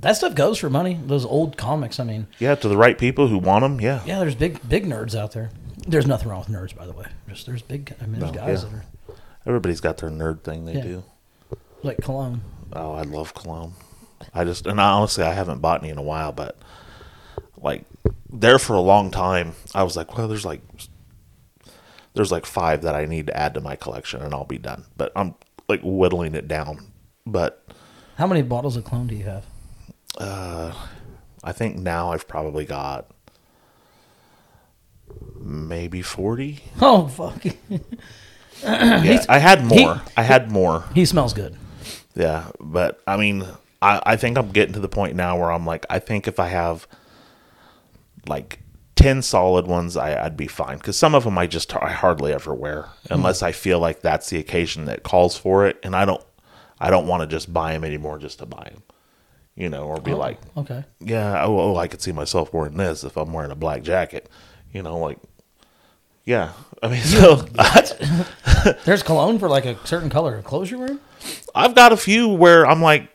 [0.00, 0.98] That stuff goes for money.
[1.06, 1.98] Those old comics.
[1.98, 3.80] I mean, Yeah, to the right people who want them.
[3.80, 4.02] Yeah.
[4.04, 5.50] yeah, there's big big nerds out there.
[5.86, 7.06] There's nothing wrong with nerds, by the way.
[7.28, 7.94] Just there's big.
[8.02, 8.68] I mean, there's No, guys yeah.
[8.70, 8.84] that are
[9.46, 10.82] Everybody's got their nerd thing they Yeah.
[10.82, 11.04] do.
[11.82, 12.40] like cologne.
[12.72, 13.74] Oh, I love cologne.
[14.32, 16.56] I just and I, honestly I haven't bought any in a while, but
[17.60, 17.84] like
[18.32, 20.62] there for a long time, I was like, well, there's like
[22.14, 24.84] there's like five that I need to add to my collection, and I'll be done.
[24.96, 25.34] But I'm
[25.68, 26.86] like whittling it down.
[27.26, 27.62] But
[28.16, 29.44] How many bottles of cologne do you have?
[30.18, 30.72] Uh,
[31.42, 33.10] I think now I've probably got
[35.38, 36.64] maybe forty.
[36.80, 37.44] Oh fuck!
[38.62, 40.00] Yeah, I had more.
[40.16, 40.84] I had more.
[40.94, 41.56] he smells good.
[42.14, 43.46] Yeah, but I mean,
[43.82, 46.38] I, I think I'm getting to the point now where I'm like, I think if
[46.38, 46.86] I have
[48.26, 48.60] like
[48.94, 50.78] ten solid ones, I, I'd be fine.
[50.78, 53.14] Because some of them I just I hardly ever wear hmm.
[53.14, 56.24] unless I feel like that's the occasion that calls for it, and I don't
[56.80, 58.82] I don't want to just buy them anymore just to buy them,
[59.56, 60.84] you know, or be oh, like, Okay.
[61.00, 64.28] yeah, oh, oh, I could see myself wearing this if I'm wearing a black jacket,
[64.72, 65.18] you know, like.
[66.24, 66.52] Yeah,
[66.82, 67.36] I mean, so
[68.84, 71.00] There's cologne for like a certain color of clothes you're wearing.
[71.54, 73.08] I've got a few where I'm like,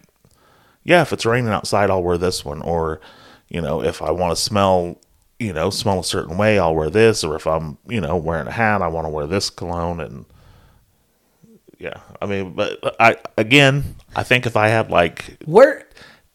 [0.84, 2.62] yeah, if it's raining outside, I'll wear this one.
[2.62, 3.00] Or,
[3.48, 4.98] you know, if I want to smell,
[5.40, 7.24] you know, smell a certain way, I'll wear this.
[7.24, 10.00] Or if I'm, you know, wearing a hat, I want to wear this cologne.
[10.00, 10.26] And
[11.78, 15.88] yeah, I mean, but I, again, I think if I had like Where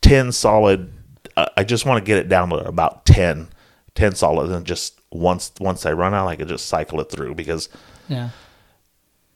[0.05, 0.93] 10 solid,
[1.37, 3.49] I I just want to get it down to about 10,
[3.95, 4.51] 10 solid.
[4.51, 7.69] And just once, once I run out, I could just cycle it through because
[8.09, 8.29] Yeah.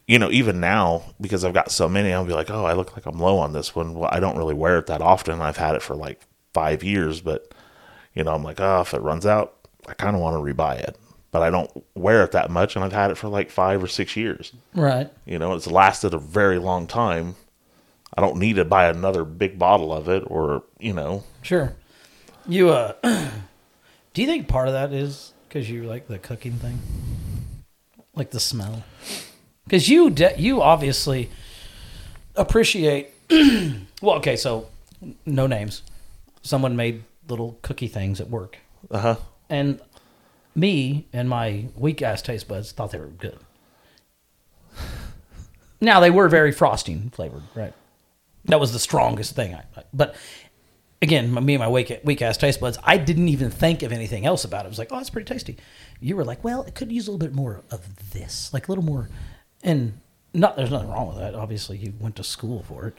[0.07, 2.95] you know, even now, because I've got so many, I'll be like, oh, I look
[2.97, 3.95] like I'm low on this one.
[3.95, 5.41] Well, I don't really wear it that often.
[5.41, 6.21] I've had it for like
[6.55, 7.53] five years, but,
[8.15, 9.55] you know, I'm like, oh, if it runs out,
[9.87, 10.97] I kind of want to rebuy it.
[11.31, 13.87] But I don't wear it that much, and I've had it for like five or
[13.87, 14.53] six years.
[14.75, 15.11] Right.
[15.27, 17.37] You know, it's lasted a very long time.
[18.19, 21.77] I don't need to buy another big bottle of it, or, you know, Sure.
[22.49, 22.95] You uh,
[24.13, 26.81] do you think part of that is because you like the cooking thing,
[28.17, 28.83] like the smell?
[29.63, 31.31] Because you de- you obviously
[32.35, 33.11] appreciate.
[34.03, 34.67] well, okay, so
[35.25, 35.83] no names.
[36.43, 38.59] Someone made little cookie things at work,
[38.91, 39.17] uh huh.
[39.49, 39.81] and
[40.57, 43.39] me and my weak ass taste buds thought they were good.
[45.81, 47.75] Now they were very frosting flavored, right?
[48.49, 49.55] That was the strongest thing.
[49.55, 50.17] I, but
[51.01, 54.27] again, me and my weak weak ass taste buds, I didn't even think of anything
[54.27, 54.67] else about it.
[54.67, 55.57] I was like, oh, it's pretty tasty.
[56.01, 58.71] You were like, well, it could use a little bit more of this, like a
[58.71, 59.09] little more,
[59.63, 60.01] and
[60.35, 60.57] not.
[60.57, 61.35] There's nothing wrong with that.
[61.35, 62.99] Obviously, you went to school for it.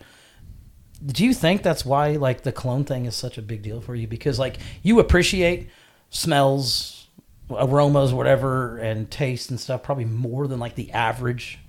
[1.05, 3.95] Do you think that's why like the cologne thing is such a big deal for
[3.95, 4.07] you?
[4.07, 5.69] Because like you appreciate
[6.09, 7.07] smells,
[7.49, 11.59] aromas, whatever, and taste and stuff probably more than like the average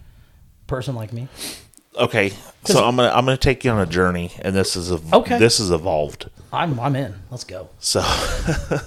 [0.66, 1.28] person like me.
[1.96, 2.30] Okay,
[2.64, 5.38] so I'm gonna I'm gonna take you on a journey, and this is a Okay.
[5.38, 6.30] this is evolved.
[6.52, 7.14] I'm I'm in.
[7.30, 7.68] Let's go.
[7.80, 8.00] So,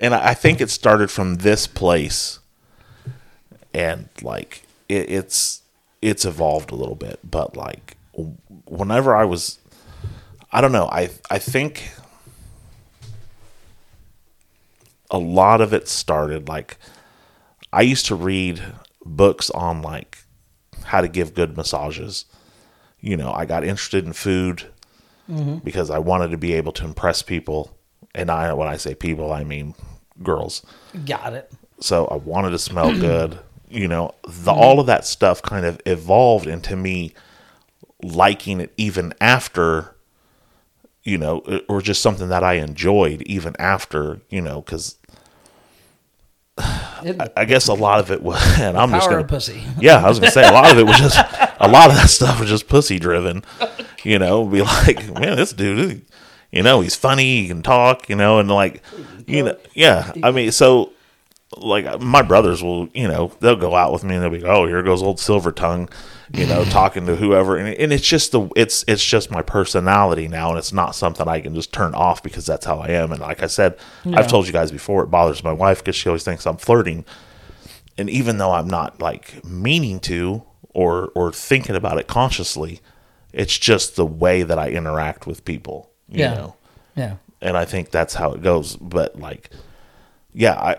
[0.00, 2.40] and I I think it started from this place,
[3.72, 5.62] and like it, it's
[6.00, 7.20] it's evolved a little bit.
[7.28, 8.36] But like, w-
[8.66, 9.58] whenever I was
[10.52, 10.86] I don't know.
[10.88, 11.88] I I think
[15.10, 16.78] a lot of it started like
[17.72, 18.60] I used to read
[19.04, 20.18] books on like
[20.84, 22.24] how to give good massages.
[23.00, 24.66] You know, I got interested in food
[25.28, 25.58] mm-hmm.
[25.58, 27.76] because I wanted to be able to impress people.
[28.14, 29.74] And I when I say people, I mean
[30.22, 30.64] girls.
[31.04, 31.52] Got it.
[31.80, 33.38] So I wanted to smell good.
[33.68, 34.48] You know, the mm-hmm.
[34.50, 37.14] all of that stuff kind of evolved into me
[38.02, 39.94] liking it even after
[41.04, 41.38] you know,
[41.68, 44.98] or just something that I enjoyed even after, you know, because
[47.04, 49.62] It- I guess a lot of it was, and I'm just gonna, pussy.
[49.80, 51.18] yeah, I was gonna say a lot of it was just
[51.58, 53.42] a lot of that stuff was just pussy driven,
[54.04, 54.44] you know.
[54.46, 56.04] Be like, man, this dude,
[56.52, 58.82] you know, he's funny, he can talk, you know, and like,
[59.26, 60.12] you know, yeah.
[60.22, 60.92] I mean, so
[61.58, 64.44] like uh, my brothers will, you know, they'll go out with me and they'll be,
[64.44, 65.88] oh, here goes old silver tongue,
[66.32, 70.28] you know, talking to whoever, and, and it's just the it's it's just my personality
[70.28, 73.12] now, and it's not something I can just turn off because that's how I am.
[73.12, 73.76] And like I said,
[74.06, 77.04] I've told you guys before, it bothers my wife because she always thinks I'm flirting,
[77.98, 80.42] and even though I'm not like meaning to
[80.74, 82.80] or or thinking about it consciously,
[83.32, 86.34] it's just the way that I interact with people, you Yeah.
[86.34, 86.56] know
[86.96, 87.14] Yeah.
[87.42, 88.76] and I think that's how it goes.
[88.76, 89.50] But like,
[90.32, 90.76] yeah, I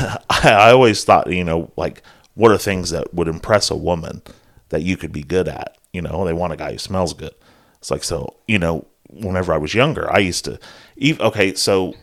[0.30, 2.02] I always thought, you know, like
[2.34, 4.22] what are things that would impress a woman
[4.70, 5.76] that you could be good at?
[5.92, 7.34] You know, they want a guy who smells good.
[7.78, 10.58] It's like so, you know, whenever I was younger, I used to,
[10.96, 11.94] even okay, so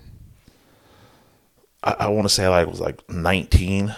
[1.84, 3.96] I, I want to say I was like 19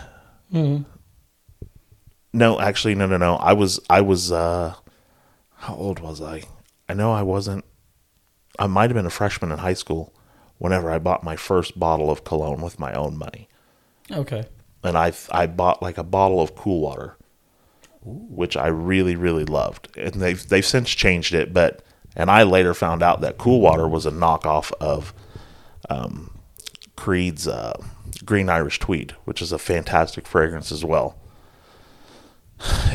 [2.32, 3.36] No, actually, no, no, no.
[3.38, 4.76] I was, I was, uh,
[5.56, 6.44] how old was I?
[6.88, 7.66] I know I wasn't
[8.60, 10.14] I might have been a freshman in high school
[10.58, 13.48] whenever I bought my first bottle of cologne with my own money.
[14.12, 14.46] Okay.
[14.84, 17.18] And I I bought like a bottle of cool water,
[18.02, 19.96] which I really really loved.
[19.98, 21.84] And they've they've since changed it, but
[22.16, 25.14] and I later found out that cool water was a knockoff of
[25.90, 26.40] um,
[26.96, 27.80] Creed's uh,
[28.26, 31.18] Green Irish Tweed, which is a fantastic fragrance as well.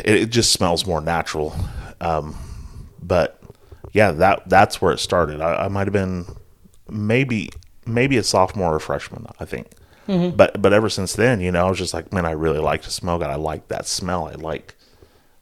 [0.05, 1.55] It, it just smells more natural,
[2.01, 2.37] um,
[3.03, 3.41] but
[3.93, 5.41] yeah, that that's where it started.
[5.41, 6.27] I, I might have been
[6.89, 7.51] maybe
[7.87, 9.69] maybe a sophomore or freshman, I think.
[10.09, 10.37] Mm-hmm.
[10.37, 12.83] But but ever since then, you know, I was just like, man, I really like
[12.83, 13.29] to smell good.
[13.29, 14.27] I like that smell.
[14.29, 14.75] I like,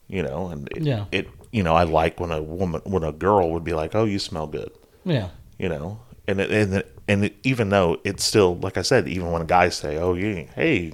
[0.09, 1.05] you know, and it, Yeah.
[1.13, 4.05] it you know, I like when a woman when a girl would be like, oh,
[4.05, 4.71] you smell good,
[5.05, 5.29] Yeah.
[5.59, 9.09] you know, and it, and it, and it, even though it's still like I said,
[9.09, 10.93] even when guys say, oh, you hey,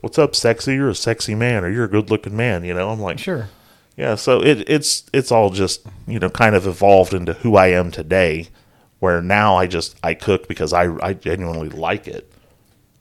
[0.00, 0.74] what's up, sexy?
[0.74, 3.48] You're a sexy man, or you're a good looking man, you know, I'm like, Sure.
[3.96, 7.68] yeah, so it, it's it's all just you know kind of evolved into who I
[7.68, 8.48] am today,
[8.98, 12.30] where now I just I cook because I I genuinely like it,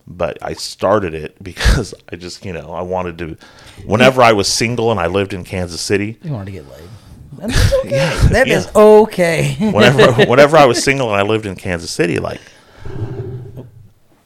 [0.06, 3.38] but I started it because I just you know I wanted to.
[3.86, 6.90] Whenever I was single and I lived in Kansas City, You wanted to get laid.
[7.38, 8.28] That's okay.
[8.32, 9.56] That is okay.
[9.60, 12.42] whenever whenever I was single and I lived in Kansas City, like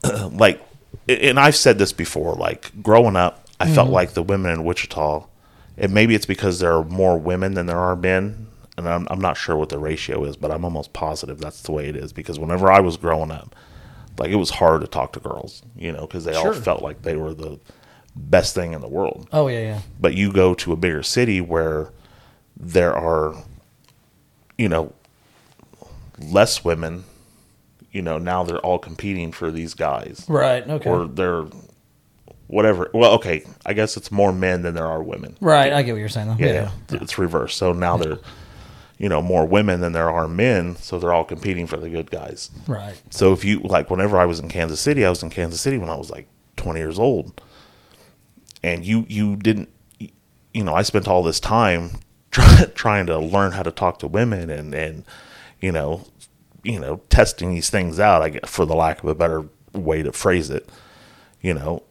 [0.31, 0.61] like
[1.07, 3.93] and I've said this before, like growing up, I felt mm-hmm.
[3.93, 5.25] like the women in Wichita,
[5.77, 8.47] and maybe it's because there are more women than there are men,
[8.77, 11.71] and I'm I'm not sure what the ratio is, but I'm almost positive that's the
[11.71, 13.55] way it is because whenever I was growing up,
[14.17, 17.01] like it was hard to talk to girls, you know, because they all felt like
[17.03, 17.59] they were the
[18.19, 19.79] best thing in the world oh yeah, yeah.
[19.99, 21.89] but you go to a bigger city where
[22.59, 23.35] there are
[24.57, 24.91] you know
[26.17, 27.03] less women
[27.91, 30.67] you know now they're all competing for these guys Right.
[30.67, 30.89] Okay.
[30.89, 31.45] or they're
[32.47, 35.71] whatever well okay i guess it's more men than there are women right.
[35.71, 36.27] I get what you're saying.
[36.29, 36.37] Though.
[36.43, 38.17] yeah, it's reversed so now they're
[38.97, 42.09] you know more women than there are men so they're all competing for the good
[42.11, 42.95] guys Right.
[43.09, 45.77] so if you like, whenever I was in Kansas City, I was in Kansas City
[45.77, 47.39] when I was like 20 years old,
[48.63, 49.69] and you you didn't,
[49.99, 51.91] you know, I spent all this time
[52.31, 55.03] try, trying to learn how to talk to women and and
[55.61, 56.05] you know,
[56.63, 58.21] you know, testing these things out.
[58.21, 60.67] I guess for the lack of a better way to phrase it,
[61.41, 61.83] you know.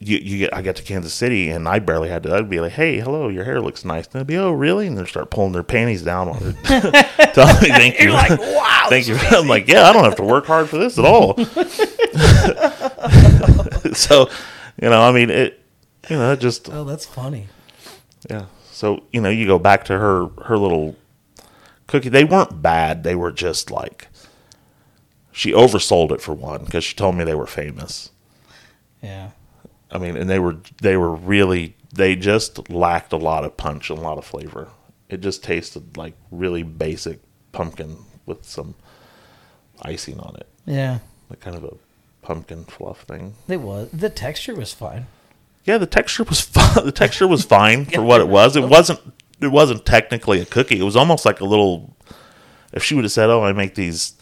[0.00, 2.60] You, you get I get to Kansas City and I barely had to I'd be
[2.60, 4.06] like hey hello your hair looks nice.
[4.06, 4.86] And they'd be oh really?
[4.86, 6.64] And they start pulling their panties down on it
[7.34, 8.12] telling me thank you.
[8.12, 9.16] like wow thank you.
[9.30, 11.34] I'm like yeah I don't have to work hard for this at all.
[13.94, 14.28] So
[14.80, 15.60] you know I mean it
[16.08, 17.48] you know it just Oh, that's funny.
[18.30, 18.46] yeah.
[18.70, 20.96] So you know you go back to her her little
[21.86, 22.08] cookie.
[22.08, 23.02] They weren't bad.
[23.02, 24.08] They were just like
[25.32, 28.10] she oversold it for one because she told me they were famous.
[29.02, 29.30] Yeah.
[29.90, 33.90] I mean, and they were they were really they just lacked a lot of punch
[33.90, 34.68] and a lot of flavor.
[35.08, 37.20] It just tasted like really basic
[37.52, 37.96] pumpkin
[38.26, 38.74] with some
[39.82, 40.98] icing on it, Yeah.
[41.30, 41.74] like kind of a
[42.20, 43.34] pumpkin fluff thing.
[43.48, 43.88] It was.
[43.92, 45.06] The texture was fine.
[45.64, 46.84] Yeah, the texture was fine.
[46.84, 48.56] the texture was fine for what it was.
[48.56, 49.00] It wasn't
[49.40, 50.80] it wasn't technically a cookie.
[50.80, 51.96] It was almost like a little
[52.72, 54.12] If she would have said, "Oh, I make these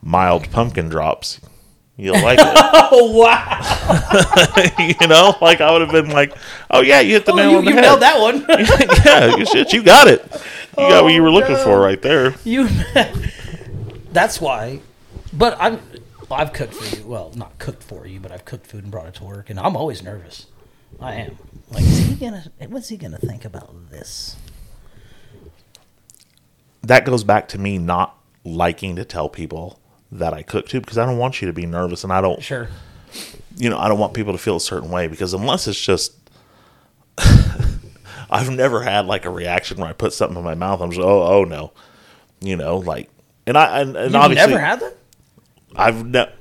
[0.00, 1.40] mild pumpkin drops,"
[1.96, 2.46] you'll like it.
[2.96, 4.68] Oh wow!
[5.00, 6.36] you know, like I would have been like,
[6.70, 8.44] "Oh yeah, you hit the Oh, nail you, on the you head." nailed that one.
[9.04, 10.22] yeah, you shit, you got it.
[10.78, 12.34] You got what you were oh, looking for right there.
[12.44, 12.68] you.
[14.12, 14.80] That's why.
[15.32, 15.80] But I'm.
[16.30, 17.04] I've cooked for you.
[17.06, 19.58] Well, not cooked for you, but I've cooked food and brought it to work, and
[19.58, 20.46] I'm always nervous.
[21.00, 21.38] I am.
[21.70, 22.44] Like, is he gonna?
[22.68, 24.36] What's he gonna think about this?
[26.82, 29.80] That goes back to me not liking to tell people
[30.14, 32.42] that I cook to because I don't want you to be nervous and I don't
[32.42, 32.68] Sure.
[33.56, 36.14] you know, I don't want people to feel a certain way because unless it's just
[38.30, 41.00] I've never had like a reaction where I put something in my mouth I'm just
[41.02, 41.72] oh oh no.
[42.40, 43.08] You know, like
[43.46, 44.96] and I and, and You've obviously never had that.
[45.76, 46.32] I've ne-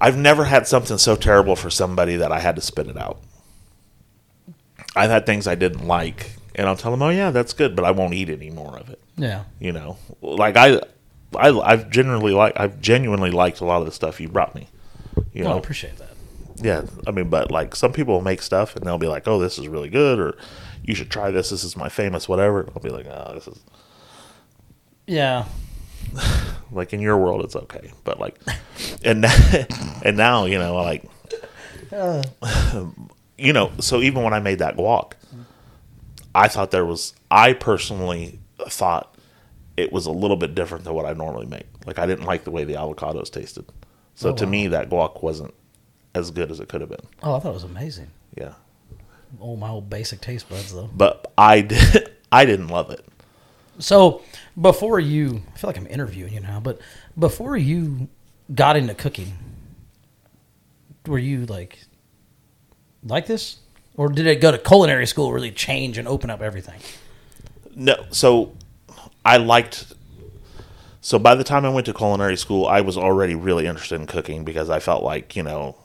[0.00, 3.18] I've never had something so terrible for somebody that I had to spit it out.
[4.96, 7.84] I've had things I didn't like, and I'll tell them, "Oh yeah, that's good," but
[7.84, 9.00] I won't eat any more of it.
[9.16, 9.44] Yeah.
[9.60, 10.80] You know, like I,
[11.36, 14.68] I, I've generally like I've genuinely liked a lot of the stuff you brought me.
[15.32, 16.10] You Oh, I appreciate that.
[16.56, 16.82] yeah.
[17.06, 19.58] I mean, but like some people will make stuff and they'll be like, "Oh, this
[19.58, 20.36] is really good," or
[20.82, 21.50] "You should try this.
[21.50, 23.60] This is my famous whatever." I'll be like, "Oh, this is."
[25.06, 25.46] Yeah.
[26.72, 28.38] like in your world it's okay but like
[29.04, 29.24] and
[30.04, 31.04] and now you know like
[33.38, 35.12] you know so even when i made that guac
[36.34, 38.38] i thought there was i personally
[38.68, 39.09] thought
[39.76, 41.66] it was a little bit different than what i normally make.
[41.86, 43.64] Like i didn't like the way the avocados tasted.
[44.14, 45.54] So oh, to me that guac wasn't
[46.14, 47.06] as good as it could have been.
[47.22, 48.08] Oh, I thought it was amazing.
[48.36, 48.54] yeah.
[49.40, 50.90] Oh, my old basic taste buds though.
[50.94, 53.04] but i did i didn't love it.
[53.78, 54.22] So
[54.60, 56.80] before you, I feel like I'm interviewing you now, but
[57.18, 58.08] before you
[58.54, 59.32] got into cooking,
[61.06, 61.78] were you like
[63.04, 63.56] like this,
[63.96, 66.78] or did it go to culinary school really change and open up everything?
[67.74, 68.52] No, so
[69.30, 69.92] I liked.
[71.00, 74.06] So by the time I went to culinary school, I was already really interested in
[74.08, 75.76] cooking because I felt like you know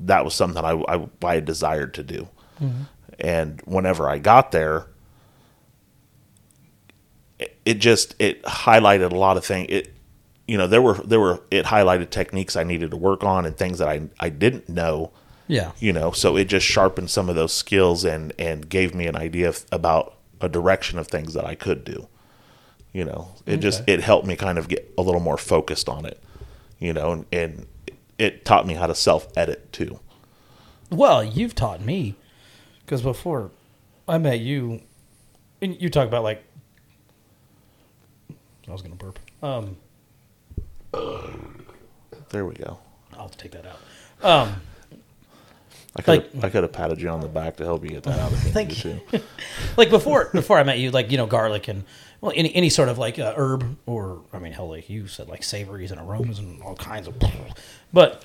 [0.00, 2.28] that was something I I, I desired to do.
[2.60, 2.82] Mm-hmm.
[3.20, 4.86] And whenever I got there,
[7.38, 9.68] it, it just it highlighted a lot of things.
[9.70, 9.94] It
[10.48, 13.56] you know there were there were it highlighted techniques I needed to work on and
[13.56, 15.12] things that I I didn't know
[15.46, 19.06] Yeah, you know so it just sharpened some of those skills and and gave me
[19.06, 22.08] an idea of, about a direction of things that i could do
[22.92, 26.04] you know it just it helped me kind of get a little more focused on
[26.04, 26.22] it
[26.78, 27.66] you know and, and
[28.18, 29.98] it taught me how to self edit too
[30.90, 32.16] Well, you've taught me
[32.84, 33.50] because before
[34.08, 34.80] I met you,
[35.62, 36.42] and you talk about like
[38.68, 39.18] I was gonna burp.
[39.42, 39.76] Um,
[42.30, 42.78] there we go
[43.18, 43.78] I'll take that out.
[44.24, 44.60] Um,
[45.96, 48.02] i could Like- i could have patted you on the back to help you get
[48.04, 49.00] that out Thank you.
[49.76, 51.84] like before before I met you, like you know, garlic and
[52.20, 55.28] well, any any sort of like uh, herb or I mean, hell, like you said,
[55.28, 57.14] like savories and aromas and all kinds of.
[57.92, 58.24] But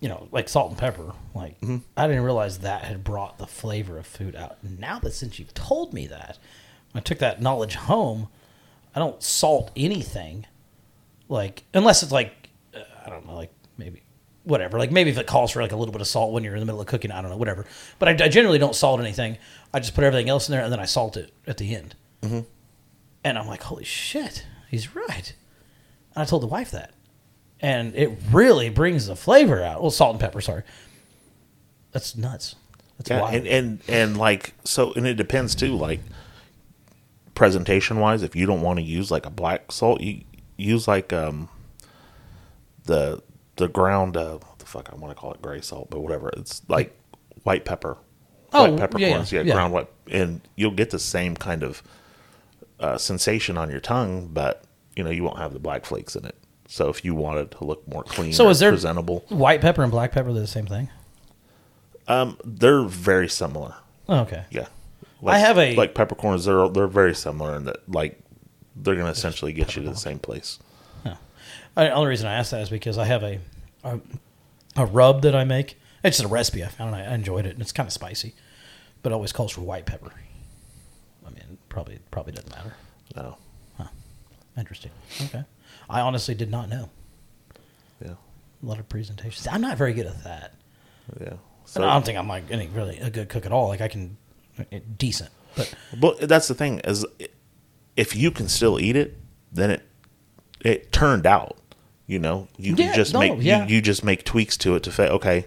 [0.00, 1.12] you know, like salt and pepper.
[1.34, 1.56] Like
[1.96, 4.62] I didn't realize that had brought the flavor of food out.
[4.62, 6.38] Now that since you've told me that,
[6.94, 8.28] I took that knowledge home.
[8.94, 10.46] I don't salt anything,
[11.28, 14.02] like unless it's like uh, I don't know, like maybe
[14.44, 14.78] whatever.
[14.78, 16.60] Like maybe if it calls for like a little bit of salt when you're in
[16.60, 17.64] the middle of cooking, I don't know, whatever.
[17.98, 19.38] But I, I generally don't salt anything.
[19.72, 21.94] I just put everything else in there and then I salt it at the end.
[22.22, 22.40] Mm-hmm.
[23.24, 25.32] And I'm like, holy shit, he's right.
[26.14, 26.92] And I told the wife that,
[27.60, 29.80] and it really brings the flavor out.
[29.80, 30.62] Well, salt and pepper, sorry.
[31.92, 32.56] That's nuts.
[32.98, 33.34] That's yeah wild.
[33.34, 36.00] and, and and like so and it depends too like
[37.34, 40.22] presentation wise if you don't want to use like a black salt you
[40.56, 41.48] use like um
[42.84, 43.20] the
[43.56, 46.28] the ground uh what the fuck i want to call it gray salt but whatever
[46.36, 46.94] it's like
[47.42, 47.96] white pepper
[48.52, 49.54] Oh, white peppercorns yeah, yeah, yeah.
[49.54, 51.82] ground white and you'll get the same kind of
[52.82, 54.64] uh, sensation on your tongue but
[54.96, 56.36] you know you won't have the black flakes in it
[56.68, 59.90] so if you wanted to look more clean So is there- presentable White pepper and
[59.90, 60.88] black pepper, they're the same thing?
[62.08, 63.74] um they're very similar
[64.08, 64.44] Oh, okay.
[64.50, 64.66] Yeah.
[65.24, 66.44] I have a- like peppercorns.
[66.44, 68.18] They're they're very similar in that like
[68.74, 70.58] they're gonna essentially get you to the same place.
[71.76, 73.38] I, the only reason I asked that is because I have a,
[73.84, 74.00] a
[74.76, 75.78] a rub that I make.
[76.02, 76.94] It's just a recipe I found.
[76.96, 78.34] I enjoyed it, and it's kind of spicy,
[79.02, 80.12] but it always calls for white pepper.
[81.72, 82.74] Probably probably doesn't matter.
[83.16, 83.36] No.
[84.58, 84.90] Interesting.
[85.22, 85.44] Okay,
[85.88, 86.90] I honestly did not know
[88.04, 88.10] Yeah.
[88.62, 89.46] a lot of presentations.
[89.50, 90.52] I'm not very good at that.
[91.18, 91.28] Yeah.
[91.30, 93.68] And So, I don't think I'm like any really a good cook at all.
[93.68, 94.18] Like I can
[94.58, 97.06] uh, decent, but but that's the thing is,
[97.96, 99.16] if you can still eat it,
[99.50, 99.88] then it
[100.60, 101.56] it turned out.
[102.06, 103.64] You know, you Yeah, can just no, make yeah.
[103.66, 105.46] you, you just make tweaks to it to say, okay,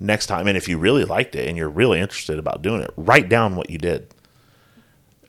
[0.00, 0.46] next time.
[0.46, 3.56] And if you really liked it and you're really interested about doing it, write down
[3.56, 4.14] what you did.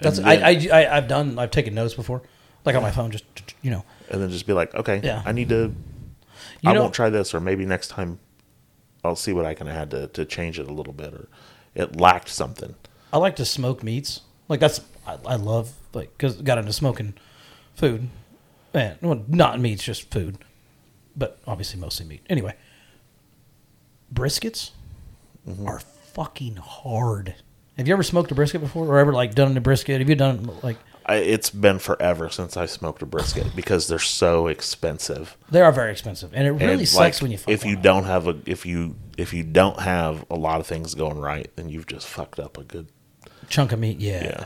[0.04, 2.22] That's I, I, I I've done I've taken notes before
[2.66, 3.26] like on my phone, just
[3.62, 3.84] you know.
[4.10, 5.22] and then just be like, okay, Yeah.
[5.26, 5.74] I need to.
[6.62, 8.20] You I know- won't try this, or maybe next time
[9.04, 11.28] I'll see what I can add to to change it a little bit, or
[11.76, 12.76] it lacked something.
[13.12, 14.22] I like to smoke meats.
[14.48, 17.14] Like that's I, I love like because got into smoking
[17.76, 18.10] food,
[18.74, 20.38] and well, not meats, just food,
[21.16, 22.22] but obviously mostly meat.
[22.30, 22.56] Anyway,
[24.14, 24.72] briskets
[25.48, 25.68] mm-hmm.
[25.68, 27.36] are fucking hard.
[27.78, 30.00] Have you ever smoked a brisket before, or ever like done a brisket?
[30.00, 34.00] Have you done like I, it's been forever since I smoked a brisket because they're
[34.00, 35.36] so expensive.
[35.52, 37.76] they are very expensive, and it really And, sucks like, when you fuck if you
[37.76, 37.84] up.
[37.84, 41.50] don't have a if you if you don't have a lot of things going right,
[41.56, 42.88] then you've just fucked up a good.
[43.50, 44.00] chunk of meat.
[44.00, 44.24] Yeah.
[44.24, 44.46] Yeah.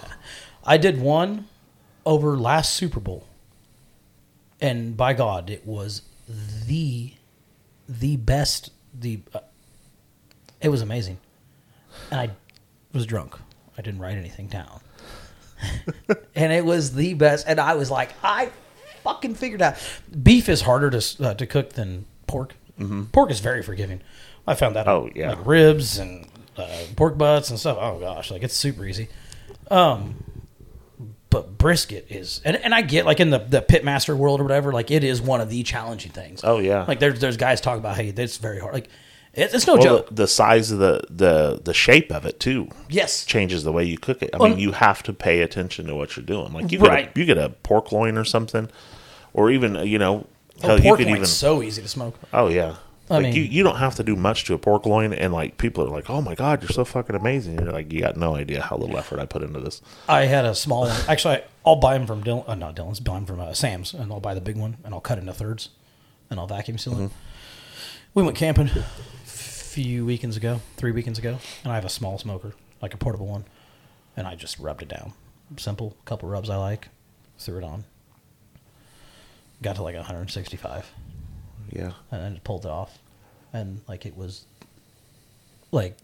[0.66, 1.48] I did one
[2.06, 3.28] over last Super Bowl,
[4.62, 6.02] and by God, it was
[6.66, 7.14] the
[7.88, 8.72] the best.
[8.98, 9.40] The uh,
[10.62, 11.18] it was amazing,
[12.10, 12.30] and I
[12.98, 13.36] was drunk.
[13.78, 14.82] I didn't write anything down,
[16.36, 17.46] and it was the best.
[17.48, 18.50] And I was like, I
[19.04, 19.76] fucking figured out
[20.24, 22.56] beef is harder to uh, to cook than pork.
[23.12, 24.02] Pork is very forgiving.
[24.46, 24.88] I found that.
[24.88, 25.30] Oh, yeah.
[25.30, 27.78] like ribs and uh, pork butts and stuff.
[27.80, 29.10] Oh gosh, like it's super easy.
[29.72, 30.24] Um,
[31.30, 34.72] but brisket is, and, and I get like in the the pitmaster world or whatever,
[34.72, 36.42] like it is one of the challenging things.
[36.44, 36.86] Oh, yeah.
[36.88, 38.74] like there's there's guys talk about hey, it's very hard.
[38.74, 38.90] Like
[39.38, 40.08] it's no Well, joke.
[40.12, 43.98] the, size of the the the shape of it too yes, changes the way you
[43.98, 44.32] cook it.
[44.34, 46.52] I Well- mean, you have to pay attention to what you're doing.
[46.54, 47.16] Like you get Right.
[47.16, 48.70] a, you get a pork loin or something,
[49.34, 50.26] or even uh, you know,
[50.64, 52.16] oh, hell, you pork could loin's even so easy to smoke.
[52.34, 52.76] oh yeah.
[53.10, 55.32] I Like mean- you, you don't have to do much to a pork loin, and
[55.32, 58.18] like people are like, "Oh my god, you're so fucking amazing!" You're like, you got
[58.18, 59.82] no idea how little effort I put into this.
[60.10, 60.96] I had a small one.
[61.08, 62.44] Actually, I, I'll buy them from Dillon.
[62.48, 63.00] Uh, not Dillon's.
[63.00, 65.32] Buy them from uh, Sam's, and I'll buy the big one, and I'll cut into
[65.34, 65.70] thirds,
[66.30, 67.12] and I'll vacuum seal it.
[68.14, 68.72] We went camping
[69.78, 73.28] few weekends ago, three weekends ago, and I have a small smoker, like a portable
[73.28, 73.46] one,
[74.16, 75.14] and I just rubbed it down.
[75.58, 76.88] Simple, couple rubs I like,
[77.38, 77.84] threw it on.
[79.62, 80.92] Got to like 165,
[81.72, 82.98] Yeah, and then pulled it off,
[83.54, 84.46] and like it was,
[85.72, 85.96] like,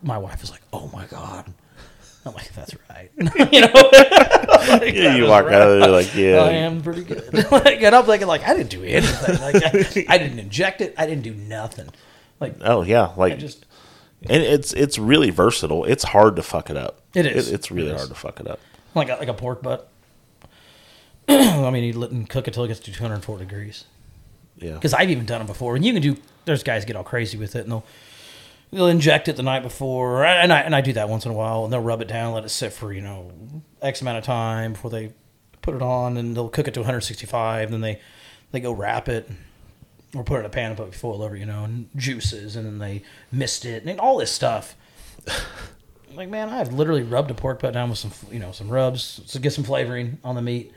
[0.00, 1.52] my wife was like, "Oh my god."
[2.24, 3.10] I'm like, that's right.
[3.52, 3.72] you know,
[4.68, 5.16] Like, yeah.
[5.16, 5.54] You walk right.
[5.54, 7.32] out of there like, "Yeah, I am pretty good.
[7.50, 9.40] like, and I'm thinking, like, I didn't do anything.
[9.40, 10.94] Like, I, I didn't inject it.
[10.96, 11.88] I didn't do nothing.
[12.40, 13.66] Like, oh yeah, like I just,
[14.28, 15.84] and it's it's really versatile.
[15.84, 17.02] It's hard to fuck it up.
[17.14, 17.50] It is.
[17.50, 18.00] it's really It is.
[18.00, 18.60] hard to fuck it up.
[18.94, 19.90] like, a, like a pork butt.
[21.28, 23.84] I mean, you let them cook it till it gets to 204 degrees.
[24.56, 25.76] Yeah, Because I've even done it before.
[25.76, 27.84] And you can do, there's guys get all crazy with it and they'll,
[28.72, 30.24] they'll inject it the night before.
[30.24, 31.64] And I, and I do that once in a while.
[31.64, 33.30] And they'll rub it down, let it sit for, you know,
[33.82, 35.12] X amount of time before they
[35.62, 36.16] put it on.
[36.16, 37.70] And they'll cook it to 165.
[37.70, 38.00] Then they,
[38.50, 39.30] they go wrap it
[40.14, 42.56] or put it in a pan and put foil over, you know, and juices.
[42.56, 43.02] And then they
[43.32, 44.74] missed it and all this stuff.
[46.14, 49.20] like, man, I've literally rubbed a pork butt down with some, you know, some rubs
[49.28, 50.72] to get some flavoring on the meat.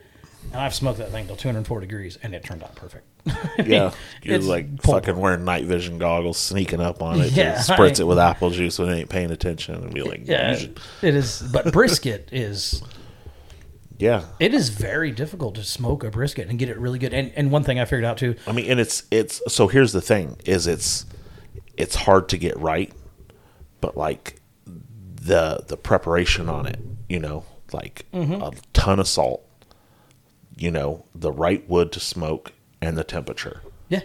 [0.52, 3.06] And I've smoked that thing till 204 degrees, and it turned out perfect.
[3.64, 3.92] yeah.
[4.24, 8.08] You're like fucking wearing night vision goggles, sneaking up on it, Yeah, spritz I- it
[8.08, 11.42] with apple juice when it ain't paying attention, and be like, Yeah, it is.
[11.54, 12.82] But brisket is
[14.02, 14.26] yeah.
[14.40, 17.14] it is very difficult to smoke a brisket and get it really good.
[17.14, 19.94] And and one thing I figured out too, I mean, and it's it's so here's
[19.94, 21.06] the thing: is it's
[21.78, 22.92] it's hard to get right,
[23.80, 28.42] but like the the preparation on it, you know, like Mm-hmm.
[28.42, 29.46] a ton of salt,
[30.58, 32.52] you know, the right wood to smoke,
[32.82, 33.62] and the temperature.
[33.90, 34.02] yeah,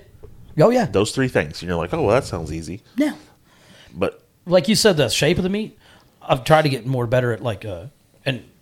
[0.60, 3.14] oh yeah, Those three things, and you're like, oh, well, that sounds easy, yeah.
[3.94, 5.78] but Like you said, the shape of the meat.
[6.28, 7.86] I've tried to get more better at like uh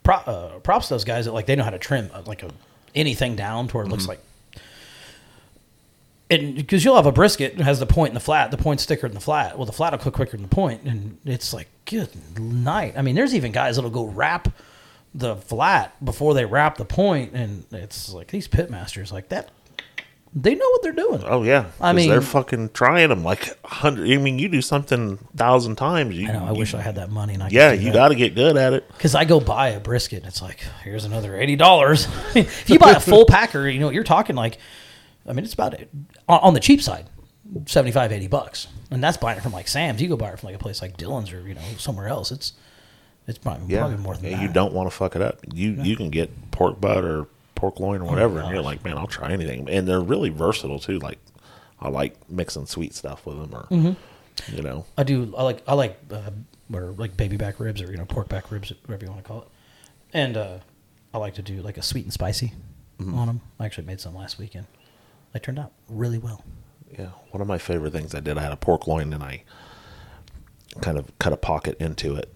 [0.04, 2.44] pro, uh, props to those guys that like they know how to trim uh, like
[2.44, 2.50] a,
[2.94, 4.20] anything down to where it looks like.
[6.30, 8.86] And because you'll have a brisket that has the point and the flat, the point's
[8.86, 9.58] thicker than the flat.
[9.58, 12.94] Well, the flat will cook quicker than the point, and it's like good night.
[12.96, 14.48] I mean, there's even guys that'll go wrap
[15.14, 19.50] the flat before they wrap the point, and it's like these pitmasters like that.
[20.36, 21.22] They know what they're doing.
[21.24, 24.10] oh yeah, I mean- they're fucking trying them like hundred.
[24.10, 26.46] I mean, you do something thousand times, you I know.
[26.46, 27.34] I you- wish I had that money.
[27.34, 28.88] And I Yeah, you got to get good at it.
[28.88, 30.18] because I go buy a brisket.
[30.18, 32.08] and It's like here's another eighty dollars.
[32.34, 34.58] if you buy a full packer, you know what you're talking like,
[35.28, 35.74] I mean, it's about
[36.28, 37.06] on, on the cheap side,
[37.66, 40.02] 75, 80 bucks, and that's buying it from like Sam's.
[40.02, 42.32] You go buy it from like a place like Dillon's or you know somewhere else.
[42.32, 42.54] It's
[43.28, 44.42] it's probably, Yeah, probably more than Yeah, that.
[44.42, 45.38] you don't want to fuck it up.
[45.54, 48.98] You you can get pork butt or pork loin or whatever, and you're like, man,
[48.98, 49.68] I'll try anything.
[49.68, 50.98] And they're really versatile too.
[50.98, 51.18] Like,
[51.80, 54.56] I like mixing sweet stuff with them, or Mm-hmm.
[54.56, 55.34] you know, I do.
[55.36, 55.62] I like.
[55.68, 55.98] I like.
[56.10, 56.30] Uh,
[56.72, 59.28] or like baby back ribs or you know pork back ribs, whatever you want to
[59.28, 59.48] call it.
[60.14, 60.58] And uh,
[61.12, 62.52] I like to do like a sweet and spicy
[62.98, 63.14] Mm-hmm.
[63.18, 63.40] on them.
[63.60, 64.66] I actually made some last weekend.
[65.32, 66.42] They turned out really well.
[66.96, 67.08] yeah.
[67.32, 69.42] One of my favorite things I did, I had a pork loin and I
[70.80, 72.32] kind of cut a pocket into it,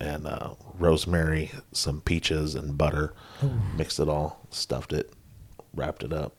[0.00, 3.14] and uh, rosemary, some peaches, and butter.
[3.76, 5.12] Mixed it all, stuffed it,
[5.74, 6.36] wrapped it up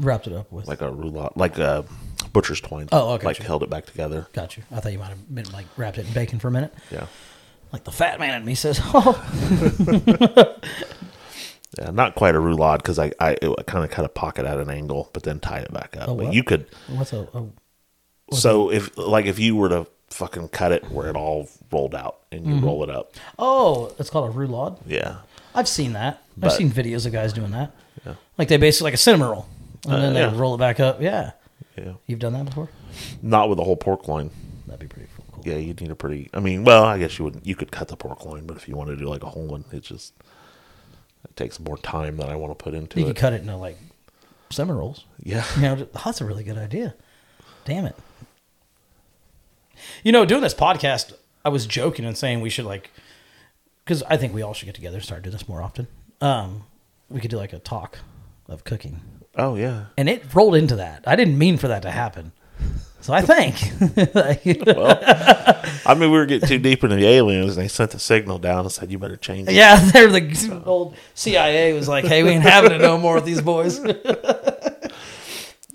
[0.00, 0.66] Wrapped it up with.
[0.68, 1.84] like a roulade, like a
[2.32, 2.88] butcher's twine.
[2.92, 3.46] Oh, okay, Like sure.
[3.46, 4.26] held it back together.
[4.32, 4.62] Got you.
[4.70, 6.74] I thought you might have been like wrapped it in bacon for a minute.
[6.90, 7.06] Yeah.
[7.72, 9.14] Like the fat man in me says, "Oh,
[11.78, 13.36] Yeah, not quite a roulade because I, I
[13.66, 16.08] kind of cut a pocket at an angle, but then tied it back up.
[16.08, 17.52] Oh, but you could, what's a oh,
[18.32, 22.18] so if like if you were to fucking cut it where it all rolled out
[22.32, 22.64] and you Mm-hmm.
[22.64, 23.92] roll it up, oh?
[23.98, 24.78] It's called a roulade.
[24.86, 25.16] yeah,
[25.54, 26.22] I've seen that.
[26.36, 27.72] But- I've seen videos of guys doing that.
[28.04, 28.14] Yeah.
[28.38, 29.46] Like they basically like a cinnamon roll,
[29.84, 30.32] and Uh, then they yeah.
[30.38, 31.00] roll it back up.
[31.00, 31.32] Yeah,
[31.76, 32.68] yeah, you've done that before.
[33.22, 34.30] not with a whole pork loin.
[34.66, 35.42] That'd be pretty cool.
[35.44, 36.28] Yeah, you'd need a pretty.
[36.34, 37.46] I mean, well, I guess you wouldn't.
[37.46, 39.46] You could cut the pork loin, but if you want to do like a whole
[39.46, 40.12] one, it just
[41.24, 43.08] it takes more time than I want to put into You it.
[43.08, 43.78] You could cut it into like
[44.50, 45.04] cinnamon rolls.
[45.22, 45.74] yeah, You know,
[46.04, 46.94] that's a really good idea.
[47.64, 47.96] Damn it.
[50.04, 51.12] You know, doing this podcast,
[51.44, 52.90] I was joking and saying we should like,
[53.84, 55.86] because I think we all should get together and start doing this more often.
[56.20, 56.64] Um,
[57.08, 57.98] we could do like a talk
[58.48, 59.00] of cooking,
[59.36, 59.86] Oh yeah.
[59.96, 61.04] and it rolled into that.
[61.06, 62.32] I didn't mean for that to happen,
[63.00, 63.56] so I think.
[64.66, 64.98] Well,
[65.84, 68.38] I mean, we were getting too deep into the aliens, and they sent the signal
[68.38, 72.22] down and said, "You better change." it." yeah, they're the old CIA was like, "Hey,
[72.24, 73.78] we ain't having it no more with these boys."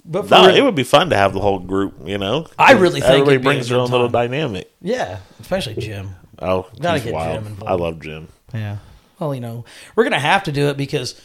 [0.06, 1.96] but for No, real- it would be fun to have the whole group.
[2.08, 4.72] You know, I really think everybody it'd be a brings their good own little dynamic.
[4.82, 6.16] yeah, especially Jim.
[6.40, 7.36] Oh, Gotta he's get wild.
[7.44, 7.72] Jim involved.
[7.72, 8.28] I love Jim.
[8.54, 8.78] Yeah.
[9.20, 9.66] Well, you know,
[9.96, 11.20] we're gonna have to do it because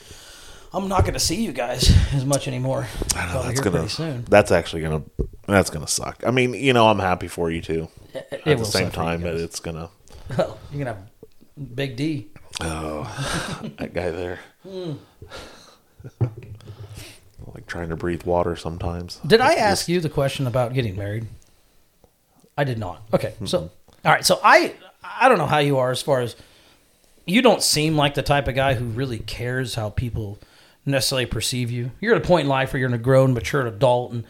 [0.74, 2.86] I'm not gonna see you guys as much anymore.
[3.15, 3.89] I know that's gonna.
[3.89, 4.24] soon.
[4.28, 5.03] That's actually gonna.
[5.47, 6.23] That's gonna suck.
[6.27, 7.89] I mean, you know, I'm happy for you too.
[8.12, 9.89] It At the same suck for you time, but it's gonna.
[10.36, 12.28] Well, you're gonna have Big D.
[12.61, 13.05] Oh,
[13.78, 14.40] that guy there.
[14.62, 14.93] Hmm.
[17.77, 19.20] Trying to breathe water sometimes.
[19.27, 21.27] Did I ask you the question about getting married?
[22.57, 23.03] I did not.
[23.12, 23.70] Okay, so
[24.05, 26.36] all right, so I I don't know how you are as far as
[27.27, 30.39] you don't seem like the type of guy who really cares how people
[30.86, 31.90] necessarily perceive you.
[32.01, 34.24] You're at a point in life where you're a grown, mature adult, and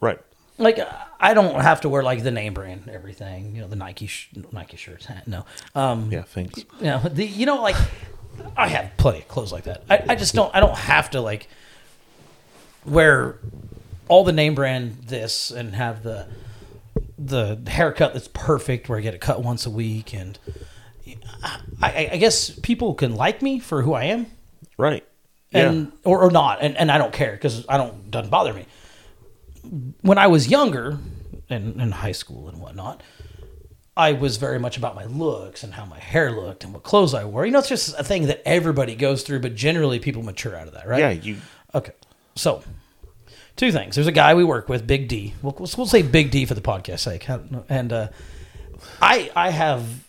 [0.00, 0.18] Right.
[0.56, 0.78] like
[1.20, 3.54] I don't have to wear like the name brand everything.
[3.54, 5.06] You know, the Nike sh- Nike shirts.
[5.26, 5.44] No,
[5.76, 6.22] um, Yeah.
[6.22, 6.58] Thanks.
[6.80, 7.76] you know the you know like
[8.56, 9.84] I have plenty of clothes like that.
[9.88, 11.48] I, I just don't I don't have to like
[12.88, 13.38] wear
[14.08, 16.26] all the name brand this and have the
[17.18, 20.38] the haircut that's perfect where I get it cut once a week and
[21.42, 24.26] I, I, I guess people can like me for who I am
[24.76, 25.04] Right.
[25.50, 25.70] Yeah.
[25.70, 28.66] and or, or not and, and I don't care because I don't doesn't bother me.
[30.02, 30.98] When I was younger
[31.48, 33.02] in, in high school and whatnot,
[33.96, 37.14] I was very much about my looks and how my hair looked and what clothes
[37.14, 37.44] I wore.
[37.44, 40.68] You know, it's just a thing that everybody goes through, but generally people mature out
[40.68, 41.00] of that, right?
[41.00, 41.10] yeah.
[41.10, 41.38] You.
[41.74, 41.92] Okay.
[42.38, 42.62] So,
[43.56, 43.96] two things.
[43.96, 45.34] There's a guy we work with, Big D.
[45.42, 47.28] We'll, we'll, we'll say Big D for the podcast sake.
[47.68, 48.08] And uh,
[49.02, 50.04] I I have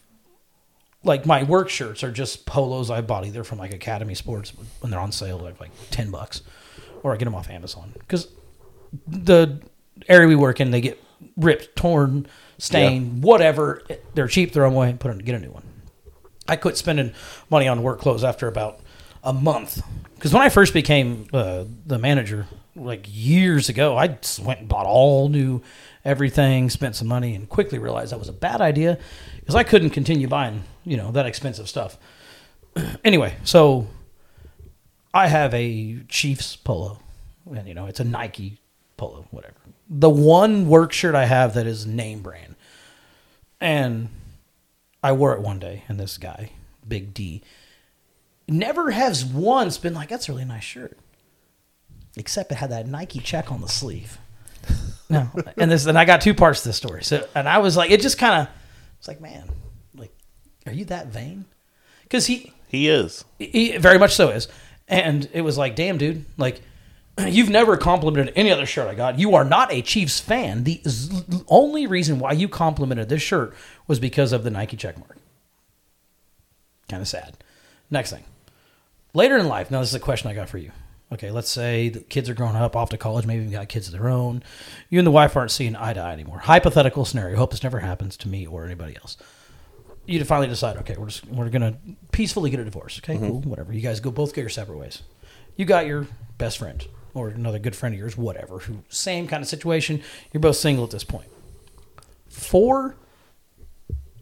[1.03, 4.91] like my work shirts are just polos I bought either from like Academy Sports when
[4.91, 6.41] they're on sale, like like ten bucks,
[7.03, 8.27] or I get them off Amazon because
[9.07, 9.61] the
[10.07, 11.01] area we work in they get
[11.35, 12.27] ripped, torn,
[12.57, 13.81] stained, whatever.
[14.13, 15.63] They're cheap, throw them away, and put them get a new one.
[16.47, 17.13] I quit spending
[17.49, 18.79] money on work clothes after about
[19.23, 19.81] a month
[20.19, 24.67] because when I first became uh, the manager, like years ago, I just went and
[24.67, 25.61] bought all new
[26.03, 28.97] everything, spent some money, and quickly realized that was a bad idea
[29.39, 31.97] because I couldn't continue buying you know that expensive stuff.
[33.05, 33.87] anyway, so
[35.13, 36.99] I have a Chiefs polo,
[37.49, 38.57] and you know it's a Nike
[38.97, 39.55] polo, whatever.
[39.89, 42.55] The one work shirt I have that is name brand,
[43.61, 44.09] and
[45.01, 46.51] I wore it one day, and this guy,
[46.85, 47.41] Big D,
[48.51, 50.97] never has once been like, "That's a really nice shirt,"
[52.17, 54.17] except it had that Nike check on the sleeve.
[55.11, 55.27] No,
[55.57, 57.03] and this, and I got two parts to the story.
[57.03, 58.53] So, and I was like, it just kind of,
[58.99, 59.49] it's like, man,
[59.95, 60.11] like,
[60.67, 61.45] are you that vain?
[62.03, 63.25] Because he, He is.
[63.39, 64.47] he very much so is,
[64.87, 66.61] and it was like, damn, dude, like.
[67.27, 69.17] You've never complimented any other shirt I got.
[69.17, 70.63] You are not a Chiefs fan.
[70.63, 70.79] The
[71.47, 73.53] only reason why you complimented this shirt
[73.87, 75.17] was because of the Nike checkmark.
[76.87, 77.35] Kind of sad.
[77.89, 78.23] Next thing.
[79.13, 80.71] Later in life, now this is a question I got for you.
[81.11, 83.87] Okay, let's say the kids are growing up, off to college, maybe even got kids
[83.87, 84.43] of their own.
[84.89, 86.37] You and the wife aren't seeing eye to eye anymore.
[86.39, 87.35] Hypothetical scenario.
[87.37, 89.17] Hope this never happens to me or anybody else.
[90.05, 91.77] You finally decide, okay, we're just we're gonna
[92.11, 92.99] peacefully get a divorce.
[92.99, 93.27] Okay, mm-hmm.
[93.27, 93.73] cool, whatever.
[93.73, 95.01] You guys go both go your separate ways.
[95.55, 96.07] You got your
[96.37, 100.01] best friend or another good friend of yours, whatever, who same kind of situation.
[100.31, 101.27] You're both single at this point.
[102.27, 102.95] For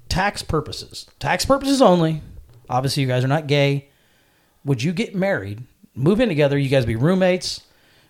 [0.10, 2.22] tax purposes, tax purposes only.
[2.70, 3.90] Obviously, you guys are not gay.
[4.68, 5.64] Would you get married,
[5.96, 6.58] move in together?
[6.58, 7.62] You guys be roommates.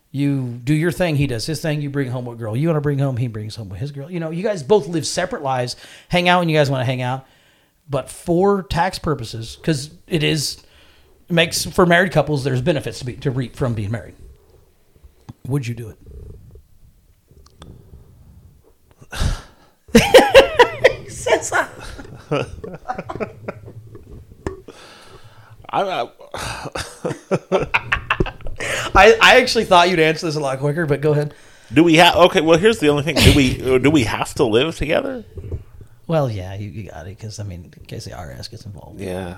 [0.09, 1.15] You do your thing.
[1.15, 1.84] He does his thing.
[1.84, 3.15] You bring home what girl you want to bring home.
[3.15, 4.09] He brings home his girl.
[4.09, 5.75] You know, you guys both live separate lives,
[6.09, 7.27] hang out when you guys want to hang out.
[7.88, 10.63] but for tax purposes, because it is
[11.29, 14.15] it makes for married couples, there's benefits to be to reap from being married.
[15.45, 15.97] Would you do it?
[21.49, 21.65] Uh,
[25.69, 26.09] I, I,
[28.95, 31.33] I, I actually thought you'd answer this a lot quicker, but go ahead.
[31.73, 32.15] do we have?
[32.15, 33.15] Okay, well, here's the only thing.
[33.15, 35.23] Do we do we have to live together?
[36.07, 38.99] Well, yeah, you, you got it because I mean, in case the IRS gets involved,
[38.99, 39.37] Yeah.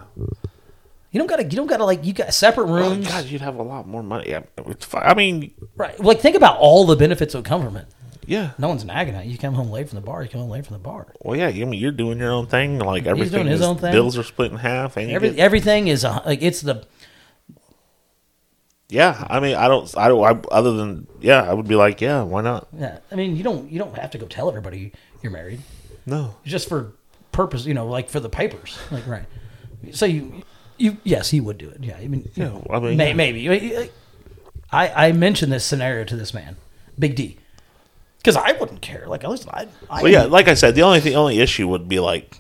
[1.12, 3.56] you don't gotta you don't gotta like you got separate Oh, rooms, God, you'd have
[3.58, 4.30] a lot more money.
[4.30, 5.04] Yeah, it's fine.
[5.04, 6.00] I mean, right?
[6.00, 7.88] Like think about all the benefits that would come from it.
[8.28, 8.52] yeah.
[8.60, 9.32] No one's nagging at you.
[9.32, 10.24] You come home late from the bar.
[10.24, 11.08] You come home late from the bar.
[11.22, 11.48] Well, yeah.
[11.48, 12.78] I mean, you're doing your own thing.
[12.80, 13.34] Like everything.
[13.40, 13.92] doing his is- own thing.
[13.92, 14.96] Bills are split in half.
[14.96, 16.86] And Every, get- everything is a, like it's the
[18.90, 19.26] yeah.
[19.30, 19.96] I mean, I don't.
[19.98, 20.24] I don't.
[20.24, 22.24] I, other than yeah, I would be like, yeah.
[22.24, 22.68] Why not?
[22.78, 23.00] yeah.
[23.12, 24.92] I mean, you don't you don't have to go tell everybody
[25.22, 25.62] you're married.
[26.06, 26.36] No.
[26.46, 26.94] Just for
[27.32, 29.26] purpose, you know, like for the papers, like right.
[29.92, 30.44] So you
[30.78, 31.84] you yes, he would do it.
[31.84, 33.14] Yeah, I mean, you Yeah, know, I mean, may, yeah.
[33.14, 33.90] maybe.
[34.72, 36.56] I I mentioned this scenario to this man,
[36.98, 37.38] Big D,
[38.18, 39.06] because I wouldn't care.
[39.08, 40.24] Like, listen, I, I Well, yeah.
[40.26, 42.38] Like I said, the only the only issue would be like,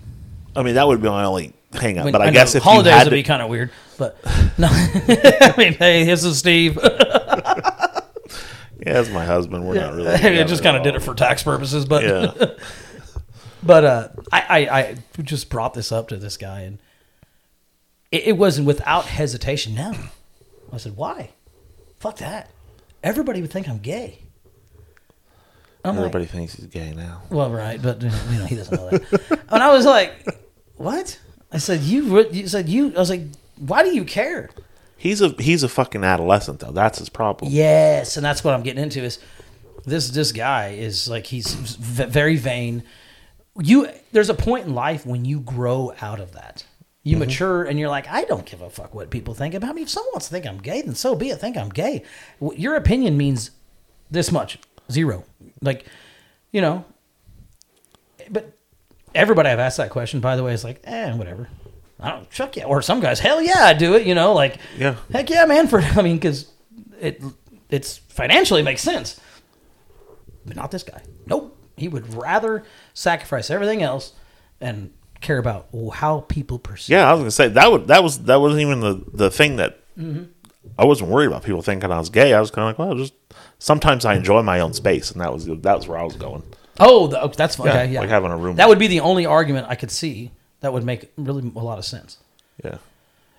[0.56, 2.06] I mean, that would be my only hang up.
[2.06, 3.72] mean, but I, know guess if you holidays had would to, be kind of weird,
[3.98, 4.18] but
[4.58, 4.68] no.
[4.72, 6.78] I mean, hey, this is Steve.
[6.84, 8.04] yeah,
[8.86, 10.10] as my husband, we're not really.
[10.14, 12.54] I I just kind of did it for tax purposes, but Yeah.
[13.62, 16.80] But uh, I, I, I just brought this up to this guy, and
[18.10, 19.76] it, it wasn't without hesitation.
[19.76, 19.94] No,
[20.72, 21.32] I said, "Why?
[22.00, 22.50] Fuck that!
[23.04, 24.20] Everybody would think I'm gay."
[25.84, 27.22] I'm like, Everybody thinks he's gay now.
[27.30, 29.46] well, right, but you know he doesn't know that.
[29.50, 30.14] and I was like,
[30.76, 31.20] "What?"
[31.52, 33.24] I said, "You, re- you said you." I was like,
[33.58, 34.50] "Why do you care?"
[34.98, 36.72] He's a he's a fucking adolescent though.
[36.72, 37.52] That's his problem.
[37.52, 39.02] Yes, and that's what I'm getting into.
[39.02, 39.20] Is
[39.86, 42.84] this this guy is like he's v- very vain.
[43.58, 46.66] You there's a point in life when you grow out of that.
[47.04, 47.20] You mm-hmm.
[47.20, 49.84] mature and you're like, I don't give a fuck what people think about me.
[49.84, 51.38] If someone wants to think I'm gay, then so be it.
[51.40, 52.04] Think I'm gay.
[52.56, 53.52] Your opinion means
[54.12, 54.60] this much,
[54.92, 55.24] zero.
[55.62, 55.86] Like,
[56.52, 56.84] you know.
[58.30, 58.54] But
[59.16, 61.48] everybody I've asked that question, by the way, is like, eh, whatever.
[62.00, 62.66] I don't chuck yeah.
[62.66, 64.06] Or some guys, hell yeah, I do it.
[64.08, 64.96] You know, like, Yeah.
[65.12, 65.68] heck yeah, man.
[65.68, 66.52] For I mean, because
[67.00, 67.22] it
[67.70, 69.20] it's financially makes sense,
[70.46, 71.02] but not this guy.
[71.28, 71.56] Nope.
[71.78, 72.64] He would rather
[72.94, 74.14] sacrifice everything else
[74.60, 74.92] and
[75.22, 76.94] care about how people perceive.
[76.94, 79.58] Yeah, I was gonna say that would that was that wasn't even the the thing
[79.58, 80.24] that Mm-hmm.
[80.78, 82.34] I wasn't worried about people thinking I was gay.
[82.34, 83.14] I was kind of like, well, just
[83.58, 86.44] sometimes I enjoy my own space, and that was that was where I was going.
[86.80, 87.68] Oh, the, okay, that's fine.
[87.68, 88.00] Yeah, okay, yeah.
[88.02, 88.58] like having a roommate.
[88.58, 90.32] That would be the only argument I could see
[90.62, 92.18] that would make really a lot of sense.
[92.64, 92.78] Yeah,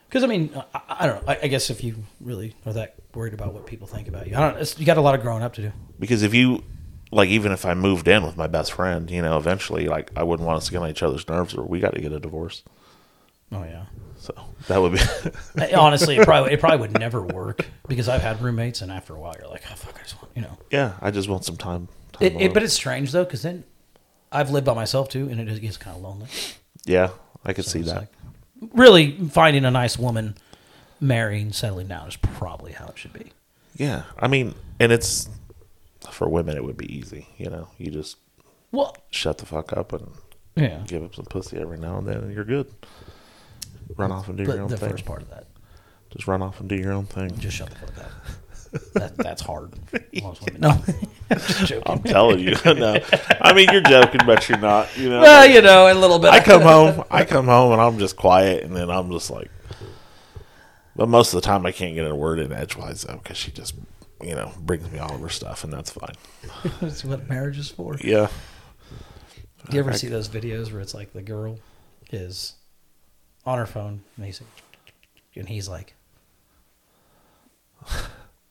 [0.09, 1.33] Because I mean, I, I don't know.
[1.33, 4.37] I, I guess if you really are that worried about what people think about you,
[4.37, 4.79] I don't.
[4.79, 5.73] You got a lot of growing up to do.
[5.99, 6.62] because if you
[7.12, 10.23] like, even if I moved in with my best friend, you know, eventually, like, I
[10.23, 12.21] wouldn't want us to get on each other's nerves, or we got to get a
[12.21, 12.62] divorce.
[13.53, 13.87] Oh yeah.
[14.17, 14.35] So
[14.69, 18.81] that would be Honestly, it probably it probably would never work because I've had roommates,
[18.81, 20.57] and after a while, you're like, oh fuck, I just want you know.
[20.71, 20.93] yeah.
[21.01, 21.89] I just want some time.
[22.21, 23.65] It, it, but it's strange though, because then
[24.33, 26.29] I've lived by myself too, and it is- gets kind of lonely.
[26.85, 27.11] yeah,
[27.45, 27.97] I could see that.
[27.97, 28.13] like-
[28.75, 30.37] really, finding a nice woman,
[31.01, 33.33] marrying, settling down is probably how it should be.
[33.77, 35.29] Yeah, I mean, and it's
[36.11, 37.27] for women, it would be easy.
[37.39, 38.17] You know, you just
[38.73, 40.11] Well, shut the fuck up and
[40.57, 42.71] yeah, give up some pussy every now and then, and you're good.
[43.97, 44.91] Run off and do your but own the thing.
[44.91, 45.47] first part of that,
[46.11, 47.37] Just run off and do your own thing.
[47.39, 48.11] just shut the fuck up.
[48.95, 49.73] That, that's hard.
[50.23, 50.61] Most women.
[50.61, 50.71] No,
[51.31, 51.83] I'm just joking.
[51.87, 52.99] I'm telling you, no.
[53.41, 54.97] I mean, you're joking, but you're not.
[54.97, 56.31] You know, well, you know, a little bit.
[56.31, 59.51] I come home, I come home, and I'm just quiet, and then I'm just like.
[60.97, 63.51] But most of the time, I can't get a word in edgewise though, because she
[63.53, 63.75] just,
[64.23, 66.15] you know, brings me all of her stuff, and that's fine.
[66.81, 67.97] That's what marriage is for.
[68.03, 68.29] Yeah,
[69.69, 71.59] Do you ever I- see those videos where it's like the girl
[72.13, 72.55] is
[73.47, 74.43] on her phone and he's
[75.37, 75.95] and he's like,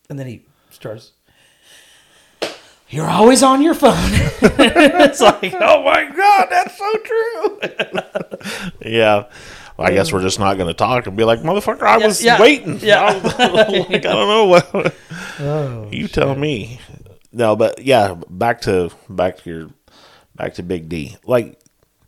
[0.09, 1.11] and then he starts.
[2.89, 3.93] You're always on your phone.
[4.41, 7.59] it's like, oh my god, that's so true.
[8.91, 9.25] yeah.
[9.77, 12.05] Well, I guess we're just not going to talk and be like, motherfucker, I Yeah,
[12.07, 12.79] was yeah, waiting.
[12.81, 13.01] yeah.
[13.01, 14.95] I, was like, I don't know what.
[15.39, 16.79] Oh, you tell me.
[17.31, 19.69] No, but yeah, back to back to your
[20.35, 21.15] back to Big D.
[21.23, 21.59] Like,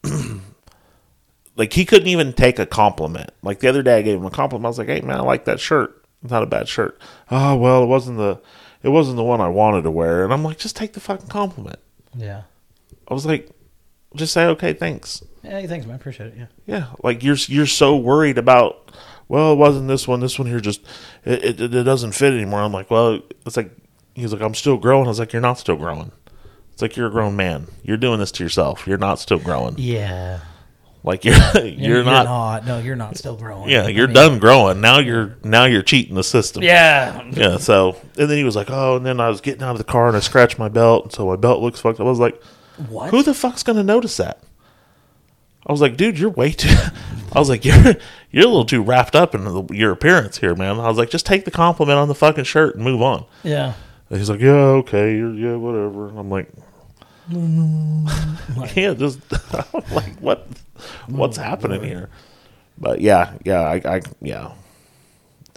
[1.55, 3.29] like he couldn't even take a compliment.
[3.43, 4.65] Like the other day, I gave him a compliment.
[4.65, 6.00] I was like, "Hey man, I like that shirt.
[6.23, 6.99] Not a bad shirt."
[7.29, 8.39] Oh well, it wasn't the
[8.83, 10.23] it wasn't the one I wanted to wear.
[10.23, 11.79] And I'm like, just take the fucking compliment.
[12.15, 12.43] yeah.
[13.07, 13.49] I was like,
[14.15, 15.21] just say okay, thanks.
[15.43, 15.95] Yeah, thanks, man.
[15.95, 16.33] Appreciate it.
[16.37, 16.45] Yeah.
[16.65, 18.91] Yeah, like you're you're so worried about.
[19.27, 20.19] Well, it wasn't this one.
[20.19, 20.81] This one here just
[21.25, 22.61] it, it, it doesn't fit anymore.
[22.61, 23.71] I'm like, well, it's like
[24.13, 25.05] he's like, I'm still growing.
[25.05, 26.11] I was like, you're not still growing.
[26.73, 27.67] It's like you're a grown man.
[27.83, 28.85] You're doing this to yourself.
[28.87, 29.75] You're not still growing.
[29.77, 30.39] Yeah.
[31.03, 33.69] Like you're you're, You're, not, No, you're not still growing.
[33.69, 34.81] Yeah, you're mean, done growing.
[34.81, 36.61] Now you're now you're cheating the system.
[36.63, 37.23] Yeah.
[37.31, 37.57] Yeah.
[37.57, 39.83] So and then he was like, oh, and then I was getting out of the
[39.83, 42.05] car and I scratched my belt, and so my belt looks fucked up.
[42.05, 42.41] I was like,
[42.87, 43.09] What?
[43.09, 44.43] who the fuck's gonna notice that?
[45.65, 46.69] I was like, dude, you're way too.
[47.33, 47.75] I was like, you're
[48.31, 50.79] you're a little too wrapped up in the, your appearance here, man.
[50.79, 53.25] I was like, just take the compliment on the fucking shirt and move on.
[53.43, 53.73] yeah.
[54.09, 56.09] And he's like, yeah, okay, you're, yeah, whatever.
[56.09, 56.29] And I'm
[58.57, 59.19] like, yeah, just
[59.73, 60.45] I'm like, what,
[61.07, 62.09] what's happening here?
[62.77, 64.53] But yeah, yeah, I, I yeah,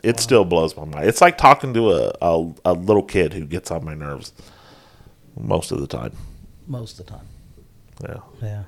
[0.02, 1.06] it still blows my mind.
[1.08, 4.32] It's like talking to a, a a little kid who gets on my nerves
[5.38, 6.12] most of the time.
[6.66, 7.26] Most of the time.
[8.02, 8.62] Yeah, Yeah.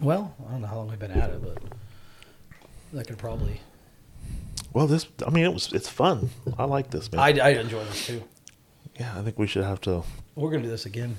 [0.00, 1.58] Well, I don't know how long we've been at it, but
[2.92, 3.60] that could probably.
[4.72, 6.30] well, this, I mean, it was it's fun.
[6.58, 7.20] I like this, man.
[7.20, 8.22] I, I enjoy this too.
[8.98, 10.02] yeah, I think we should have to.
[10.36, 11.16] We're gonna do this again,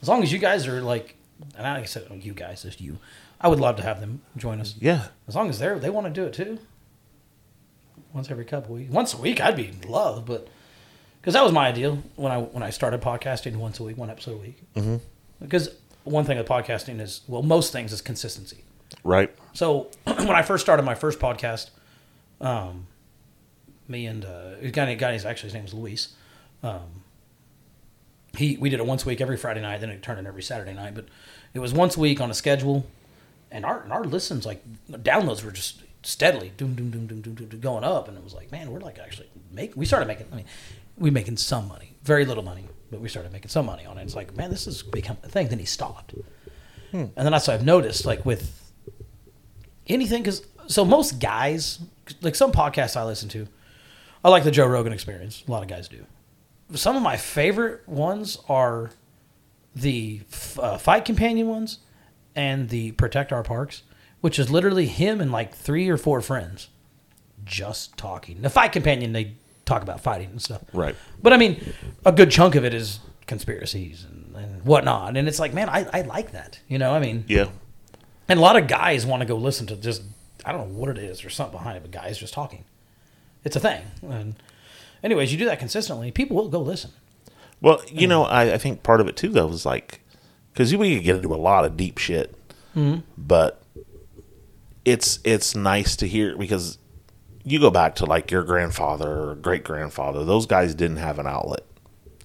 [0.00, 1.16] as long as you guys are like,
[1.56, 2.98] and I said oh, you guys, just you.
[3.40, 4.74] I would love to have them join us.
[4.80, 6.58] Yeah, As long as they're they want to do it too.
[8.12, 10.48] Once every couple weeks, once a week, I'd be in love, but
[11.20, 14.10] because that was my ideal when I when I started podcasting once a week, one
[14.10, 14.62] episode a week.
[14.74, 14.96] Mm-hmm.
[15.40, 15.70] Because
[16.04, 18.64] one thing with podcasting is well, most things is consistency.
[19.04, 19.34] right.
[19.52, 21.70] So when I first started my first podcast,
[22.40, 22.86] um,
[23.86, 26.14] me and uh, a guy, guy his actually his name was Luis.
[26.62, 26.97] Um,
[28.38, 29.80] he we did it once a week every Friday night.
[29.80, 31.06] Then it turned into every Saturday night, but
[31.54, 32.86] it was once a week on a schedule.
[33.50, 37.34] And our and our listens like downloads were just steadily doom doom doom doom doom
[37.34, 39.76] doom, going up, and it was like man, we're like actually make.
[39.76, 40.26] We started making.
[40.32, 40.46] I mean,
[40.96, 44.02] we making some money, very little money, but we started making some money on it.
[44.02, 45.48] It's like man, this has become a thing.
[45.48, 46.14] Then he stopped,
[46.90, 46.96] hmm.
[46.96, 48.72] and then that's what I've noticed like with
[49.86, 51.80] anything because so most guys
[52.20, 53.48] like some podcasts I listen to,
[54.24, 55.42] I like the Joe Rogan Experience.
[55.46, 56.04] A lot of guys do.
[56.74, 58.90] Some of my favorite ones are
[59.74, 61.78] the f- uh, Fight Companion ones
[62.34, 63.82] and the Protect Our Parks,
[64.20, 66.68] which is literally him and like three or four friends
[67.44, 68.42] just talking.
[68.42, 69.34] The Fight Companion they
[69.64, 70.94] talk about fighting and stuff, Right.
[71.22, 71.72] But I mean,
[72.04, 75.86] a good chunk of it is conspiracies and, and whatnot, and it's like, man, I,
[75.92, 76.58] I like that.
[76.68, 77.48] You know, I mean, Yeah,
[78.28, 80.02] and a lot of guys want to go listen to just
[80.44, 81.20] I don't know what it is.
[81.20, 82.64] There's something behind it, but guys just talking.
[83.44, 83.82] It's a thing.
[84.02, 84.34] And
[85.02, 86.90] anyways, you do that consistently, people will go listen.
[87.60, 90.00] Well, you know, I, I think part of it too, though, is like
[90.52, 92.34] because we could get into a lot of deep shit,
[93.16, 93.62] but
[94.84, 96.78] it's it's nice to hear because
[97.44, 101.26] you go back to like your grandfather or great grandfather; those guys didn't have an
[101.26, 101.64] outlet.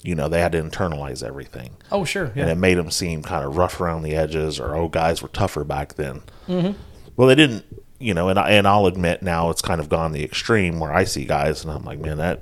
[0.03, 3.45] You know, they had to internalize everything, Oh sure, and it made them seem kind
[3.45, 6.21] of rough around the edges, or oh, guys were tougher back then.
[6.47, 6.77] Mm-hmm.
[7.15, 7.65] Well, they didn't.
[7.99, 10.91] You know, and I, and I'll admit now it's kind of gone the extreme where
[10.91, 12.41] I see guys and I'm like, man, that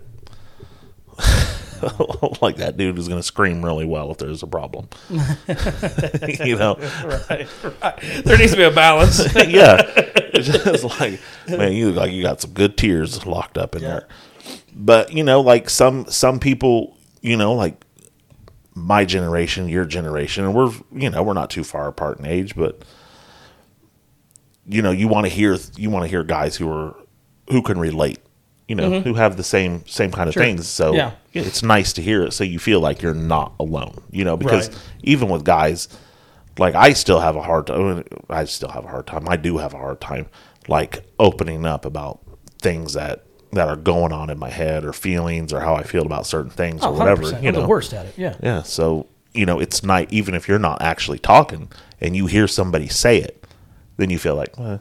[2.41, 4.87] like that dude is going to scream really well if there's a problem.
[5.09, 6.75] you know,
[7.29, 7.47] right,
[7.81, 8.23] right.
[8.23, 9.19] There needs to be a balance.
[9.35, 13.75] yeah, it's just like man, you look like you got some good tears locked up
[13.75, 14.07] in there.
[14.75, 17.83] But you know, like some some people, you know, like
[18.73, 22.55] my generation, your generation, and we're you know we're not too far apart in age,
[22.55, 22.83] but
[24.67, 26.95] you know you want to hear you want to hear guys who are
[27.49, 28.19] who can relate.
[28.71, 29.03] You know, mm-hmm.
[29.09, 30.65] who have the same same kind of things.
[30.65, 31.11] So Yeah.
[31.33, 34.01] it's nice to hear it, so you feel like you're not alone.
[34.11, 34.77] You know, because Right.
[35.03, 35.89] even with guys,
[36.57, 38.05] like I still have a hard time.
[38.29, 39.27] I still have a hard time.
[39.27, 40.27] I do have a hard time,
[40.69, 42.19] like opening up about
[42.61, 46.05] things that that are going on in my head or feelings or how I feel
[46.05, 47.23] about certain things Oh, or whatever.
[47.23, 47.41] 100%.
[47.43, 48.13] You We're know, the worst at it.
[48.17, 48.35] Yeah.
[48.41, 48.61] yeah.
[48.63, 51.67] So you know, it's nice even if you're not actually talking
[51.99, 53.43] and you hear somebody say it,
[53.97, 54.79] then you feel like, well,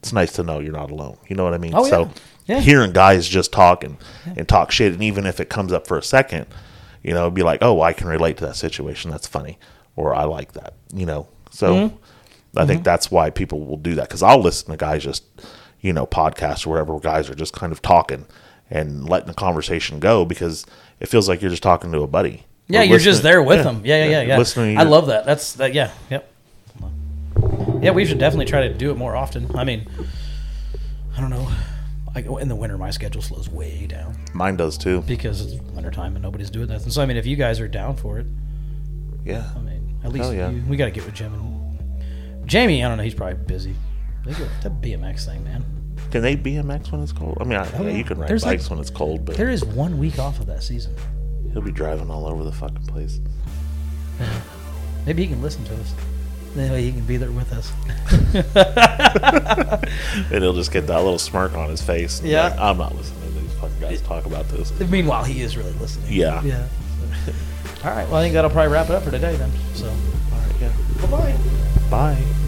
[0.00, 1.16] it's nice to know you're not alone.
[1.28, 1.72] You know what I mean?
[1.74, 1.90] Oh, yeah.
[1.90, 2.10] So
[2.46, 2.60] Yeah.
[2.60, 5.98] hearing guys just talk and, and talk shit, and even if it comes up for
[5.98, 6.46] a second,
[7.02, 9.10] you know, be like, oh, I can relate to that situation.
[9.10, 9.58] That's funny,
[9.96, 10.74] or I like that.
[10.94, 11.96] You know, so Mm-hmm.
[12.58, 15.24] I think that's why people will do that because I'll listen to guys just,
[15.82, 18.24] you know, podcasts or wherever guys are just kind of talking
[18.70, 20.64] and letting the conversation go because
[20.98, 22.46] it feels like you're just talking to a buddy.
[22.68, 23.82] Yeah, you're just there with them.
[23.84, 24.38] Yeah, yeah, yeah, yeah.
[24.38, 25.26] Listening, I love that.
[25.26, 25.74] That's that.
[25.74, 26.32] Yeah, yep.
[27.82, 29.54] Yeah, we should definitely try to do it more often.
[29.54, 29.86] I mean,
[31.16, 31.46] I don't know.
[32.16, 35.02] I, oh, in the winter, my schedule slows way down Mine does too.
[35.02, 36.80] because it's wintertime and nobody's doing that.
[36.82, 38.26] So, I mean, if you guys are down for it,
[39.24, 39.48] Yeah.
[39.54, 40.50] I mean, at least Hell yeah.
[40.50, 42.82] you, we got to get with Jim and Jamie.
[42.82, 43.02] I don't know.
[43.04, 43.74] He's probably busy.
[44.24, 45.64] They go the BMX thing, man.
[46.10, 47.36] Can they BMX when it's cold?
[47.40, 49.36] I mean, I, oh, yeah, you can ride There's like- bikes when it's cold, but
[49.36, 50.94] There is one week off of that season.
[51.52, 53.20] he'll be driving all over the fucking place.
[55.06, 55.94] Maybe he can listen to us.
[56.56, 57.72] That way he can be there with us.
[60.32, 62.22] And he'll just get that little smirk on his face.
[62.22, 62.48] Yeah.
[62.48, 64.78] like, I'm not listening to these fucking guys talk about this.
[64.80, 66.12] Meanwhile, he is really listening.
[66.12, 66.42] Yeah.
[66.42, 66.66] Yeah.
[67.84, 68.06] All right.
[68.08, 69.50] Well, I think that'll probably wrap it up for today then.
[69.74, 69.86] So.
[69.88, 70.72] All right, yeah.
[71.02, 71.36] Bye bye.
[71.90, 72.45] Bye.